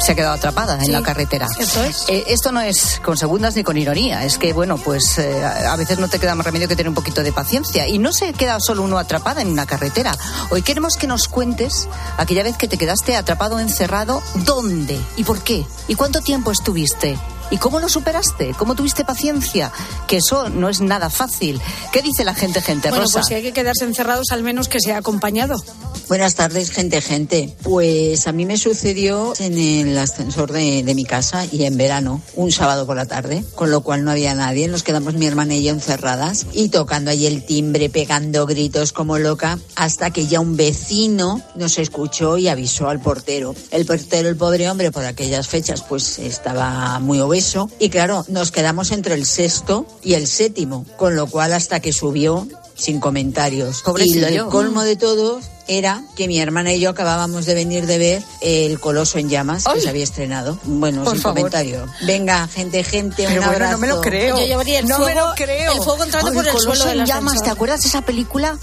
se 0.00 0.12
ha 0.12 0.14
quedado 0.14 0.34
atrapada 0.34 0.82
en 0.82 0.92
la 0.92 1.02
carretera. 1.02 1.46
eso 1.58 1.82
es. 1.84 2.04
Eh, 2.08 2.24
esto 2.28 2.52
no 2.52 2.60
es 2.60 3.00
con 3.04 3.16
segundas 3.16 3.54
ni 3.56 3.62
con 3.62 3.76
ironía, 3.76 4.24
es 4.24 4.38
que, 4.38 4.52
bueno, 4.52 4.76
pues 4.78 5.18
eh, 5.18 5.44
a 5.44 5.76
veces 5.76 5.98
no 5.98 6.08
te 6.08 6.18
queda 6.18 6.34
más 6.34 6.46
remedio 6.46 6.68
que 6.68 6.76
tener 6.76 6.88
un 6.88 6.94
poquito 6.94 7.22
de 7.22 7.32
paciencia. 7.32 7.86
Y 7.88 7.98
no 7.98 8.12
se 8.12 8.32
queda 8.32 8.58
solo 8.60 8.82
uno 8.82 8.98
atrapada 8.98 9.42
en 9.42 9.48
una 9.48 9.66
carretera. 9.66 10.16
Hoy 10.50 10.62
queremos 10.62 10.96
que 10.96 11.06
nos 11.06 11.28
cuentes 11.28 11.88
aquella 12.16 12.42
vez 12.42 12.56
que 12.56 12.68
te 12.68 12.78
quedaste 12.78 13.16
atrapado, 13.16 13.60
encerrado, 13.60 14.22
¿dónde 14.44 15.00
y 15.16 15.24
por 15.24 15.42
qué? 15.42 15.64
¿Y 15.88 15.94
cuánto 15.94 16.20
tiempo 16.20 16.50
estuviste? 16.50 17.18
¿Y 17.52 17.58
cómo 17.58 17.80
lo 17.80 17.88
superaste? 17.90 18.54
¿Cómo 18.56 18.74
tuviste 18.74 19.04
paciencia? 19.04 19.70
Que 20.08 20.16
eso 20.16 20.48
no 20.48 20.70
es 20.70 20.80
nada 20.80 21.10
fácil. 21.10 21.60
¿Qué 21.92 22.00
dice 22.00 22.24
la 22.24 22.34
gente, 22.34 22.62
gente? 22.62 22.88
Bueno, 22.88 23.04
Rosa. 23.04 23.18
pues 23.18 23.26
si 23.26 23.34
hay 23.34 23.42
que 23.42 23.52
quedarse 23.52 23.84
encerrados, 23.84 24.32
al 24.32 24.42
menos 24.42 24.68
que 24.68 24.80
sea 24.80 24.96
acompañado. 24.96 25.62
Buenas 26.08 26.34
tardes, 26.34 26.70
gente, 26.70 27.02
gente. 27.02 27.54
Pues 27.62 28.26
a 28.26 28.32
mí 28.32 28.46
me 28.46 28.56
sucedió 28.56 29.34
en 29.38 29.58
el 29.58 29.98
ascensor 29.98 30.50
de, 30.50 30.82
de 30.82 30.94
mi 30.94 31.04
casa 31.04 31.44
y 31.52 31.64
en 31.64 31.76
verano, 31.76 32.22
un 32.36 32.52
sábado 32.52 32.86
por 32.86 32.96
la 32.96 33.04
tarde, 33.04 33.44
con 33.54 33.70
lo 33.70 33.82
cual 33.82 34.02
no 34.02 34.10
había 34.10 34.34
nadie. 34.34 34.66
Nos 34.66 34.82
quedamos 34.82 35.12
mi 35.14 35.26
hermana 35.26 35.54
y 35.54 35.62
yo 35.62 35.72
encerradas 35.72 36.46
y 36.54 36.70
tocando 36.70 37.10
ahí 37.10 37.26
el 37.26 37.44
timbre, 37.44 37.90
pegando 37.90 38.46
gritos 38.46 38.92
como 38.92 39.18
loca, 39.18 39.58
hasta 39.76 40.10
que 40.10 40.26
ya 40.26 40.40
un 40.40 40.56
vecino 40.56 41.42
nos 41.54 41.78
escuchó 41.78 42.38
y 42.38 42.48
avisó 42.48 42.88
al 42.88 43.00
portero. 43.00 43.54
El 43.70 43.84
portero, 43.84 44.30
el 44.30 44.36
pobre 44.36 44.70
hombre, 44.70 44.90
por 44.90 45.04
aquellas 45.04 45.48
fechas, 45.48 45.82
pues 45.82 46.18
estaba 46.18 46.98
muy 46.98 47.20
obeso 47.20 47.41
y 47.78 47.88
claro, 47.90 48.24
nos 48.28 48.50
quedamos 48.50 48.90
entre 48.92 49.14
el 49.14 49.26
sexto 49.26 49.86
y 50.02 50.14
el 50.14 50.26
séptimo, 50.26 50.84
con 50.96 51.14
lo 51.16 51.26
cual 51.26 51.52
hasta 51.52 51.80
que 51.80 51.92
subió 51.92 52.46
sin 52.74 53.00
comentarios. 53.00 53.82
Pobrecillo. 53.82 54.28
Y 54.30 54.36
el 54.36 54.46
colmo 54.46 54.82
de 54.82 54.96
todo 54.96 55.40
era 55.68 56.02
que 56.16 56.26
mi 56.26 56.40
hermana 56.40 56.72
y 56.72 56.80
yo 56.80 56.90
acabábamos 56.90 57.46
de 57.46 57.54
venir 57.54 57.86
de 57.86 57.98
ver 57.98 58.22
El 58.40 58.80
Coloso 58.80 59.18
en 59.18 59.28
Llamas, 59.28 59.64
que 59.72 59.80
se 59.80 59.88
había 59.88 60.02
estrenado. 60.04 60.58
Bueno, 60.64 61.04
Por 61.04 61.12
sin 61.14 61.22
favor. 61.22 61.36
comentario. 61.38 61.86
Venga, 62.06 62.48
gente, 62.48 62.82
gente, 62.82 63.24
Pero 63.28 63.40
un 63.42 63.46
bueno, 63.46 63.52
abrazo. 63.52 63.72
no 63.72 63.78
me 63.78 63.86
lo 63.88 64.00
creo. 64.00 64.38
Yo 64.38 64.46
llevaría 64.46 64.80
el 64.80 64.88
no 64.88 64.96
fuego- 64.96 65.06
me 65.08 65.14
lo 65.14 65.34
creo. 65.36 65.72
el 65.72 65.78
fuego 65.82 66.02
entrando 66.02 66.28
Ay, 66.30 66.34
por 66.34 66.46
el 66.46 66.52
Coloso 66.52 66.82
suelo 66.82 67.00
en 67.00 67.06
llamas, 67.06 67.32
ascensor. 67.34 67.44
¿te 67.44 67.50
acuerdas 67.50 67.82
de 67.82 67.88
esa 67.88 68.02
película? 68.02 68.58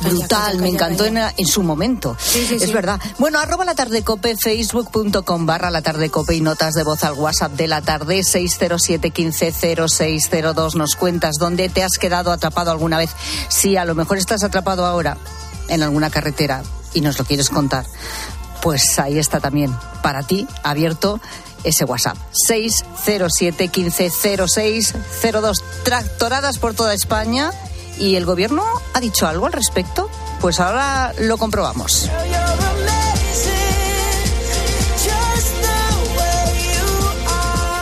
Brutal, 0.00 0.58
me 0.58 0.68
encantó 0.68 1.04
en, 1.04 1.18
en 1.18 1.46
su 1.46 1.62
momento. 1.62 2.16
Sí, 2.18 2.46
sí, 2.46 2.54
es 2.56 2.62
sí. 2.62 2.72
verdad. 2.72 3.00
Bueno, 3.18 3.38
arroba 3.38 3.64
la 3.64 3.74
tarde 3.74 4.02
cope, 4.02 4.36
facebook.com 4.36 5.46
barra 5.46 5.70
la 5.70 5.82
tarde 5.82 6.10
cope 6.10 6.34
y 6.34 6.40
notas 6.40 6.74
de 6.74 6.82
voz 6.82 7.04
al 7.04 7.14
WhatsApp 7.14 7.52
de 7.52 7.68
la 7.68 7.82
tarde 7.82 8.22
607 8.22 9.10
15 9.10 9.52
0602. 9.88 10.76
Nos 10.76 10.96
cuentas 10.96 11.36
dónde 11.38 11.68
te 11.68 11.82
has 11.82 11.98
quedado 11.98 12.32
atrapado 12.32 12.70
alguna 12.70 12.98
vez. 12.98 13.10
Si 13.48 13.76
a 13.76 13.84
lo 13.84 13.94
mejor 13.94 14.18
estás 14.18 14.42
atrapado 14.42 14.86
ahora 14.86 15.16
en 15.68 15.82
alguna 15.82 16.10
carretera 16.10 16.62
y 16.94 17.00
nos 17.00 17.18
lo 17.18 17.24
quieres 17.24 17.50
contar, 17.50 17.86
pues 18.62 18.98
ahí 18.98 19.18
está 19.18 19.40
también 19.40 19.74
para 20.02 20.22
ti 20.22 20.46
abierto 20.62 21.20
ese 21.64 21.84
WhatsApp 21.84 22.16
607 22.32 23.68
15 23.68 24.10
0602 24.10 25.64
tractoradas 25.84 26.58
por 26.58 26.74
toda 26.74 26.94
España 26.94 27.52
y 28.00 28.16
el 28.16 28.24
gobierno 28.24 28.64
ha 28.94 29.00
dicho 29.00 29.28
algo 29.28 29.46
al 29.46 29.52
respecto 29.52 30.10
pues 30.40 30.58
ahora 30.58 31.12
lo 31.20 31.36
comprobamos 31.38 32.10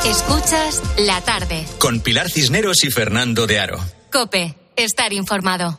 Escuchas 0.09 0.83
la 1.01 1.21
tarde. 1.21 1.66
Con 1.79 2.01
Pilar 2.01 2.31
Cisneros 2.31 2.83
y 2.83 2.91
Fernando 2.91 3.47
de 3.47 3.59
Aro. 3.59 3.79
Cope, 4.11 4.57
estar 4.75 5.12
informado. 5.12 5.79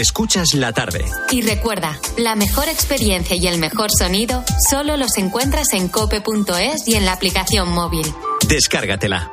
Escuchas 0.00 0.54
la 0.54 0.72
tarde. 0.72 1.04
Y 1.30 1.42
recuerda, 1.42 2.00
la 2.16 2.34
mejor 2.34 2.70
experiencia 2.70 3.36
y 3.36 3.46
el 3.46 3.58
mejor 3.58 3.90
sonido 3.90 4.42
solo 4.70 4.96
los 4.96 5.18
encuentras 5.18 5.74
en 5.74 5.88
cope.es 5.88 6.88
y 6.88 6.94
en 6.94 7.04
la 7.04 7.12
aplicación 7.12 7.70
móvil. 7.70 8.06
Descárgatela. 8.48 9.30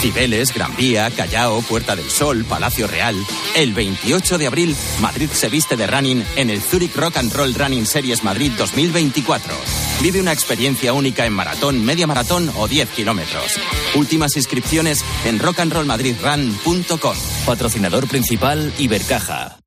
Cibeles, 0.00 0.52
Gran 0.52 0.74
Vía, 0.74 1.08
Callao, 1.10 1.60
Puerta 1.62 1.94
del 1.94 2.10
Sol, 2.10 2.44
Palacio 2.44 2.88
Real. 2.88 3.14
El 3.54 3.74
28 3.74 4.36
de 4.36 4.46
abril, 4.48 4.76
Madrid 5.00 5.28
se 5.32 5.48
viste 5.48 5.76
de 5.76 5.86
running 5.86 6.24
en 6.34 6.50
el 6.50 6.60
Zurich 6.60 6.96
Rock 6.96 7.18
and 7.18 7.32
Roll 7.32 7.54
Running 7.54 7.86
Series 7.86 8.24
Madrid 8.24 8.50
2024. 8.58 9.54
Vive 10.02 10.18
una 10.18 10.32
experiencia 10.32 10.94
única 10.94 11.26
en 11.26 11.34
maratón, 11.34 11.84
media 11.84 12.06
maratón 12.06 12.50
o 12.56 12.66
10 12.66 12.88
kilómetros. 12.88 13.60
Últimas 13.94 14.34
inscripciones 14.36 15.04
en 15.26 15.38
rockandrollmadridrun.com. 15.38 17.16
Patrocinador 17.44 18.08
principal 18.08 18.72
Ibercaja. 18.78 19.58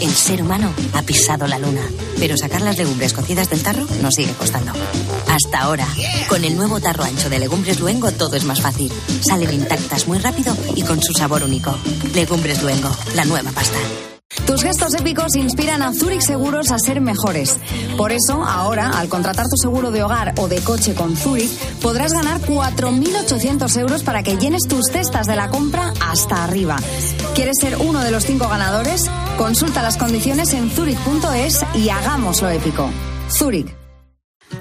El 0.00 0.10
ser 0.10 0.42
humano 0.42 0.72
ha 0.94 1.02
pisado 1.02 1.48
la 1.48 1.58
luna, 1.58 1.82
pero 2.20 2.36
sacar 2.36 2.62
las 2.62 2.78
legumbres 2.78 3.12
cocidas 3.12 3.50
del 3.50 3.62
tarro 3.62 3.86
nos 4.00 4.14
sigue 4.14 4.32
costando. 4.34 4.72
Hasta 5.28 5.60
ahora, 5.60 5.86
con 6.28 6.44
el 6.44 6.56
nuevo 6.56 6.80
tarro 6.80 7.02
ancho 7.02 7.28
de 7.28 7.40
Legumbres 7.40 7.80
Luengo 7.80 8.12
todo 8.12 8.36
es 8.36 8.44
más 8.44 8.60
fácil. 8.60 8.92
Salen 9.20 9.52
intactas 9.52 10.06
muy 10.06 10.18
rápido 10.18 10.56
y 10.76 10.82
con 10.82 11.02
su 11.02 11.12
sabor 11.12 11.42
único. 11.42 11.76
Legumbres 12.14 12.62
Luengo, 12.62 12.96
la 13.16 13.24
nueva 13.24 13.50
pasta. 13.50 13.78
Tus 14.46 14.62
gestos 14.62 14.94
épicos 14.94 15.34
inspiran 15.34 15.82
a 15.82 15.92
Zurich 15.92 16.22
Seguros 16.22 16.70
a 16.70 16.78
ser 16.78 17.00
mejores. 17.00 17.58
Por 17.96 18.12
eso, 18.12 18.44
ahora, 18.44 18.90
al 18.98 19.08
contratar 19.08 19.46
tu 19.48 19.56
seguro 19.56 19.90
de 19.90 20.04
hogar 20.04 20.34
o 20.38 20.46
de 20.46 20.60
coche 20.60 20.94
con 20.94 21.16
Zurich, 21.16 21.50
podrás 21.80 22.12
ganar 22.12 22.40
4.800 22.40 23.76
euros 23.78 24.02
para 24.04 24.22
que 24.22 24.36
llenes 24.36 24.62
tus 24.68 24.86
cestas 24.86 25.26
de 25.26 25.34
la 25.34 25.48
compra 25.50 25.92
hasta 26.00 26.44
arriba. 26.44 26.76
¿Quieres 27.34 27.56
ser 27.60 27.76
uno 27.76 28.00
de 28.00 28.12
los 28.12 28.24
cinco 28.24 28.48
ganadores? 28.48 29.10
Consulta 29.36 29.82
las 29.82 29.96
condiciones 29.96 30.52
en 30.52 30.70
zurich.es 30.70 31.64
y 31.74 31.88
hagámoslo 31.88 32.50
épico. 32.50 32.88
Zurich. 33.36 33.74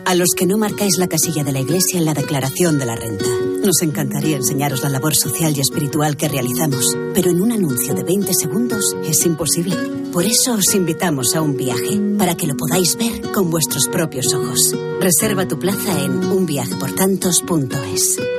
A 0.05 0.15
los 0.15 0.29
que 0.35 0.47
no 0.47 0.57
marcáis 0.57 0.97
la 0.97 1.07
casilla 1.07 1.43
de 1.43 1.51
la 1.51 1.59
Iglesia 1.59 1.99
en 1.99 2.05
la 2.05 2.13
declaración 2.13 2.79
de 2.79 2.85
la 2.85 2.95
renta. 2.95 3.25
Nos 3.63 3.81
encantaría 3.81 4.37
enseñaros 4.37 4.83
la 4.83 4.89
labor 4.89 5.13
social 5.15 5.53
y 5.55 5.59
espiritual 5.59 6.15
que 6.15 6.29
realizamos, 6.29 6.95
pero 7.13 7.29
en 7.29 7.41
un 7.41 7.51
anuncio 7.51 7.93
de 7.93 8.03
20 8.03 8.33
segundos 8.33 8.95
es 9.05 9.25
imposible. 9.25 9.75
Por 10.13 10.25
eso 10.25 10.53
os 10.53 10.73
invitamos 10.73 11.35
a 11.35 11.41
un 11.41 11.57
viaje, 11.57 11.99
para 12.17 12.35
que 12.35 12.47
lo 12.47 12.55
podáis 12.55 12.97
ver 12.97 13.31
con 13.31 13.51
vuestros 13.51 13.87
propios 13.91 14.33
ojos. 14.33 14.73
Reserva 14.99 15.47
tu 15.47 15.59
plaza 15.59 16.03
en 16.03 16.23
unviajeportantos.es. 16.23 18.38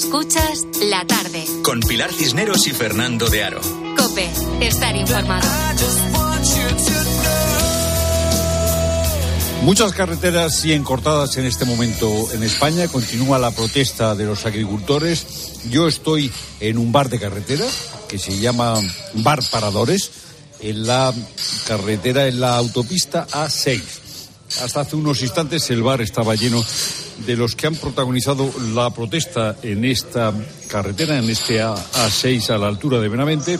Escuchas 0.00 0.64
la 0.80 1.04
tarde. 1.04 1.44
Con 1.64 1.80
Pilar 1.80 2.12
Cisneros 2.12 2.68
y 2.68 2.70
Fernando 2.70 3.28
de 3.28 3.42
Aro. 3.42 3.60
Cope, 3.96 4.30
estar 4.60 4.94
informado. 4.94 5.44
Muchas 9.62 9.92
carreteras 9.94 10.54
siguen 10.54 10.84
cortadas 10.84 11.36
en 11.36 11.46
este 11.46 11.64
momento 11.64 12.08
en 12.32 12.44
España. 12.44 12.86
Continúa 12.86 13.40
la 13.40 13.50
protesta 13.50 14.14
de 14.14 14.24
los 14.24 14.46
agricultores. 14.46 15.26
Yo 15.68 15.88
estoy 15.88 16.30
en 16.60 16.78
un 16.78 16.92
bar 16.92 17.08
de 17.08 17.18
carretera 17.18 17.66
que 18.06 18.20
se 18.20 18.38
llama 18.38 18.80
Bar 19.14 19.40
Paradores, 19.50 20.12
en 20.60 20.86
la 20.86 21.12
carretera, 21.66 22.28
en 22.28 22.38
la 22.38 22.56
autopista 22.56 23.26
A6. 23.32 23.82
Hasta 24.62 24.80
hace 24.82 24.94
unos 24.94 25.22
instantes 25.22 25.68
el 25.70 25.82
bar 25.82 26.00
estaba 26.00 26.36
lleno 26.36 26.64
de 27.26 27.36
los 27.36 27.54
que 27.54 27.66
han 27.66 27.74
protagonizado 27.76 28.50
la 28.74 28.90
protesta 28.90 29.56
en 29.62 29.84
esta 29.84 30.32
carretera, 30.68 31.18
en 31.18 31.28
este 31.30 31.60
A- 31.60 31.74
A6 31.74 32.50
a 32.50 32.58
la 32.58 32.68
altura 32.68 33.00
de 33.00 33.08
Benavente. 33.08 33.58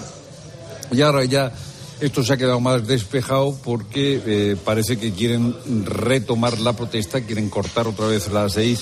Y 0.92 1.02
ahora 1.02 1.24
ya 1.24 1.52
esto 2.00 2.22
se 2.22 2.32
ha 2.32 2.36
quedado 2.36 2.60
más 2.60 2.86
despejado 2.86 3.58
porque 3.62 4.22
eh, 4.24 4.56
parece 4.64 4.98
que 4.98 5.12
quieren 5.12 5.54
retomar 5.84 6.58
la 6.60 6.72
protesta, 6.74 7.20
quieren 7.22 7.50
cortar 7.50 7.88
otra 7.88 8.06
vez 8.06 8.28
las 8.32 8.52
seis. 8.54 8.80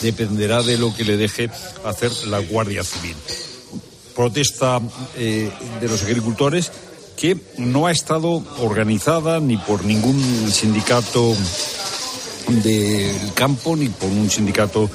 Dependerá 0.00 0.62
de 0.62 0.78
lo 0.78 0.94
que 0.94 1.04
le 1.04 1.16
deje 1.16 1.50
hacer 1.84 2.10
la 2.28 2.38
Guardia 2.38 2.82
Civil. 2.84 3.14
Protesta 4.16 4.80
eh, 5.16 5.50
de 5.80 5.88
los 5.88 6.02
agricultores 6.02 6.70
que 7.16 7.36
no 7.58 7.86
ha 7.86 7.92
estado 7.92 8.42
organizada 8.60 9.38
ni 9.40 9.56
por 9.56 9.84
ningún 9.84 10.50
sindicato 10.50 11.34
del 12.48 13.32
campo, 13.34 13.76
ni 13.76 13.88
por 13.88 14.08
un 14.08 14.30
sindicato 14.30 14.90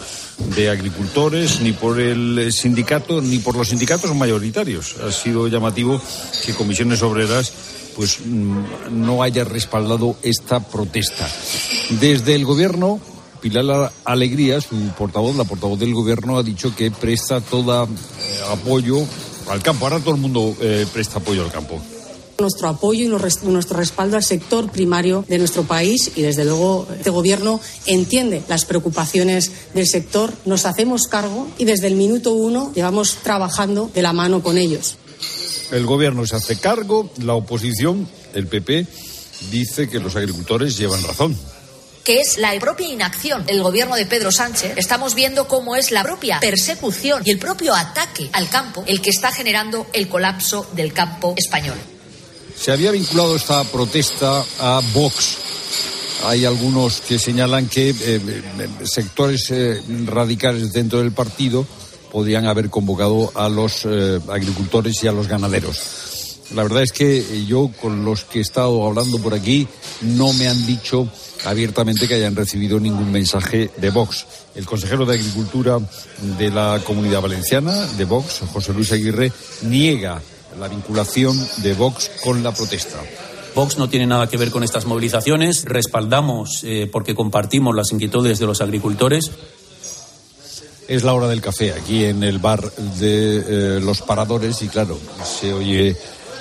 de 0.55 0.69
agricultores, 0.69 1.61
ni 1.61 1.71
por 1.71 1.99
el 1.99 2.51
sindicato, 2.53 3.21
ni 3.21 3.39
por 3.39 3.55
los 3.55 3.69
sindicatos 3.69 4.15
mayoritarios. 4.15 4.95
Ha 5.05 5.11
sido 5.11 5.47
llamativo 5.47 6.01
que 6.45 6.53
comisiones 6.53 7.01
obreras 7.01 7.51
pues 7.95 8.19
mm, 8.23 8.63
no 8.91 9.23
haya 9.23 9.43
respaldado 9.43 10.15
esta 10.21 10.59
protesta. 10.59 11.27
Desde 11.99 12.35
el 12.35 12.45
gobierno, 12.45 12.99
Pilar 13.41 13.91
Alegría, 14.05 14.61
su 14.61 14.75
portavoz, 14.97 15.35
la 15.35 15.43
portavoz 15.45 15.79
del 15.79 15.93
gobierno, 15.93 16.37
ha 16.37 16.43
dicho 16.43 16.75
que 16.75 16.91
presta 16.91 17.41
todo 17.41 17.87
apoyo 18.51 19.03
al 19.49 19.61
campo. 19.61 19.85
Ahora 19.85 19.99
todo 19.99 20.15
el 20.15 20.21
mundo 20.21 20.55
eh, 20.61 20.85
presta 20.93 21.17
apoyo 21.19 21.43
al 21.43 21.51
campo. 21.51 21.81
Nuestro 22.39 22.69
apoyo 22.69 23.03
y 23.03 23.07
nuestro 23.07 23.77
respaldo 23.77 24.15
al 24.15 24.23
sector 24.23 24.71
primario 24.71 25.25
de 25.27 25.37
nuestro 25.37 25.63
país 25.63 26.11
y 26.15 26.21
desde 26.21 26.45
luego 26.45 26.87
este 26.95 27.09
gobierno 27.09 27.59
entiende 27.85 28.43
las 28.47 28.65
preocupaciones 28.65 29.51
del 29.73 29.87
sector, 29.87 30.33
nos 30.45 30.65
hacemos 30.65 31.07
cargo 31.07 31.47
y 31.57 31.65
desde 31.65 31.87
el 31.87 31.95
minuto 31.95 32.33
uno 32.33 32.71
llevamos 32.75 33.15
trabajando 33.23 33.89
de 33.93 34.01
la 34.01 34.13
mano 34.13 34.43
con 34.43 34.57
ellos. 34.57 34.97
El 35.71 35.85
gobierno 35.85 36.25
se 36.25 36.35
hace 36.35 36.57
cargo, 36.57 37.09
la 37.23 37.33
oposición, 37.33 38.07
el 38.33 38.47
PP, 38.47 38.85
dice 39.51 39.89
que 39.89 39.99
los 39.99 40.15
agricultores 40.15 40.77
llevan 40.77 41.03
razón. 41.03 41.35
que 42.03 42.21
es 42.21 42.37
la 42.37 42.57
propia 42.57 42.87
inacción 42.87 43.45
del 43.45 43.61
gobierno 43.61 43.95
de 43.97 44.05
Pedro 44.05 44.31
Sánchez, 44.31 44.77
estamos 44.77 45.13
viendo 45.13 45.49
cómo 45.49 45.75
es 45.75 45.91
la 45.91 46.03
propia 46.03 46.39
persecución 46.39 47.21
y 47.25 47.31
el 47.31 47.39
propio 47.39 47.75
ataque 47.75 48.29
al 48.31 48.47
campo 48.47 48.83
el 48.87 49.01
que 49.01 49.09
está 49.09 49.31
generando 49.31 49.87
el 49.91 50.07
colapso 50.07 50.65
del 50.73 50.93
campo 50.93 51.33
español. 51.35 51.77
Se 52.59 52.71
había 52.71 52.91
vinculado 52.91 53.35
esta 53.35 53.63
protesta 53.65 54.43
a 54.59 54.81
Vox. 54.93 55.37
Hay 56.25 56.43
algunos 56.43 57.01
que 57.01 57.19
señalan 57.19 57.69
que 57.69 57.91
eh, 57.91 57.95
eh, 58.01 58.69
sectores 58.83 59.51
eh, 59.51 59.81
radicales 60.05 60.73
dentro 60.73 60.99
del 60.99 61.11
partido 61.11 61.65
podrían 62.11 62.47
haber 62.47 62.69
convocado 62.69 63.31
a 63.35 63.47
los 63.47 63.85
agricultores 63.85 65.03
y 65.03 65.07
a 65.07 65.11
los 65.11 65.27
ganaderos. 65.27 66.39
La 66.55 66.63
verdad 66.63 66.81
es 66.81 66.93
que 66.93 67.45
yo 67.45 67.69
con 67.81 68.05
los 68.05 68.23
que 68.23 68.39
he 68.39 68.41
estado 68.41 68.85
hablando 68.85 69.19
por 69.19 69.33
aquí 69.33 69.67
no 70.01 70.33
me 70.33 70.47
han 70.47 70.65
dicho 70.65 71.07
abiertamente 71.45 72.07
que 72.07 72.15
hayan 72.15 72.35
recibido 72.35 72.79
ningún 72.79 73.11
mensaje 73.11 73.69
de 73.77 73.89
Vox. 73.91 74.25
El 74.55 74.65
consejero 74.65 75.05
de 75.05 75.15
Agricultura 75.15 75.79
de 76.39 76.49
la 76.49 76.81
Comunidad 76.83 77.21
Valenciana, 77.21 77.85
de 77.97 78.05
Vox, 78.05 78.39
José 78.51 78.73
Luis 78.73 78.91
Aguirre, 78.93 79.31
niega 79.63 80.21
la 80.59 80.67
vinculación 80.67 81.37
de 81.57 81.73
Vox 81.73 82.11
con 82.23 82.43
la 82.43 82.53
protesta. 82.53 82.97
Vox 83.55 83.77
no 83.77 83.89
tiene 83.89 84.05
nada 84.05 84.27
que 84.27 84.37
ver 84.37 84.51
con 84.51 84.63
estas 84.63 84.85
movilizaciones. 84.85 85.65
Respaldamos, 85.65 86.61
eh, 86.63 86.89
porque 86.91 87.15
compartimos 87.15 87.75
las 87.75 87.91
inquietudes 87.91 88.39
de 88.39 88.45
los 88.45 88.61
agricultores. 88.61 89.31
Es 90.87 91.03
la 91.03 91.13
hora 91.13 91.27
del 91.27 91.41
café 91.41 91.73
aquí 91.73 92.05
en 92.05 92.23
el 92.23 92.39
bar 92.39 92.71
de 92.99 93.77
eh, 93.77 93.79
los 93.81 94.01
paradores 94.01 94.61
y 94.61 94.67
claro, 94.67 94.97
se 95.23 95.51
oye 95.53 95.89
eh, 95.89 95.95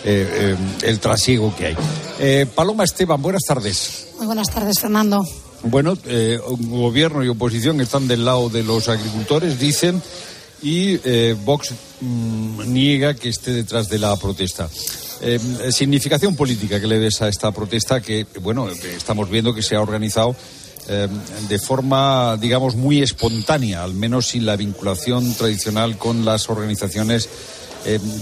eh, 0.04 0.56
el 0.82 1.00
trasiego 1.00 1.54
que 1.56 1.66
hay. 1.66 1.76
Eh, 2.20 2.46
Paloma 2.54 2.84
Esteban, 2.84 3.20
buenas 3.20 3.42
tardes. 3.42 4.08
Muy 4.18 4.26
buenas 4.26 4.48
tardes, 4.50 4.78
Fernando. 4.78 5.24
Bueno, 5.64 5.98
eh, 6.04 6.38
gobierno 6.46 7.24
y 7.24 7.28
oposición 7.28 7.80
están 7.80 8.06
del 8.06 8.24
lado 8.24 8.48
de 8.50 8.62
los 8.62 8.88
agricultores, 8.88 9.58
dicen, 9.58 10.00
y 10.66 10.98
eh, 11.04 11.36
Vox 11.44 11.72
mm, 12.00 12.72
niega 12.72 13.14
que 13.14 13.28
esté 13.28 13.52
detrás 13.52 13.88
de 13.88 14.00
la 14.00 14.16
protesta. 14.16 14.68
Eh, 15.20 15.38
significación 15.70 16.34
política 16.34 16.80
que 16.80 16.88
le 16.88 16.98
des 16.98 17.22
a 17.22 17.28
esta 17.28 17.52
protesta 17.52 18.00
que, 18.00 18.26
bueno, 18.40 18.68
estamos 18.68 19.30
viendo 19.30 19.54
que 19.54 19.62
se 19.62 19.76
ha 19.76 19.80
organizado 19.80 20.34
eh, 20.88 21.06
de 21.48 21.58
forma, 21.60 22.36
digamos, 22.40 22.74
muy 22.74 23.00
espontánea, 23.00 23.84
al 23.84 23.94
menos 23.94 24.26
sin 24.26 24.44
la 24.44 24.56
vinculación 24.56 25.34
tradicional 25.34 25.98
con 25.98 26.24
las 26.24 26.50
organizaciones 26.50 27.28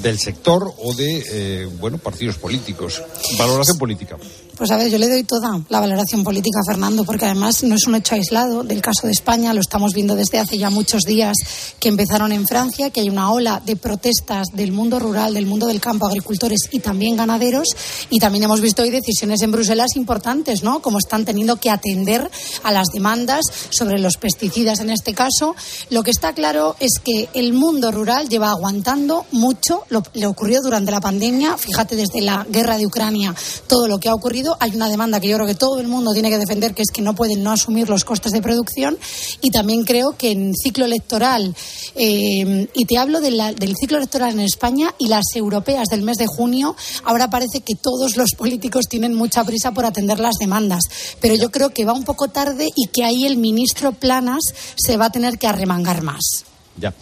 del 0.03 0.19
sector 0.19 0.75
o 0.77 0.93
de, 0.93 1.67
bueno, 1.81 1.97
partidos 1.97 2.37
políticos. 2.37 3.03
Valoración 3.39 3.79
política. 3.79 4.19
Pues 4.57 4.71
a 4.71 4.77
ver, 4.77 4.89
yo 4.89 4.99
le 4.99 5.09
doy 5.09 5.25
toda 5.25 5.61
la 5.69 5.81
valoración 5.81 6.23
política 6.23 6.61
a 6.61 6.73
Fernando, 6.73 7.05
porque 7.05 7.25
además 7.25 7.65
no 7.65 7.75
es 7.75 7.89
un 7.89 7.97
hecho 7.97 8.15
aislado 8.15 8.63
del 8.63 8.81
caso 8.81 9.07
de 9.09 9.13
España, 9.13 9.53
lo 9.53 9.61
estamos 9.61 9.95
viendo 9.95 10.15
desde 10.15 10.39
hace 10.39 10.59
ya 10.59 10.71
muchos 10.71 11.03
días 11.03 11.37
que 11.81 11.89
empezaron 11.89 12.31
en 12.31 12.47
Francia, 12.47 12.91
que 12.91 13.01
hay 13.01 13.11
una 13.11 13.33
ola 13.33 13.61
de 13.67 13.75
protestas 13.75 14.47
del 14.53 14.71
mundo 14.71 15.01
rural, 15.01 15.35
del 15.35 15.47
mundo 15.47 15.67
del 15.67 15.81
campo, 15.81 16.07
agricultores 16.07 16.69
y 16.71 16.79
también 16.79 17.17
ganaderos, 17.17 17.67
y 18.11 18.21
también 18.21 18.45
hemos 18.45 18.61
visto 18.61 18.85
hoy 18.85 18.91
decisiones 18.91 19.43
en 19.43 19.51
Bruselas 19.51 19.97
importantes, 19.97 20.63
¿no? 20.63 20.81
Como 20.81 20.99
están 20.99 21.25
teniendo 21.25 21.57
que 21.57 21.71
atender 21.71 22.31
a 22.63 22.71
las 22.71 22.87
demandas 22.93 23.43
sobre 23.71 23.99
los 23.99 24.19
pesticidas 24.19 24.79
en 24.79 24.91
este 24.91 25.15
caso. 25.15 25.57
Lo 25.91 26.05
que 26.05 26.13
está 26.13 26.33
claro 26.33 26.77
es 26.79 27.01
que 27.03 27.29
el 27.35 27.55
mundo 27.55 27.91
rural 27.91 28.29
lleva 28.29 28.51
aguantando 28.51 29.27
mucho, 29.33 29.83
lo, 29.89 30.05
le 30.13 30.27
ocurrió 30.27 30.61
durante 30.63 30.93
la 30.93 31.01
pandemia, 31.01 31.59
fíjate 31.59 31.97
desde 31.97 32.21
la 32.21 32.47
guerra 32.49 32.79
de 32.79 32.87
Ucrania, 32.87 33.35
todo 33.67 33.89
lo 33.89 33.99
que 33.99 34.09
ha 34.09 34.15
ocurrido 34.15 34.44
hay 34.61 34.75
una 34.75 34.89
demanda 34.89 35.21
que 35.21 35.29
yo 35.29 35.37
creo 35.37 35.47
que 35.47 35.55
todo 35.55 35.81
el 35.81 35.89
mundo 35.89 36.13
tiene 36.13 36.31
que 36.31 36.39
defender, 36.39 36.75
que 36.75 36.83
es 36.83 36.91
que 36.93 37.03
no 37.03 37.15
pueden 37.15 37.43
no 37.43 37.53
asumir 37.53 37.89
los 37.89 38.05
costes 38.05 38.33
de 38.33 38.43
producción. 38.43 38.99
Y 39.41 39.51
también 39.51 39.85
creo 39.85 40.17
que 40.17 40.31
en 40.31 40.53
ciclo 40.55 40.85
electoral, 40.85 41.55
eh, 41.95 42.69
y 42.75 42.85
te 42.85 42.99
hablo 42.99 43.21
del 43.21 43.75
ciclo 43.79 43.99
electoral 43.99 44.33
en 44.33 44.41
España 44.41 44.95
y 44.99 45.09
las 45.09 45.25
europeas 45.35 45.89
del 45.89 46.03
mes 46.03 46.17
de 46.17 46.27
junio, 46.27 46.77
ahora 47.05 47.31
parece 47.31 47.61
que 47.61 47.75
todos 47.75 48.17
los 48.17 48.33
políticos 48.33 48.87
tienen 48.89 49.15
mucha 49.15 49.45
prisa 49.45 49.73
por 49.73 49.85
atender 49.87 50.21
las 50.21 50.35
demandas. 50.39 50.83
Pero 51.21 51.35
yo 51.35 51.51
creo 51.51 51.71
que 51.71 51.85
va 51.85 51.93
un 51.93 52.05
poco 52.05 52.29
tarde 52.29 52.69
y 52.75 52.89
que 52.89 53.05
ahí 53.05 53.25
el 53.25 53.37
ministro 53.37 53.93
Planas 53.93 54.43
se 54.77 54.97
va 54.97 55.07
a 55.07 55.11
tener 55.11 55.39
que 55.39 55.47
arremangar 55.47 56.03
más. 56.03 56.45
Ya. 56.77 56.93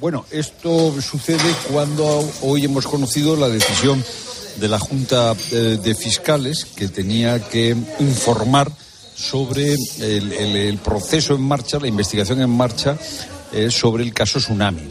Bueno, 0.00 0.26
esto 0.30 1.00
sucede 1.00 1.54
cuando 1.72 2.28
hoy 2.42 2.64
hemos 2.64 2.86
conocido 2.86 3.36
la 3.36 3.48
decisión 3.48 4.04
de 4.56 4.68
la 4.68 4.78
Junta 4.78 5.34
eh, 5.52 5.78
de 5.82 5.94
Fiscales 5.94 6.64
que 6.64 6.88
tenía 6.88 7.40
que 7.48 7.76
informar 8.00 8.70
sobre 9.16 9.74
el, 10.00 10.78
proceso 10.78 11.34
en 11.34 11.42
marcha, 11.42 11.78
la 11.78 11.86
investigación 11.86 12.40
en 12.40 12.50
marcha 12.50 12.98
eh, 13.52 13.70
sobre 13.70 14.02
el 14.02 14.12
caso 14.12 14.38
Tsunami. 14.38 14.82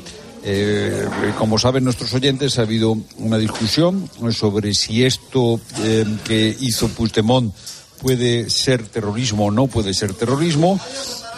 Eh, 0.45 1.07
como 1.37 1.57
saben 1.57 1.83
nuestros 1.83 2.13
oyentes, 2.13 2.57
ha 2.57 2.63
habido 2.63 2.97
una 3.17 3.37
discusión 3.37 4.09
sobre 4.31 4.73
si 4.73 5.03
esto 5.03 5.59
que 6.25 6.55
hizo 6.59 6.89
Puigdemont 6.89 7.53
puede 8.01 8.49
ser 8.49 8.87
terrorismo 8.87 9.45
o 9.45 9.51
no 9.51 9.67
puede 9.67 9.93
ser 9.93 10.13
terrorismo. 10.13 10.79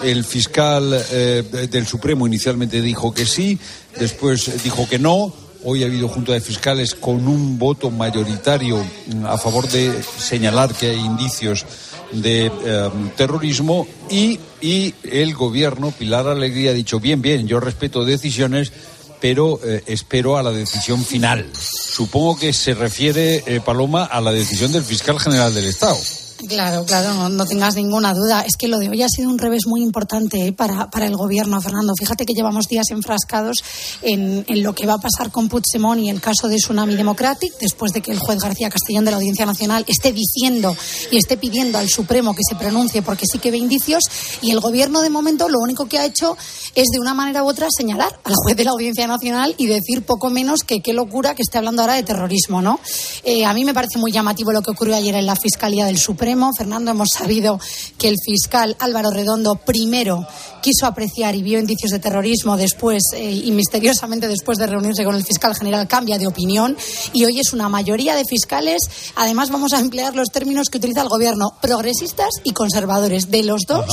El 0.03 0.23
fiscal 0.25 0.89
del 0.89 1.87
Supremo 1.87 2.27
inicialmente 2.27 2.81
dijo 2.81 3.13
que 3.13 3.25
sí, 3.25 3.57
después 3.97 4.63
dijo 4.63 4.87
que 4.89 4.99
no 4.99 5.33
Hoy 5.67 5.81
ha 5.81 5.87
habido 5.87 6.07
junta 6.07 6.33
de 6.33 6.41
fiscales 6.41 6.93
con 6.93 7.27
un 7.27 7.57
voto 7.57 7.89
mayoritario 7.89 8.77
mm, 8.77 9.25
a 9.25 9.35
favor 9.37 9.67
de 9.67 9.91
señalar 10.19 10.73
que 10.75 10.91
hay 10.91 10.99
indicios 10.99 11.65
de 12.11 12.45
em, 12.45 13.09
terrorismo 13.17 13.87
y, 14.09 14.39
el 14.61 15.33
gobierno, 15.33 15.91
Pilar 15.91 16.27
Alegría, 16.27 16.71
ha 16.71 16.73
dicho, 16.73 16.99
bien, 16.99 17.21
bien, 17.21 17.47
yo 17.47 17.59
respeto 17.59 18.05
decisiones, 18.05 18.71
pero 19.19 19.59
eh, 19.63 19.83
espero 19.87 20.37
a 20.37 20.43
la 20.43 20.51
decisión 20.51 21.03
final. 21.03 21.47
Supongo 21.53 22.37
que 22.37 22.53
se 22.53 22.73
refiere, 22.73 23.43
eh, 23.45 23.59
Paloma, 23.63 24.05
a 24.05 24.21
la 24.21 24.31
decisión 24.31 24.71
del 24.71 24.83
fiscal 24.83 25.19
general 25.19 25.53
del 25.53 25.65
Estado. 25.65 25.97
Claro, 26.37 26.85
claro, 26.85 27.29
no, 27.29 27.45
tengas 27.45 27.75
ninguna 27.75 28.13
duda. 28.13 28.41
Es 28.41 28.57
que 28.57 28.67
lo 28.67 28.77
de 28.77 28.89
hoy 28.89 29.01
ha 29.01 29.07
sido 29.07 29.29
un 29.29 29.39
revés 29.39 29.67
muy 29.67 29.81
importante 29.81 30.45
¿eh? 30.47 30.51
para, 30.51 30.89
para, 30.89 31.05
el 31.05 31.15
gobierno, 31.15 31.61
Fernando. 31.61 31.93
Fíjate 31.97 32.25
que 32.25 32.33
llevamos 32.33 32.67
días 32.67 32.87
enfrascados 32.91 33.63
en, 34.01 34.43
en, 34.47 34.61
lo 34.61 34.75
que 34.75 34.85
va 34.85 34.95
a 34.95 34.97
pasar 34.97 35.31
con 35.31 35.47
Puigdemont 35.47 36.01
y 36.01 36.09
el 36.09 36.19
caso 36.19 36.49
de 36.49 36.57
Tsunami 36.57 36.95
Democratic, 36.95 37.57
después 37.59 37.93
de 37.93 38.01
que 38.01 38.11
el 38.11 38.19
juez 38.19 38.39
García 38.39 38.69
Castellón 38.69 39.05
de 39.05 39.11
la 39.11 39.17
Audiencia 39.17 39.45
Nacional 39.45 39.85
esté 39.87 40.11
diciendo 40.11 40.75
y 41.09 41.17
esté 41.17 41.37
pidiendo 41.37 41.77
al 41.77 41.87
Supremo 41.87 42.35
que 42.35 42.41
se 42.47 42.55
pronuncie 42.55 43.01
porque 43.01 43.25
sí 43.31 43.39
que 43.39 43.49
ve 43.49 43.57
indicios. 43.57 44.03
Y 44.41 44.51
el 44.51 44.59
gobierno, 44.59 45.01
de 45.01 45.09
momento, 45.09 45.47
lo 45.47 45.59
único 45.59 45.85
que 45.85 45.99
ha 45.99 46.05
hecho 46.05 46.35
es, 46.75 46.85
de 46.91 46.99
una 46.99 47.13
manera 47.13 47.43
u 47.43 47.47
otra, 47.47 47.67
señalar 47.75 48.19
al 48.25 48.33
juez 48.35 48.57
de 48.57 48.65
la 48.65 48.71
Audiencia 48.71 49.07
Nacional 49.07 49.55
y 49.57 49.67
decir 49.67 50.05
poco 50.05 50.29
menos 50.29 50.63
que 50.63 50.81
qué 50.81 50.91
locura 50.91 51.33
que 51.33 51.43
esté 51.43 51.59
hablando 51.59 51.81
ahora 51.81 51.95
de 51.95 52.03
terrorismo, 52.03 52.61
¿no? 52.61 52.81
Eh, 53.23 53.45
a 53.45 53.53
mí 53.53 53.63
me 53.63 53.73
parece 53.73 53.97
muy 53.99 54.11
llamativo 54.11 54.51
lo 54.51 54.61
que 54.61 54.71
ocurrió 54.71 54.97
ayer 54.97 55.15
en 55.15 55.25
la 55.25 55.37
Fiscalía 55.37 55.85
del 55.85 55.97
Supremo 55.97 56.24
Fernando, 56.57 56.89
hemos 56.89 57.09
sabido 57.09 57.59
que 57.99 58.07
el 58.07 58.15
fiscal 58.23 58.75
Álvaro 58.79 59.11
Redondo 59.11 59.55
primero 59.57 60.27
quiso 60.65 60.87
apreciar 60.87 61.35
y 61.35 61.43
vio 61.43 61.59
indicios 61.59 61.91
de 61.91 61.99
terrorismo 61.99 62.57
después 62.57 63.03
eh, 63.13 63.31
y 63.31 63.51
misteriosamente 63.51 64.27
después 64.27 64.57
de 64.57 64.65
reunirse 64.65 65.05
con 65.05 65.13
el 65.13 65.23
fiscal 65.23 65.53
general 65.55 65.87
cambia 65.87 66.17
de 66.17 66.25
opinión 66.25 66.75
y 67.13 67.23
hoy 67.23 67.39
es 67.39 67.53
una 67.53 67.69
mayoría 67.69 68.15
de 68.15 68.23
fiscales. 68.27 68.81
Además 69.15 69.51
vamos 69.51 69.73
a 69.73 69.79
emplear 69.79 70.15
los 70.15 70.29
términos 70.29 70.69
que 70.69 70.79
utiliza 70.79 71.03
el 71.03 71.07
gobierno, 71.07 71.53
progresistas 71.61 72.29
y 72.43 72.53
conservadores, 72.53 73.29
de 73.29 73.43
los 73.43 73.61
dos 73.67 73.85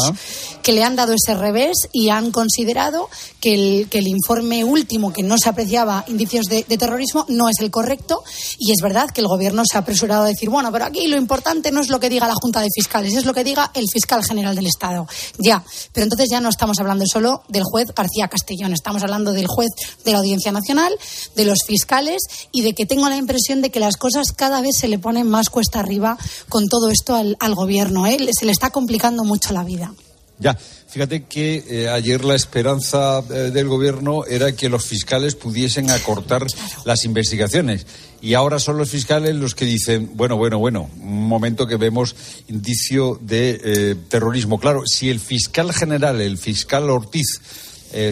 que 0.62 0.72
le 0.72 0.82
han 0.82 0.96
dado 0.96 1.12
ese 1.12 1.34
revés 1.34 1.88
y 1.92 2.08
han 2.08 2.30
considerado 2.30 3.10
que 3.38 3.52
el, 3.52 3.88
que 3.90 3.98
el 3.98 4.08
informe 4.08 4.64
último, 4.64 5.12
que 5.12 5.22
no 5.22 5.36
se 5.36 5.50
apreciaba 5.50 6.06
indicios 6.08 6.46
de, 6.46 6.64
de 6.66 6.78
terrorismo, 6.78 7.26
no 7.28 7.50
es 7.50 7.56
el 7.60 7.70
correcto 7.70 8.24
y 8.58 8.72
es 8.72 8.80
verdad 8.80 9.10
que 9.10 9.20
el 9.20 9.26
gobierno 9.26 9.62
se 9.70 9.76
ha 9.76 9.80
apresurado 9.80 10.22
a 10.22 10.28
decir, 10.28 10.48
bueno, 10.48 10.72
pero 10.72 10.86
aquí 10.86 11.06
lo 11.06 11.18
importante 11.18 11.70
no 11.70 11.82
es 11.82 11.90
lo 11.90 12.00
que 12.00 12.08
diga 12.08 12.26
la 12.26 12.34
Junta 12.40 12.60
de 12.60 12.68
Fiscales, 12.74 13.12
es 13.12 13.26
lo 13.26 13.34
que 13.34 13.44
diga 13.44 13.70
el 13.74 13.84
fiscal 13.92 14.24
general 14.24 14.56
del 14.56 14.68
Estado. 14.68 15.06
Ya, 15.36 15.62
pero 15.92 16.04
entonces 16.04 16.28
ya 16.30 16.40
no 16.40 16.48
estamos 16.62 16.78
hablando 16.78 17.04
solo 17.06 17.42
del 17.48 17.64
juez 17.64 17.88
García 17.92 18.28
Castellón, 18.28 18.72
estamos 18.72 19.02
hablando 19.02 19.32
del 19.32 19.48
juez 19.48 19.70
de 20.04 20.12
la 20.12 20.18
Audiencia 20.18 20.52
Nacional, 20.52 20.92
de 21.34 21.44
los 21.44 21.58
fiscales 21.66 22.20
y 22.52 22.62
de 22.62 22.72
que 22.72 22.86
tengo 22.86 23.08
la 23.08 23.16
impresión 23.16 23.62
de 23.62 23.70
que 23.72 23.80
las 23.80 23.96
cosas 23.96 24.30
cada 24.30 24.60
vez 24.60 24.76
se 24.78 24.86
le 24.86 25.00
ponen 25.00 25.28
más 25.28 25.50
cuesta 25.50 25.80
arriba 25.80 26.16
con 26.48 26.68
todo 26.68 26.88
esto 26.90 27.16
al, 27.16 27.54
gobierno. 27.56 28.06
¿eh? 28.06 28.16
Se 28.38 28.46
le 28.46 28.52
está 28.52 28.70
complicando 28.70 29.24
mucho 29.24 29.52
la 29.52 29.64
vida. 29.64 29.92
Ya, 30.38 30.54
fíjate 30.54 31.24
que 31.24 31.64
eh, 31.68 31.88
ayer 31.88 32.24
la 32.24 32.36
esperanza 32.36 33.24
eh, 33.28 33.50
del 33.50 33.66
gobierno 33.66 34.24
era 34.24 34.52
que 34.52 34.68
los 34.68 34.84
fiscales 34.84 35.34
pudiesen 35.34 35.90
acortar 35.90 36.46
las 36.84 37.04
investigaciones. 37.04 37.86
Y 38.22 38.34
ahora 38.34 38.58
son 38.58 38.78
los 38.78 38.88
fiscales 38.88 39.34
los 39.34 39.54
que 39.54 39.64
dicen, 39.64 40.12
bueno, 40.14 40.36
bueno, 40.36 40.58
bueno, 40.58 40.88
un 41.00 41.26
momento 41.26 41.66
que 41.66 41.76
vemos 41.76 42.14
indicio 42.48 43.18
de 43.20 43.60
eh, 43.62 43.96
terrorismo. 44.08 44.60
Claro, 44.60 44.84
si 44.86 45.10
el 45.10 45.20
fiscal 45.20 45.72
general, 45.72 46.20
el 46.20 46.38
fiscal 46.38 46.88
Ortiz, 46.88 47.26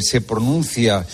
se 0.01 0.21
pronuncia 0.21 1.07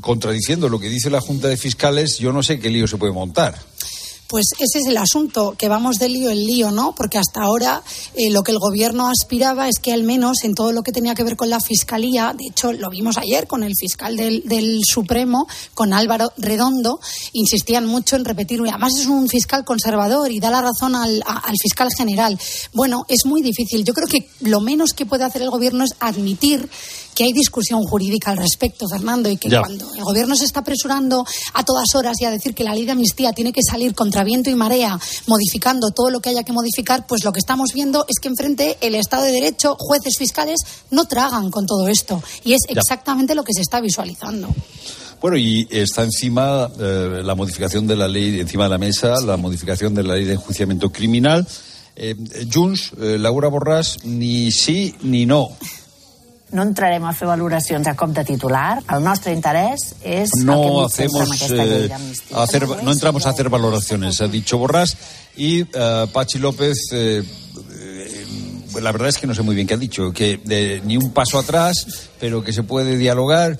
contradiciendo 0.00 0.68
lo 0.68 0.80
que 0.80 0.88
dice 0.88 1.10
la 1.10 1.20
Junta 1.20 1.46
de 1.46 1.56
Fiscales, 1.56 2.18
yo 2.18 2.32
no 2.32 2.42
sé 2.42 2.58
qué 2.58 2.70
lío 2.70 2.88
se 2.88 2.96
puede 2.96 3.12
montar. 3.12 3.54
Pues 4.30 4.52
ese 4.60 4.78
es 4.78 4.86
el 4.86 4.96
asunto, 4.96 5.56
que 5.58 5.68
vamos 5.68 5.96
de 5.96 6.08
lío 6.08 6.30
en 6.30 6.46
lío, 6.46 6.70
¿no? 6.70 6.94
Porque 6.94 7.18
hasta 7.18 7.42
ahora 7.42 7.82
eh, 8.14 8.30
lo 8.30 8.42
que 8.44 8.52
el 8.52 8.60
gobierno 8.60 9.08
aspiraba 9.08 9.68
es 9.68 9.80
que 9.80 9.92
al 9.92 10.04
menos 10.04 10.44
en 10.44 10.54
todo 10.54 10.70
lo 10.70 10.84
que 10.84 10.92
tenía 10.92 11.16
que 11.16 11.24
ver 11.24 11.34
con 11.34 11.50
la 11.50 11.58
fiscalía, 11.58 12.32
de 12.38 12.46
hecho 12.46 12.72
lo 12.72 12.90
vimos 12.90 13.18
ayer 13.18 13.48
con 13.48 13.64
el 13.64 13.74
fiscal 13.74 14.16
del, 14.16 14.80
Supremo, 14.84 15.48
con 15.74 15.92
Álvaro 15.92 16.32
Redondo, 16.36 17.00
insistían 17.32 17.86
mucho 17.86 18.14
en 18.14 18.24
repetir, 18.24 18.60
además 18.60 18.92
es 19.00 19.06
un 19.06 19.28
fiscal 19.28 19.64
conservador 19.64 20.30
y 20.30 20.38
da 20.38 20.50
la 20.50 20.62
razón 20.62 20.94
al, 20.94 21.24
al 21.26 21.56
fiscal 21.60 21.88
general. 21.96 22.38
Bueno, 22.72 23.06
es 23.08 23.26
muy 23.26 23.42
difícil. 23.42 23.84
Yo 23.84 23.94
creo 23.94 24.06
que 24.06 24.28
lo 24.42 24.60
menos 24.60 24.92
que 24.92 25.06
puede 25.06 25.24
hacer 25.24 25.42
el 25.42 25.50
gobierno 25.50 25.82
es 25.82 25.96
admitir 25.98 26.70
que 27.14 27.24
hay 27.24 27.32
discusión 27.32 27.82
jurídica 27.84 28.30
al 28.30 28.36
respecto, 28.36 28.88
Fernando, 28.88 29.30
y 29.30 29.36
que 29.36 29.48
cuando 29.48 29.92
el 29.94 30.04
gobierno 30.04 30.36
se 30.36 30.44
está 30.44 30.60
apresurando 30.60 31.24
a 31.54 31.64
todas 31.64 31.94
horas 31.94 32.16
y 32.20 32.24
a 32.24 32.30
decir 32.30 32.54
que 32.54 32.64
la 32.64 32.74
ley 32.74 32.86
de 32.86 32.92
amnistía 32.92 33.32
tiene 33.32 33.52
que 33.52 33.62
salir 33.62 33.94
contra 33.94 34.24
viento 34.24 34.50
y 34.50 34.54
marea, 34.54 34.98
modificando 35.26 35.90
todo 35.90 36.10
lo 36.10 36.20
que 36.20 36.30
haya 36.30 36.44
que 36.44 36.52
modificar, 36.52 37.06
pues 37.06 37.24
lo 37.24 37.32
que 37.32 37.40
estamos 37.40 37.72
viendo 37.72 38.04
es 38.08 38.18
que 38.20 38.28
enfrente 38.28 38.78
el 38.80 38.94
Estado 38.94 39.24
de 39.24 39.32
Derecho, 39.32 39.76
jueces 39.78 40.16
fiscales, 40.18 40.60
no 40.90 41.04
tragan 41.06 41.50
con 41.50 41.66
todo 41.66 41.88
esto. 41.88 42.22
Y 42.44 42.54
es 42.54 42.60
exactamente 42.68 43.34
lo 43.34 43.44
que 43.44 43.52
se 43.54 43.62
está 43.62 43.80
visualizando. 43.80 44.48
Bueno, 45.20 45.36
y 45.36 45.68
está 45.70 46.02
encima 46.02 46.70
eh, 46.80 47.20
la 47.22 47.34
modificación 47.34 47.86
de 47.86 47.94
la 47.94 48.08
ley, 48.08 48.40
encima 48.40 48.64
de 48.64 48.70
la 48.70 48.78
mesa, 48.78 49.20
la 49.20 49.36
modificación 49.36 49.94
de 49.94 50.02
la 50.02 50.14
ley 50.14 50.24
de 50.24 50.34
enjuiciamiento 50.34 50.90
criminal. 50.90 51.46
Eh, 51.94 52.16
Junts, 52.50 52.92
eh, 52.98 53.18
Laura 53.18 53.50
Borràs, 53.50 54.02
ni 54.04 54.50
sí 54.50 54.94
ni 55.02 55.26
no. 55.26 55.50
No 56.52 56.62
entrarem 56.66 57.04
a 57.06 57.12
fer 57.14 57.28
valoracions 57.28 57.86
a 57.86 57.94
cop 57.96 58.12
de 58.16 58.24
titular. 58.24 58.82
El 58.90 59.04
nostre 59.04 59.32
interés 59.32 59.94
es 60.02 60.30
no 60.42 60.84
hacemos 60.84 61.50
eh, 61.50 61.90
hacer, 62.34 62.68
no 62.68 62.92
entramos 62.92 63.26
a 63.26 63.30
hacer 63.30 63.48
valoraciones, 63.48 64.20
ha 64.20 64.28
dicho 64.28 64.58
Borrás 64.58 64.96
y 65.36 65.62
uh, 65.62 66.08
Pachi 66.12 66.38
López 66.38 66.76
eh, 66.92 67.22
eh, 67.80 68.26
la 68.80 68.92
verdad 68.92 69.08
es 69.08 69.18
que 69.18 69.26
no 69.26 69.34
sé 69.34 69.42
muy 69.42 69.54
bien 69.54 69.66
qué 69.66 69.74
ha 69.74 69.78
dicho, 69.78 70.12
que 70.12 70.38
de, 70.44 70.80
ni 70.84 70.96
un 70.96 71.12
paso 71.12 71.38
atrás, 71.38 71.86
pero 72.18 72.42
que 72.42 72.52
se 72.52 72.62
puede 72.62 72.96
dialogar. 72.96 73.58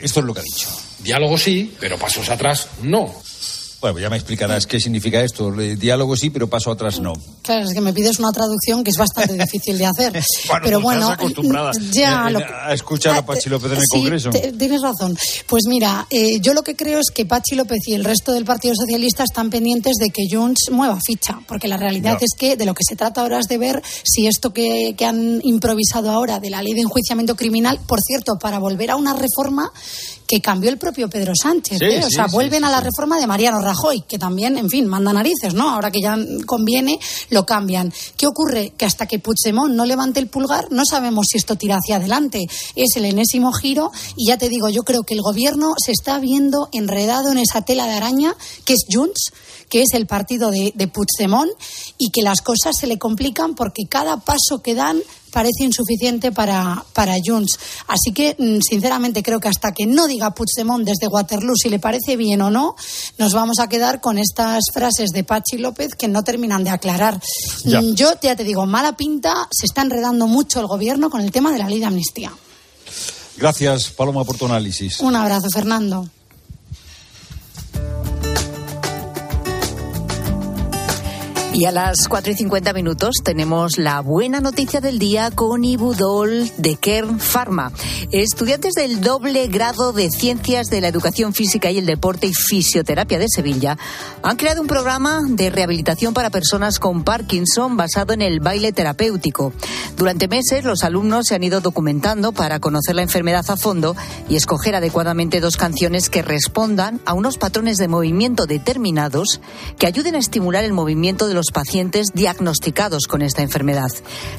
Esto 0.00 0.20
es 0.20 0.26
lo 0.26 0.34
que 0.34 0.40
ha 0.40 0.44
dicho. 0.44 0.68
Diálogo 1.00 1.38
sí, 1.38 1.74
pero 1.80 1.98
pasos 1.98 2.28
atrás 2.28 2.68
no. 2.82 3.12
Bueno, 3.80 4.00
ya 4.00 4.10
me 4.10 4.16
explicarás 4.16 4.66
qué 4.66 4.80
significa 4.80 5.22
esto. 5.22 5.52
Diálogo 5.52 6.16
sí, 6.16 6.30
pero 6.30 6.48
paso 6.50 6.72
atrás 6.72 6.98
no. 6.98 7.12
Claro, 7.42 7.64
es 7.64 7.72
que 7.72 7.80
me 7.80 7.92
pides 7.92 8.18
una 8.18 8.32
traducción 8.32 8.82
que 8.82 8.90
es 8.90 8.96
bastante 8.96 9.34
difícil 9.38 9.78
de 9.78 9.86
hacer. 9.86 10.12
bueno, 10.48 10.60
pero 10.64 10.80
pues 10.80 10.82
bueno, 10.82 11.00
estás 11.02 11.18
acostumbrada 11.18 11.70
ya 11.92 12.26
eh, 12.28 12.32
lo- 12.32 12.40
a 12.40 12.74
escuchar 12.74 13.16
a 13.16 13.24
Pachi 13.24 13.48
López 13.48 13.70
en 13.70 13.78
el 13.78 13.82
Sí, 13.84 13.98
Congreso. 14.00 14.30
tienes 14.58 14.82
razón. 14.82 15.16
Pues 15.46 15.62
mira, 15.68 16.08
eh, 16.10 16.40
yo 16.40 16.54
lo 16.54 16.62
que 16.64 16.74
creo 16.74 16.98
es 16.98 17.10
que 17.14 17.24
Pachi 17.24 17.54
López 17.54 17.78
y 17.86 17.94
el 17.94 18.04
resto 18.04 18.32
del 18.32 18.44
Partido 18.44 18.74
Socialista 18.74 19.22
están 19.22 19.48
pendientes 19.48 19.92
de 20.00 20.10
que 20.10 20.22
Junts 20.28 20.70
mueva 20.72 20.98
ficha, 21.00 21.38
porque 21.46 21.68
la 21.68 21.76
realidad 21.76 22.18
es 22.20 22.30
que 22.36 22.56
de 22.56 22.66
lo 22.66 22.74
que 22.74 22.82
se 22.84 22.96
trata 22.96 23.20
ahora 23.20 23.38
es 23.38 23.46
de 23.46 23.58
ver 23.58 23.80
si 24.02 24.26
esto 24.26 24.52
que, 24.52 24.96
que 24.98 25.04
han 25.04 25.40
improvisado 25.44 26.10
ahora 26.10 26.40
de 26.40 26.50
la 26.50 26.62
ley 26.62 26.74
de 26.74 26.80
enjuiciamiento 26.80 27.36
criminal, 27.36 27.78
por 27.86 28.00
cierto, 28.00 28.38
para 28.40 28.58
volver 28.58 28.90
a 28.90 28.96
una 28.96 29.14
reforma 29.14 29.70
que 30.28 30.42
cambió 30.42 30.68
el 30.68 30.76
propio 30.76 31.08
Pedro 31.08 31.32
Sánchez. 31.34 31.78
Sí, 31.78 31.84
¿eh? 31.86 32.00
O 32.04 32.08
sí, 32.08 32.14
sea, 32.16 32.26
vuelven 32.26 32.60
sí, 32.60 32.66
a 32.66 32.70
la 32.70 32.80
reforma 32.80 33.18
de 33.18 33.26
Mariano 33.26 33.60
Rajoy, 33.62 34.02
que 34.02 34.18
también, 34.18 34.58
en 34.58 34.68
fin, 34.68 34.86
manda 34.86 35.10
narices, 35.10 35.54
¿no? 35.54 35.70
Ahora 35.70 35.90
que 35.90 36.02
ya 36.02 36.18
conviene, 36.44 37.00
lo 37.30 37.46
cambian. 37.46 37.90
¿Qué 38.14 38.26
ocurre? 38.26 38.74
Que 38.76 38.84
hasta 38.84 39.06
que 39.06 39.18
Puigdemont 39.18 39.74
no 39.74 39.86
levante 39.86 40.20
el 40.20 40.28
pulgar, 40.28 40.70
no 40.70 40.84
sabemos 40.84 41.28
si 41.30 41.38
esto 41.38 41.56
tira 41.56 41.76
hacia 41.76 41.96
adelante. 41.96 42.46
Es 42.76 42.96
el 42.96 43.06
enésimo 43.06 43.52
giro 43.52 43.90
y 44.16 44.28
ya 44.28 44.36
te 44.36 44.50
digo, 44.50 44.68
yo 44.68 44.82
creo 44.82 45.02
que 45.02 45.14
el 45.14 45.22
gobierno 45.22 45.72
se 45.82 45.92
está 45.92 46.18
viendo 46.18 46.68
enredado 46.72 47.32
en 47.32 47.38
esa 47.38 47.62
tela 47.62 47.86
de 47.86 47.94
araña 47.94 48.36
que 48.66 48.74
es 48.74 48.84
Junts, 48.92 49.32
que 49.70 49.80
es 49.80 49.94
el 49.94 50.06
partido 50.06 50.50
de, 50.50 50.74
de 50.74 50.88
Puigdemont 50.88 51.50
y 51.96 52.10
que 52.10 52.20
las 52.20 52.42
cosas 52.42 52.76
se 52.78 52.86
le 52.86 52.98
complican 52.98 53.54
porque 53.54 53.86
cada 53.88 54.18
paso 54.18 54.60
que 54.62 54.74
dan 54.74 55.00
parece 55.38 55.62
insuficiente 55.62 56.32
para, 56.32 56.84
para 56.94 57.14
Junts. 57.24 57.60
Así 57.86 58.12
que, 58.12 58.34
mm, 58.36 58.58
sinceramente, 58.60 59.22
creo 59.22 59.38
que 59.38 59.46
hasta 59.46 59.70
que 59.70 59.86
no 59.86 60.08
diga 60.08 60.32
Puigdemont 60.32 60.84
desde 60.84 61.06
Waterloo 61.06 61.54
si 61.54 61.68
le 61.68 61.78
parece 61.78 62.16
bien 62.16 62.42
o 62.42 62.50
no, 62.50 62.74
nos 63.18 63.34
vamos 63.34 63.60
a 63.60 63.68
quedar 63.68 64.00
con 64.00 64.18
estas 64.18 64.64
frases 64.74 65.10
de 65.10 65.22
Pachi 65.22 65.58
López 65.58 65.94
que 65.94 66.08
no 66.08 66.24
terminan 66.24 66.64
de 66.64 66.70
aclarar. 66.70 67.20
Ya. 67.64 67.80
Mm, 67.80 67.94
Yo, 67.94 68.14
ya 68.20 68.34
te 68.34 68.42
digo, 68.42 68.66
mala 68.66 68.96
pinta, 68.96 69.46
se 69.52 69.66
está 69.66 69.82
enredando 69.82 70.26
mucho 70.26 70.58
el 70.58 70.66
gobierno 70.66 71.08
con 71.08 71.20
el 71.20 71.30
tema 71.30 71.52
de 71.52 71.58
la 71.58 71.68
ley 71.68 71.78
de 71.78 71.86
amnistía. 71.86 72.32
Gracias, 73.36 73.90
Paloma, 73.90 74.24
por 74.24 74.36
tu 74.36 74.46
análisis. 74.46 74.98
Un 74.98 75.14
abrazo, 75.14 75.50
Fernando. 75.50 76.08
Y 81.58 81.64
a 81.64 81.72
las 81.72 82.06
4 82.08 82.34
y 82.34 82.36
50 82.36 82.72
minutos 82.72 83.16
tenemos 83.24 83.78
la 83.78 84.00
buena 84.00 84.40
noticia 84.40 84.80
del 84.80 85.00
día 85.00 85.32
con 85.32 85.64
Ibudol 85.64 86.48
de 86.56 86.76
Kern 86.76 87.18
Pharma. 87.18 87.72
Estudiantes 88.12 88.74
del 88.74 89.00
doble 89.00 89.48
grado 89.48 89.92
de 89.92 90.08
Ciencias 90.08 90.70
de 90.70 90.80
la 90.80 90.86
Educación 90.86 91.34
Física 91.34 91.72
y 91.72 91.78
el 91.78 91.86
Deporte 91.86 92.28
y 92.28 92.32
Fisioterapia 92.32 93.18
de 93.18 93.26
Sevilla 93.28 93.76
han 94.22 94.36
creado 94.36 94.60
un 94.60 94.68
programa 94.68 95.22
de 95.26 95.50
rehabilitación 95.50 96.14
para 96.14 96.30
personas 96.30 96.78
con 96.78 97.02
Parkinson 97.02 97.76
basado 97.76 98.12
en 98.12 98.22
el 98.22 98.38
baile 98.38 98.70
terapéutico. 98.70 99.52
Durante 99.96 100.28
meses 100.28 100.64
los 100.64 100.84
alumnos 100.84 101.26
se 101.26 101.34
han 101.34 101.42
ido 101.42 101.60
documentando 101.60 102.30
para 102.30 102.60
conocer 102.60 102.94
la 102.94 103.02
enfermedad 103.02 103.44
a 103.48 103.56
fondo 103.56 103.96
y 104.28 104.36
escoger 104.36 104.76
adecuadamente 104.76 105.40
dos 105.40 105.56
canciones 105.56 106.08
que 106.08 106.22
respondan 106.22 107.00
a 107.04 107.14
unos 107.14 107.36
patrones 107.36 107.78
de 107.78 107.88
movimiento 107.88 108.46
determinados 108.46 109.40
que 109.76 109.88
ayuden 109.88 110.14
a 110.14 110.18
estimular 110.18 110.62
el 110.62 110.72
movimiento 110.72 111.26
de 111.26 111.34
los 111.34 111.47
pacientes 111.52 112.08
diagnosticados 112.14 113.06
con 113.06 113.22
esta 113.22 113.42
enfermedad. 113.42 113.90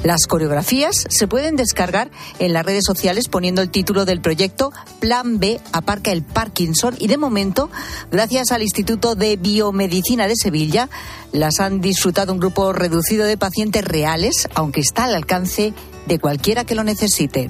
Las 0.03 0.27
coreografías 0.27 1.05
se 1.09 1.27
pueden 1.27 1.55
descargar 1.55 2.11
en 2.39 2.53
las 2.53 2.65
redes 2.65 2.83
sociales 2.85 3.27
poniendo 3.27 3.61
el 3.61 3.69
título 3.69 4.05
del 4.05 4.21
proyecto 4.21 4.71
Plan 4.99 5.39
B 5.39 5.59
aparca 5.71 6.11
el 6.11 6.23
Parkinson 6.23 6.95
y 6.99 7.07
de 7.07 7.17
momento, 7.17 7.69
gracias 8.11 8.51
al 8.51 8.61
Instituto 8.61 9.15
de 9.15 9.37
Biomedicina 9.37 10.27
de 10.27 10.35
Sevilla, 10.35 10.89
las 11.31 11.59
han 11.59 11.81
disfrutado 11.81 12.33
un 12.33 12.39
grupo 12.39 12.73
reducido 12.73 13.25
de 13.25 13.37
pacientes 13.37 13.83
reales, 13.83 14.47
aunque 14.55 14.81
está 14.81 15.05
al 15.05 15.15
alcance 15.15 15.73
de 16.07 16.19
cualquiera 16.19 16.65
que 16.65 16.75
lo 16.75 16.83
necesite. 16.83 17.49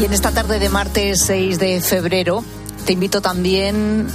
Y 0.00 0.06
en 0.06 0.14
esta 0.14 0.30
tarde 0.30 0.58
de 0.58 0.70
martes 0.70 1.24
6 1.26 1.58
de 1.58 1.82
febrero 1.82 2.42
te 2.86 2.94
invito 2.94 3.20
también 3.20 4.06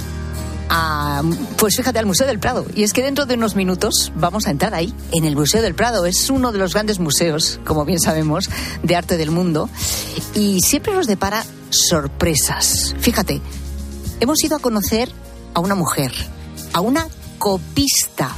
a, 0.68 1.22
pues 1.58 1.76
fíjate, 1.76 2.00
al 2.00 2.06
Museo 2.06 2.26
del 2.26 2.40
Prado. 2.40 2.66
Y 2.74 2.82
es 2.82 2.92
que 2.92 3.04
dentro 3.04 3.24
de 3.24 3.34
unos 3.34 3.54
minutos 3.54 4.10
vamos 4.16 4.48
a 4.48 4.50
entrar 4.50 4.74
ahí, 4.74 4.92
en 5.12 5.24
el 5.24 5.36
Museo 5.36 5.62
del 5.62 5.76
Prado. 5.76 6.04
Es 6.04 6.28
uno 6.28 6.50
de 6.50 6.58
los 6.58 6.74
grandes 6.74 6.98
museos, 6.98 7.60
como 7.64 7.84
bien 7.84 8.00
sabemos, 8.00 8.50
de 8.82 8.96
arte 8.96 9.16
del 9.16 9.30
mundo. 9.30 9.70
Y 10.34 10.60
siempre 10.60 10.92
nos 10.92 11.06
depara 11.06 11.46
sorpresas. 11.70 12.96
Fíjate, 12.98 13.40
hemos 14.18 14.42
ido 14.42 14.56
a 14.56 14.58
conocer 14.58 15.08
a 15.54 15.60
una 15.60 15.76
mujer, 15.76 16.10
a 16.72 16.80
una 16.80 17.06
copista. 17.38 18.32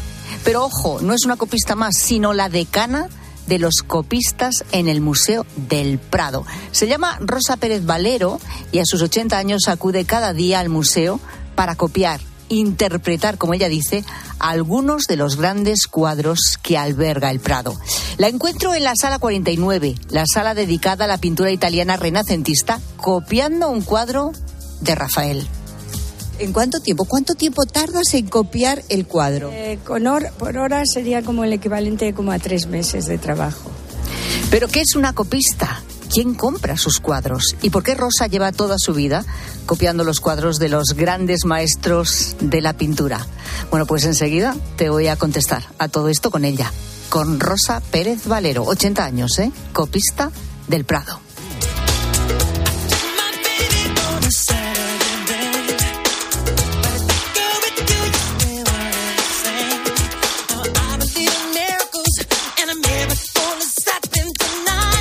Pero 0.44 0.66
ojo, 0.66 1.00
no 1.00 1.14
es 1.14 1.24
una 1.24 1.36
copista 1.36 1.74
más, 1.74 1.96
sino 1.96 2.34
la 2.34 2.50
decana 2.50 3.08
de 3.48 3.58
los 3.58 3.82
copistas 3.86 4.64
en 4.72 4.88
el 4.88 5.00
Museo 5.00 5.46
del 5.56 5.98
Prado. 5.98 6.44
Se 6.70 6.86
llama 6.86 7.18
Rosa 7.20 7.56
Pérez 7.56 7.84
Valero 7.84 8.40
y 8.72 8.78
a 8.78 8.84
sus 8.84 9.02
80 9.02 9.36
años 9.36 9.68
acude 9.68 10.04
cada 10.04 10.32
día 10.32 10.60
al 10.60 10.68
museo 10.68 11.20
para 11.54 11.74
copiar, 11.74 12.20
interpretar, 12.48 13.38
como 13.38 13.54
ella 13.54 13.68
dice, 13.68 14.04
algunos 14.38 15.04
de 15.04 15.16
los 15.16 15.36
grandes 15.36 15.86
cuadros 15.86 16.58
que 16.62 16.78
alberga 16.78 17.30
el 17.30 17.40
Prado. 17.40 17.74
La 18.18 18.28
encuentro 18.28 18.74
en 18.74 18.84
la 18.84 18.94
sala 18.94 19.18
49, 19.18 19.94
la 20.10 20.24
sala 20.32 20.54
dedicada 20.54 21.06
a 21.06 21.08
la 21.08 21.18
pintura 21.18 21.50
italiana 21.50 21.96
renacentista, 21.96 22.80
copiando 22.96 23.70
un 23.70 23.82
cuadro 23.82 24.32
de 24.80 24.94
Rafael. 24.94 25.48
¿En 26.38 26.52
cuánto 26.52 26.80
tiempo? 26.80 27.04
¿Cuánto 27.04 27.34
tiempo 27.34 27.64
tardas 27.66 28.14
en 28.14 28.26
copiar 28.28 28.82
el 28.88 29.06
cuadro? 29.06 29.50
Eh, 29.52 29.78
con 29.84 30.04
hor- 30.06 30.30
por 30.38 30.56
hora 30.56 30.84
sería 30.86 31.22
como 31.22 31.42
el 31.44 31.52
equivalente 31.52 32.12
como 32.14 32.30
a 32.32 32.38
tres 32.38 32.66
meses 32.66 33.06
de 33.06 33.18
trabajo. 33.18 33.70
¿Pero 34.50 34.68
qué 34.68 34.80
es 34.80 34.94
una 34.94 35.12
copista? 35.14 35.82
¿Quién 36.12 36.34
compra 36.34 36.76
sus 36.78 37.00
cuadros? 37.00 37.56
¿Y 37.60 37.70
por 37.70 37.82
qué 37.82 37.94
Rosa 37.94 38.28
lleva 38.28 38.52
toda 38.52 38.76
su 38.78 38.94
vida 38.94 39.24
copiando 39.66 40.04
los 40.04 40.20
cuadros 40.20 40.58
de 40.58 40.68
los 40.70 40.94
grandes 40.96 41.44
maestros 41.44 42.36
de 42.40 42.60
la 42.62 42.72
pintura? 42.72 43.26
Bueno, 43.70 43.84
pues 43.84 44.04
enseguida 44.04 44.56
te 44.76 44.88
voy 44.90 45.08
a 45.08 45.16
contestar 45.16 45.64
a 45.78 45.88
todo 45.88 46.08
esto 46.08 46.30
con 46.30 46.44
ella, 46.44 46.72
con 47.10 47.40
Rosa 47.40 47.82
Pérez 47.90 48.26
Valero, 48.26 48.62
80 48.64 49.04
años, 49.04 49.38
¿eh? 49.38 49.50
Copista 49.72 50.30
del 50.68 50.84
Prado. 50.84 51.20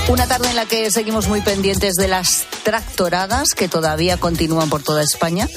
Una 0.10 0.26
tarde 0.26 0.50
en 0.50 0.56
la 0.56 0.66
que 0.66 0.90
seguimos 0.90 1.28
muy 1.28 1.42
pendientes 1.42 1.96
de 1.96 2.08
las 2.08 2.46
tractoradas 2.64 3.50
que 3.50 3.68
todavía 3.68 4.16
continúan 4.16 4.70
por 4.70 4.82
toda 4.82 5.04
España 5.04 5.50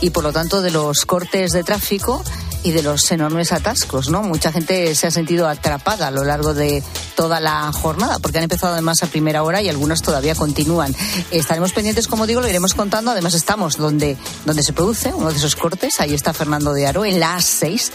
y 0.00 0.10
por 0.10 0.22
lo 0.22 0.32
tanto 0.32 0.62
de 0.62 0.70
los 0.70 1.04
cortes 1.06 1.50
de 1.50 1.64
tráfico 1.64 2.22
y 2.62 2.70
de 2.70 2.84
los 2.84 3.10
enormes 3.10 3.50
atascos, 3.52 4.08
¿no? 4.08 4.22
Mucha 4.22 4.52
gente 4.52 4.94
se 4.94 5.08
ha 5.08 5.10
sentido 5.10 5.48
atrapada 5.48 6.06
a 6.06 6.10
lo 6.12 6.22
largo 6.22 6.54
de 6.54 6.84
toda 7.16 7.40
la 7.40 7.72
jornada 7.72 8.20
porque 8.20 8.38
han 8.38 8.44
empezado 8.44 8.74
además 8.74 9.02
a 9.02 9.08
primera 9.08 9.42
hora 9.42 9.60
y 9.60 9.68
algunas 9.68 10.02
todavía 10.02 10.36
continúan. 10.36 10.94
Estaremos 11.32 11.72
pendientes, 11.72 12.06
como 12.06 12.28
digo, 12.28 12.40
lo 12.40 12.48
iremos 12.48 12.74
contando. 12.74 13.10
Además 13.10 13.34
estamos 13.34 13.76
donde, 13.76 14.16
donde 14.44 14.62
se 14.62 14.72
produce 14.72 15.12
uno 15.12 15.30
de 15.30 15.36
esos 15.36 15.56
cortes. 15.56 16.00
Ahí 16.00 16.14
está 16.14 16.32
Fernando 16.32 16.72
de 16.72 16.86
Aro 16.86 17.04
en 17.04 17.18
la 17.18 17.36
A6 17.36 17.90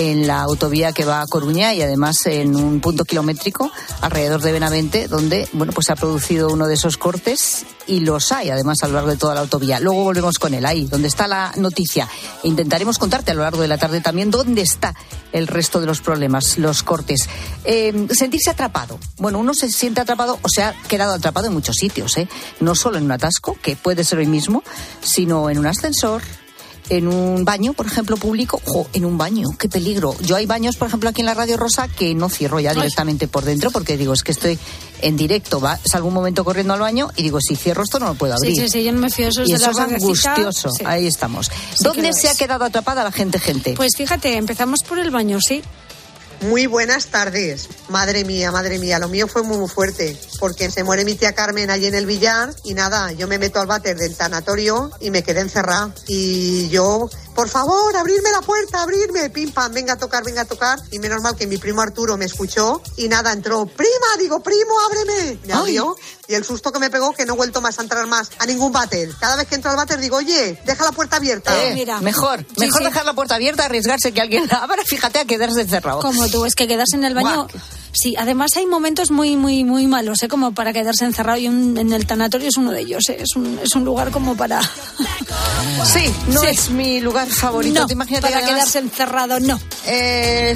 en 0.00 0.26
la 0.26 0.40
autovía 0.40 0.92
que 0.92 1.04
va 1.04 1.20
a 1.20 1.26
Coruña 1.26 1.74
y 1.74 1.82
además 1.82 2.24
en 2.24 2.56
un 2.56 2.80
punto 2.80 3.04
kilométrico 3.04 3.70
alrededor 4.00 4.40
de 4.40 4.50
Benavente, 4.50 5.08
donde 5.08 5.46
bueno 5.52 5.74
pues 5.74 5.88
se 5.88 5.92
ha 5.92 5.96
producido 5.96 6.48
uno 6.48 6.66
de 6.66 6.72
esos 6.72 6.96
cortes 6.96 7.66
y 7.86 8.00
los 8.00 8.32
hay 8.32 8.48
además 8.48 8.82
a 8.82 8.88
lo 8.88 8.94
largo 8.94 9.10
de 9.10 9.18
toda 9.18 9.34
la 9.34 9.40
autovía. 9.42 9.78
Luego 9.78 10.02
volvemos 10.04 10.38
con 10.38 10.54
él 10.54 10.64
ahí, 10.64 10.86
donde 10.86 11.06
está 11.06 11.28
la 11.28 11.52
noticia. 11.56 12.08
Intentaremos 12.44 12.96
contarte 12.96 13.32
a 13.32 13.34
lo 13.34 13.42
largo 13.42 13.60
de 13.60 13.68
la 13.68 13.76
tarde 13.76 14.00
también 14.00 14.30
dónde 14.30 14.62
está 14.62 14.94
el 15.32 15.46
resto 15.46 15.80
de 15.80 15.86
los 15.86 16.00
problemas, 16.00 16.56
los 16.56 16.82
cortes. 16.82 17.28
Eh, 17.64 18.06
sentirse 18.12 18.48
atrapado. 18.48 18.98
Bueno, 19.18 19.38
uno 19.38 19.52
se 19.52 19.70
siente 19.70 20.00
atrapado 20.00 20.38
o 20.40 20.48
se 20.48 20.62
ha 20.62 20.72
quedado 20.88 21.12
atrapado 21.12 21.48
en 21.48 21.52
muchos 21.52 21.76
sitios, 21.76 22.16
¿eh? 22.16 22.26
no 22.60 22.74
solo 22.74 22.96
en 22.96 23.04
un 23.04 23.12
atasco, 23.12 23.58
que 23.60 23.76
puede 23.76 24.04
ser 24.04 24.20
hoy 24.20 24.26
mismo, 24.26 24.62
sino 25.02 25.50
en 25.50 25.58
un 25.58 25.66
ascensor, 25.66 26.22
en 26.90 27.08
un 27.08 27.44
baño, 27.44 27.72
por 27.72 27.86
ejemplo, 27.86 28.16
público, 28.16 28.60
¡jo! 28.66 28.86
en 28.92 29.04
un 29.04 29.16
baño, 29.16 29.46
qué 29.58 29.68
peligro. 29.68 30.14
Yo 30.20 30.36
hay 30.36 30.46
baños, 30.46 30.76
por 30.76 30.88
ejemplo, 30.88 31.08
aquí 31.08 31.20
en 31.20 31.26
la 31.26 31.34
Radio 31.34 31.56
Rosa 31.56 31.88
que 31.88 32.14
no 32.14 32.28
cierro 32.28 32.60
ya 32.60 32.74
directamente 32.74 33.28
por 33.28 33.44
dentro 33.44 33.70
porque 33.70 33.96
digo, 33.96 34.12
es 34.12 34.22
que 34.22 34.32
estoy 34.32 34.58
en 35.00 35.16
directo, 35.16 35.60
va, 35.60 35.78
salgo 35.84 36.08
un 36.08 36.14
momento 36.14 36.44
corriendo 36.44 36.74
al 36.74 36.80
baño 36.80 37.10
y 37.16 37.22
digo, 37.22 37.40
si 37.40 37.56
cierro 37.56 37.84
esto 37.84 37.98
no 37.98 38.06
lo 38.06 38.14
puedo 38.14 38.34
abrir. 38.34 38.54
Sí, 38.54 38.62
sí, 38.62 38.68
sí, 38.68 38.84
yo 38.84 38.92
no 38.92 39.00
me 39.00 39.10
fío 39.10 39.26
de 39.26 39.30
esos 39.30 39.48
y 39.48 39.52
de 39.52 39.56
eso 39.56 39.66
la 39.66 39.70
es 39.70 39.78
angustioso. 39.78 40.70
Sí. 40.70 40.84
Ahí 40.84 41.06
estamos. 41.06 41.50
Sí 41.74 41.84
¿Dónde 41.84 42.12
se 42.12 42.28
ha 42.28 42.34
quedado 42.34 42.64
atrapada 42.64 43.04
la 43.04 43.12
gente, 43.12 43.38
gente? 43.38 43.74
Pues 43.76 43.92
fíjate, 43.96 44.36
empezamos 44.36 44.82
por 44.82 44.98
el 44.98 45.10
baño, 45.10 45.38
sí. 45.40 45.62
Muy 46.42 46.66
buenas 46.66 47.06
tardes. 47.08 47.68
Madre 47.90 48.24
mía, 48.24 48.50
madre 48.50 48.78
mía, 48.78 48.98
lo 48.98 49.08
mío 49.08 49.28
fue 49.28 49.42
muy, 49.42 49.68
fuerte, 49.68 50.18
porque 50.38 50.70
se 50.70 50.84
muere 50.84 51.04
mi 51.04 51.14
tía 51.14 51.34
Carmen 51.34 51.70
allí 51.70 51.86
en 51.86 51.94
el 51.94 52.06
billar 52.06 52.54
y 52.64 52.72
nada, 52.72 53.12
yo 53.12 53.28
me 53.28 53.38
meto 53.38 53.60
al 53.60 53.66
váter 53.66 53.98
del 53.98 54.16
tanatorio 54.16 54.90
y 55.00 55.10
me 55.10 55.22
quedé 55.22 55.40
encerrada. 55.40 55.94
Y 56.06 56.70
yo, 56.70 57.10
por 57.40 57.48
favor, 57.48 57.96
abrirme 57.96 58.30
la 58.32 58.42
puerta, 58.42 58.82
abrirme, 58.82 59.30
pim 59.30 59.50
pam, 59.50 59.72
venga 59.72 59.94
a 59.94 59.96
tocar, 59.96 60.22
venga 60.22 60.42
a 60.42 60.44
tocar. 60.44 60.78
Y 60.90 60.98
menos 60.98 61.22
mal 61.22 61.36
que 61.36 61.46
mi 61.46 61.56
primo 61.56 61.80
Arturo 61.80 62.18
me 62.18 62.26
escuchó 62.26 62.82
y 62.98 63.08
nada, 63.08 63.32
entró, 63.32 63.64
prima, 63.64 64.08
digo, 64.18 64.42
primo, 64.42 64.74
ábreme. 64.86 65.38
Me 65.46 65.54
abrió 65.54 65.96
y 66.28 66.34
el 66.34 66.44
susto 66.44 66.70
que 66.70 66.78
me 66.78 66.90
pegó 66.90 67.14
que 67.14 67.24
no 67.24 67.32
he 67.32 67.36
vuelto 67.38 67.62
más 67.62 67.78
a 67.78 67.82
entrar 67.82 68.06
más 68.06 68.30
a 68.38 68.44
ningún 68.44 68.72
váter. 68.72 69.08
Cada 69.18 69.36
vez 69.36 69.48
que 69.48 69.54
entro 69.54 69.70
al 69.70 69.78
váter 69.78 69.98
digo, 70.00 70.18
oye, 70.18 70.60
deja 70.66 70.84
la 70.84 70.92
puerta 70.92 71.16
abierta. 71.16 71.50
Eh, 71.64 71.86
mejor, 72.02 72.44
mejor 72.58 72.84
dejar 72.84 73.06
la 73.06 73.14
puerta 73.14 73.36
abierta, 73.36 73.64
arriesgarse 73.64 74.12
que 74.12 74.20
alguien 74.20 74.46
la 74.46 74.58
abra, 74.58 74.82
fíjate, 74.84 75.20
a 75.20 75.24
quedarse 75.24 75.62
encerrado. 75.62 76.00
Como 76.00 76.28
tú, 76.28 76.44
es 76.44 76.54
que 76.54 76.68
quedarse 76.68 76.96
en 76.96 77.04
el 77.04 77.14
baño. 77.14 77.46
Sí, 77.92 78.14
además 78.16 78.50
hay 78.56 78.66
momentos 78.66 79.10
muy, 79.10 79.36
muy, 79.36 79.64
muy 79.64 79.86
malos, 79.86 80.22
¿eh? 80.22 80.28
como 80.28 80.52
para 80.52 80.72
quedarse 80.72 81.04
encerrado 81.04 81.38
y 81.38 81.48
un- 81.48 81.76
en 81.76 81.92
el 81.92 82.06
tanatorio 82.06 82.48
es 82.48 82.56
uno 82.56 82.70
de 82.70 82.80
ellos. 82.82 83.02
¿eh? 83.08 83.16
Es, 83.20 83.34
un, 83.36 83.58
es 83.62 83.74
un 83.74 83.84
lugar 83.84 84.10
como 84.10 84.36
para. 84.36 84.60
Sí, 85.84 86.12
no 86.28 86.40
Sí. 86.40 86.46
es 86.50 86.70
mi 86.70 87.00
lugar 87.00 87.28
favorito. 87.28 87.80
No, 87.80 87.86
¿Te 87.86 87.92
imaginas 87.94 88.20
para 88.22 88.32
que 88.38 88.44
además- 88.44 88.54
quedarse 88.72 88.78
encerrado, 88.80 89.40
no. 89.40 89.58
Eh, 89.86 90.54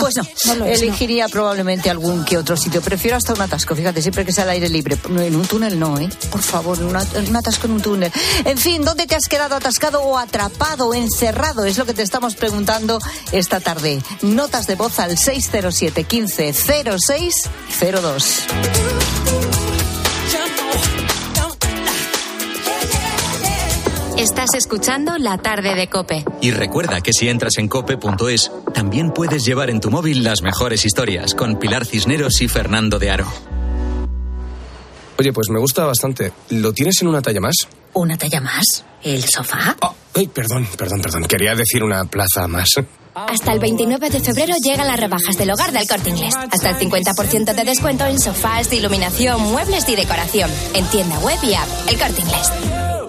pues 0.00 0.14
no, 0.16 0.22
no 0.46 0.54
lo 0.54 0.64
es, 0.66 0.80
elegiría 0.80 1.28
probablemente 1.28 1.90
algún 1.90 2.24
que 2.24 2.38
otro 2.38 2.56
sitio. 2.56 2.80
Prefiero 2.80 3.16
hasta 3.16 3.34
un 3.34 3.40
atasco, 3.42 3.74
fíjate, 3.74 4.00
siempre 4.00 4.24
que 4.24 4.32
sea 4.32 4.44
al 4.44 4.50
aire 4.50 4.68
libre. 4.68 4.96
No, 5.08 5.20
En 5.20 5.34
un 5.36 5.44
túnel 5.46 5.78
no, 5.78 5.98
¿eh? 5.98 6.08
Por 6.30 6.40
favor, 6.40 6.80
un, 6.82 6.96
at- 6.96 7.16
un 7.28 7.36
atasco 7.36 7.66
en 7.66 7.72
un 7.74 7.82
túnel. 7.82 8.12
En 8.44 8.56
fin, 8.58 8.84
¿dónde 8.84 9.06
te 9.06 9.16
has 9.16 9.26
quedado 9.26 9.54
atascado 9.56 10.00
o 10.02 10.16
atrapado 10.18 10.94
encerrado? 10.94 11.64
Es 11.64 11.76
lo 11.78 11.84
que 11.84 11.94
te 11.94 12.02
estamos 12.02 12.34
preguntando 12.36 12.98
esta 13.32 13.60
tarde. 13.60 14.00
Notas 14.22 14.66
de 14.66 14.74
voz 14.76 14.98
al 14.98 15.18
607 15.18 16.04
15 16.04 16.21
06 16.28 17.34
02. 17.80 18.46
Estás 24.18 24.54
escuchando 24.54 25.18
La 25.18 25.38
tarde 25.38 25.74
de 25.74 25.88
Cope. 25.88 26.24
Y 26.40 26.52
recuerda 26.52 27.00
que 27.00 27.12
si 27.12 27.28
entras 27.28 27.58
en 27.58 27.66
cope.es, 27.66 28.52
también 28.72 29.10
puedes 29.10 29.44
llevar 29.44 29.68
en 29.68 29.80
tu 29.80 29.90
móvil 29.90 30.22
las 30.22 30.42
mejores 30.42 30.84
historias 30.84 31.34
con 31.34 31.58
Pilar 31.58 31.86
Cisneros 31.86 32.40
y 32.40 32.48
Fernando 32.48 32.98
de 32.98 33.10
Aro. 33.10 33.26
Oye, 35.18 35.32
pues 35.32 35.48
me 35.50 35.58
gusta 35.58 35.84
bastante. 35.84 36.32
¿Lo 36.50 36.72
tienes 36.72 37.02
en 37.02 37.08
una 37.08 37.20
talla 37.20 37.40
más? 37.40 37.56
¿Una 37.94 38.16
talla 38.16 38.40
más? 38.40 38.84
¿El 39.02 39.24
sofá? 39.24 39.76
Ay, 40.14 40.28
perdón, 40.28 40.68
perdón, 40.76 41.00
perdón. 41.00 41.24
Quería 41.24 41.54
decir 41.54 41.82
una 41.82 42.04
plaza 42.04 42.46
más. 42.46 42.68
Hasta 43.14 43.52
el 43.52 43.58
29 43.58 44.10
de 44.10 44.20
febrero 44.20 44.54
llegan 44.62 44.86
las 44.86 44.98
rebajas 44.98 45.36
del 45.36 45.50
hogar 45.50 45.72
del 45.72 45.86
corte 45.86 46.10
inglés. 46.10 46.34
Hasta 46.34 46.70
el 46.70 46.76
50% 46.76 47.54
de 47.54 47.64
descuento 47.64 48.06
en 48.06 48.18
sofás, 48.18 48.72
iluminación, 48.72 49.40
muebles 49.52 49.88
y 49.88 49.96
decoración. 49.96 50.50
En 50.74 50.86
tienda 50.86 51.18
web 51.20 51.38
y 51.42 51.54
app. 51.54 51.68
El 51.88 51.98
corte 51.98 52.20
inglés. 52.20 53.01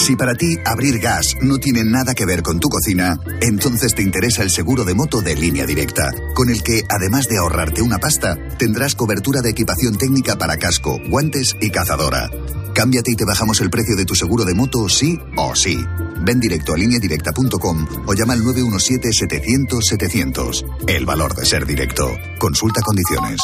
Si 0.00 0.16
para 0.16 0.34
ti 0.34 0.56
abrir 0.64 0.98
gas 0.98 1.36
no 1.42 1.58
tiene 1.58 1.84
nada 1.84 2.14
que 2.14 2.24
ver 2.24 2.42
con 2.42 2.58
tu 2.58 2.70
cocina, 2.70 3.20
entonces 3.42 3.94
te 3.94 4.00
interesa 4.00 4.42
el 4.42 4.50
seguro 4.50 4.84
de 4.84 4.94
moto 4.94 5.20
de 5.20 5.36
línea 5.36 5.66
directa, 5.66 6.10
con 6.34 6.48
el 6.48 6.62
que, 6.62 6.84
además 6.88 7.28
de 7.28 7.36
ahorrarte 7.36 7.82
una 7.82 7.98
pasta, 7.98 8.38
tendrás 8.58 8.94
cobertura 8.94 9.42
de 9.42 9.50
equipación 9.50 9.98
técnica 9.98 10.36
para 10.36 10.56
casco, 10.56 10.98
guantes 11.10 11.54
y 11.60 11.68
cazadora. 11.70 12.30
Cámbiate 12.74 13.10
y 13.12 13.14
te 13.14 13.26
bajamos 13.26 13.60
el 13.60 13.68
precio 13.68 13.94
de 13.94 14.06
tu 14.06 14.14
seguro 14.14 14.46
de 14.46 14.54
moto 14.54 14.88
sí 14.88 15.18
o 15.36 15.54
sí. 15.54 15.84
Ven 16.22 16.40
directo 16.40 16.72
a 16.72 16.78
lineadirecta.com 16.78 17.86
o 18.06 18.14
llama 18.14 18.32
al 18.32 18.40
917-700-700. 18.40 20.86
El 20.88 21.04
valor 21.04 21.34
de 21.34 21.44
ser 21.44 21.66
directo. 21.66 22.10
Consulta 22.38 22.80
condiciones. 22.80 23.38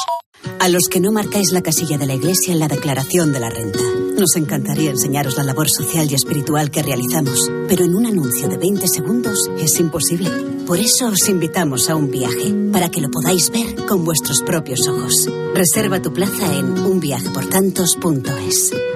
A 0.59 0.71
los 0.71 0.89
que 0.89 1.01
no 1.01 1.13
marcáis 1.13 1.53
la 1.53 1.61
casilla 1.61 1.99
de 1.99 2.07
la 2.07 2.15
iglesia 2.15 2.55
en 2.55 2.61
la 2.61 2.69
declaración 2.69 3.35
de 3.35 3.41
la 3.41 3.51
renta. 3.51 3.81
Nos 4.19 4.35
encantaría 4.35 4.91
enseñaros 4.91 5.37
la 5.37 5.43
labor 5.43 5.69
social 5.69 6.11
y 6.11 6.15
espiritual 6.15 6.71
que 6.71 6.83
realizamos, 6.83 7.51
pero 7.69 7.85
en 7.85 7.95
un 7.95 8.07
anuncio 8.07 8.49
de 8.49 8.57
20 8.57 8.89
segundos 8.89 9.51
es 9.59 9.79
imposible. 9.79 10.31
Por 10.67 10.79
eso 10.79 11.09
os 11.09 11.29
invitamos 11.29 11.91
a 11.91 11.97
un 11.97 12.11
viaje, 12.11 12.55
para 12.73 12.89
que 12.89 13.03
lo 13.03 13.11
podáis 13.11 13.51
ver 13.51 13.75
con 13.87 14.05
vuestros 14.05 14.41
propios 14.41 14.89
ojos. 14.89 15.29
Reserva 15.55 16.01
tu 16.01 16.15
plaza 16.15 16.57
en 16.57 16.79
unviajeportantos.es. 16.79 18.96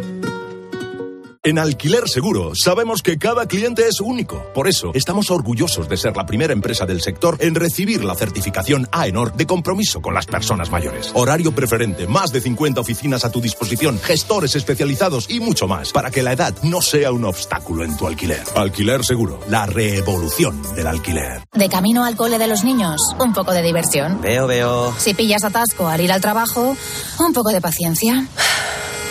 En 1.43 1.59
Alquiler 1.59 2.07
Seguro 2.07 2.53
sabemos 2.55 3.01
que 3.01 3.16
cada 3.16 3.47
cliente 3.47 3.88
es 3.88 4.03
único. 4.03 4.45
Por 4.53 4.68
eso 4.68 4.91
estamos 4.93 5.30
orgullosos 5.30 5.88
de 5.88 5.97
ser 5.97 6.14
la 6.14 6.26
primera 6.26 6.53
empresa 6.53 6.84
del 6.84 7.01
sector 7.01 7.38
en 7.41 7.55
recibir 7.55 8.05
la 8.05 8.14
certificación 8.14 8.86
AENOR 8.93 9.32
de 9.32 9.47
compromiso 9.47 10.03
con 10.03 10.12
las 10.12 10.26
personas 10.26 10.70
mayores. 10.70 11.11
Horario 11.14 11.53
preferente, 11.53 12.07
más 12.07 12.30
de 12.30 12.43
50 12.43 12.82
oficinas 12.82 13.24
a 13.24 13.30
tu 13.30 13.41
disposición, 13.41 13.99
gestores 14.01 14.55
especializados 14.55 15.30
y 15.30 15.41
mucho 15.41 15.66
más 15.66 15.93
para 15.93 16.11
que 16.11 16.22
la 16.22 16.34
edad 16.34 16.55
no 16.62 16.82
sea 16.82 17.11
un 17.11 17.24
obstáculo 17.24 17.84
en 17.84 17.97
tu 17.97 18.07
alquiler. 18.07 18.43
Alquiler 18.55 19.03
Seguro, 19.03 19.41
la 19.49 19.64
revolución 19.64 20.61
del 20.74 20.88
alquiler. 20.88 21.41
De 21.55 21.70
camino 21.70 22.05
al 22.05 22.16
cole 22.16 22.36
de 22.36 22.49
los 22.49 22.64
niños, 22.64 23.01
un 23.18 23.32
poco 23.32 23.55
de 23.55 23.62
diversión. 23.62 24.20
Veo, 24.20 24.47
veo. 24.47 24.95
Si 24.99 25.14
pillas 25.14 25.43
atasco 25.43 25.88
al 25.88 26.03
ir 26.03 26.12
al 26.12 26.20
trabajo, 26.20 26.76
un 27.18 27.32
poco 27.32 27.49
de 27.49 27.62
paciencia. 27.62 28.28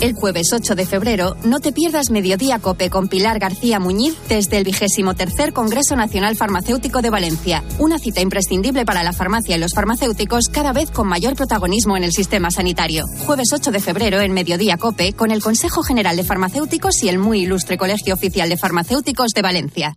El 0.00 0.14
jueves 0.14 0.50
8 0.54 0.76
de 0.76 0.86
febrero, 0.86 1.36
no 1.44 1.60
te 1.60 1.72
pierdas 1.72 2.08
Mediodía 2.10 2.58
Cope 2.58 2.88
con 2.88 3.08
Pilar 3.08 3.38
García 3.38 3.78
Muñiz 3.78 4.16
desde 4.30 4.56
el 4.56 4.64
vigésimo 4.64 5.12
tercer 5.12 5.52
Congreso 5.52 5.94
Nacional 5.94 6.36
Farmacéutico 6.36 7.02
de 7.02 7.10
Valencia. 7.10 7.62
Una 7.78 7.98
cita 7.98 8.22
imprescindible 8.22 8.86
para 8.86 9.02
la 9.02 9.12
farmacia 9.12 9.56
y 9.56 9.60
los 9.60 9.74
farmacéuticos 9.74 10.48
cada 10.50 10.72
vez 10.72 10.90
con 10.90 11.06
mayor 11.06 11.36
protagonismo 11.36 11.98
en 11.98 12.04
el 12.04 12.12
sistema 12.12 12.50
sanitario. 12.50 13.04
Jueves 13.26 13.52
8 13.52 13.72
de 13.72 13.80
febrero 13.80 14.20
en 14.20 14.32
Mediodía 14.32 14.78
Cope 14.78 15.12
con 15.12 15.30
el 15.32 15.42
Consejo 15.42 15.82
General 15.82 16.16
de 16.16 16.24
Farmacéuticos 16.24 17.02
y 17.02 17.10
el 17.10 17.18
muy 17.18 17.42
ilustre 17.42 17.76
Colegio 17.76 18.14
Oficial 18.14 18.48
de 18.48 18.56
Farmacéuticos 18.56 19.32
de 19.34 19.42
Valencia. 19.42 19.96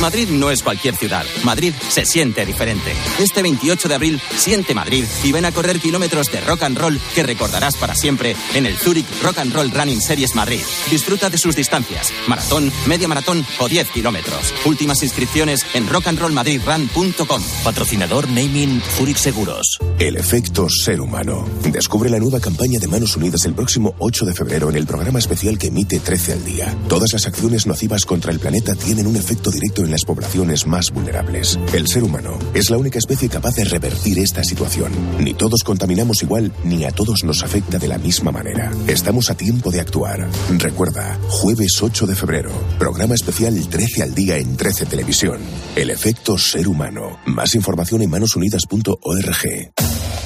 Madrid 0.00 0.28
no 0.28 0.50
es 0.50 0.62
cualquier 0.62 0.96
ciudad. 0.96 1.24
Madrid 1.42 1.74
se 1.88 2.04
siente 2.04 2.46
diferente. 2.46 2.92
Este 3.18 3.42
28 3.42 3.88
de 3.88 3.94
abril, 3.94 4.20
siente 4.36 4.74
Madrid 4.74 5.04
y 5.24 5.32
ven 5.32 5.44
a 5.44 5.52
correr 5.52 5.80
kilómetros 5.80 6.30
de 6.30 6.40
rock 6.40 6.62
and 6.62 6.78
roll 6.78 7.00
que 7.14 7.22
recordarás 7.22 7.76
para 7.76 7.94
siempre 7.94 8.36
en 8.54 8.66
el 8.66 8.76
Zurich 8.76 9.06
Rock 9.22 9.38
and 9.38 9.52
Roll 9.52 9.70
Running 9.70 10.00
Series 10.00 10.34
Madrid. 10.34 10.60
Disfruta 10.90 11.30
de 11.30 11.38
sus 11.38 11.56
distancias, 11.56 12.12
maratón, 12.28 12.72
media 12.86 13.08
maratón 13.08 13.44
o 13.58 13.68
10 13.68 13.90
kilómetros. 13.90 14.54
Últimas 14.64 15.02
inscripciones 15.02 15.60
en 15.74 15.88
rockandrollmadridrun.com. 15.88 17.42
Patrocinador 17.64 18.28
Naming 18.28 18.80
Zurich 18.96 19.16
Seguros. 19.16 19.78
El 19.98 20.16
efecto 20.16 20.68
ser 20.68 21.00
humano. 21.00 21.44
Descubre 21.64 22.08
la 22.08 22.18
nueva 22.18 22.40
campaña 22.40 22.78
de 22.78 22.86
Manos 22.86 23.16
Unidas 23.16 23.44
el 23.46 23.54
próximo 23.54 23.94
8 23.98 24.26
de 24.26 24.34
febrero 24.34 24.70
en 24.70 24.76
el 24.76 24.86
programa 24.86 25.18
especial 25.18 25.58
que 25.58 25.68
emite 25.68 25.98
13 25.98 26.34
al 26.34 26.44
día. 26.44 26.76
Todas 26.88 27.12
las 27.12 27.26
acciones 27.26 27.66
nocivas 27.66 28.04
contra 28.04 28.32
el 28.32 28.38
planeta 28.38 28.74
tienen 28.74 29.06
un 29.06 29.16
efecto 29.16 29.50
directo 29.50 29.84
en 29.84 29.87
en 29.88 29.92
las 29.92 30.04
poblaciones 30.04 30.66
más 30.66 30.90
vulnerables. 30.90 31.58
El 31.72 31.88
ser 31.88 32.04
humano 32.04 32.38
es 32.52 32.68
la 32.68 32.76
única 32.76 32.98
especie 32.98 33.30
capaz 33.30 33.54
de 33.54 33.64
revertir 33.64 34.18
esta 34.18 34.44
situación. 34.44 34.92
Ni 35.18 35.32
todos 35.32 35.64
contaminamos 35.64 36.22
igual, 36.22 36.52
ni 36.62 36.84
a 36.84 36.90
todos 36.90 37.24
nos 37.24 37.42
afecta 37.42 37.78
de 37.78 37.88
la 37.88 37.96
misma 37.96 38.30
manera. 38.30 38.70
Estamos 38.86 39.30
a 39.30 39.34
tiempo 39.34 39.70
de 39.70 39.80
actuar. 39.80 40.28
Recuerda, 40.50 41.18
jueves 41.28 41.82
8 41.82 42.06
de 42.06 42.14
febrero, 42.14 42.50
programa 42.78 43.14
especial 43.14 43.56
13 43.68 44.02
al 44.02 44.14
día 44.14 44.36
en 44.36 44.56
13 44.56 44.86
Televisión. 44.86 45.38
El 45.74 45.90
efecto 45.90 46.36
ser 46.36 46.68
humano. 46.68 47.18
Más 47.24 47.54
información 47.54 48.02
en 48.02 48.10
manosunidas.org. 48.10 49.72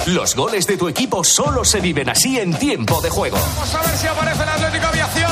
Los 0.06 0.34
goles 0.34 0.66
de 0.66 0.76
tu 0.76 0.88
equipo 0.88 1.22
solo 1.22 1.64
se 1.64 1.80
viven 1.80 2.08
así 2.08 2.36
en 2.36 2.52
tiempo 2.54 3.00
de 3.00 3.10
juego. 3.10 3.36
Vamos 3.36 3.74
a 3.74 3.82
ver 3.82 3.96
si 3.96 4.06
aparece 4.08 4.42
el 4.42 4.48
Atlético 4.48 4.86
Aviación. 4.86 5.31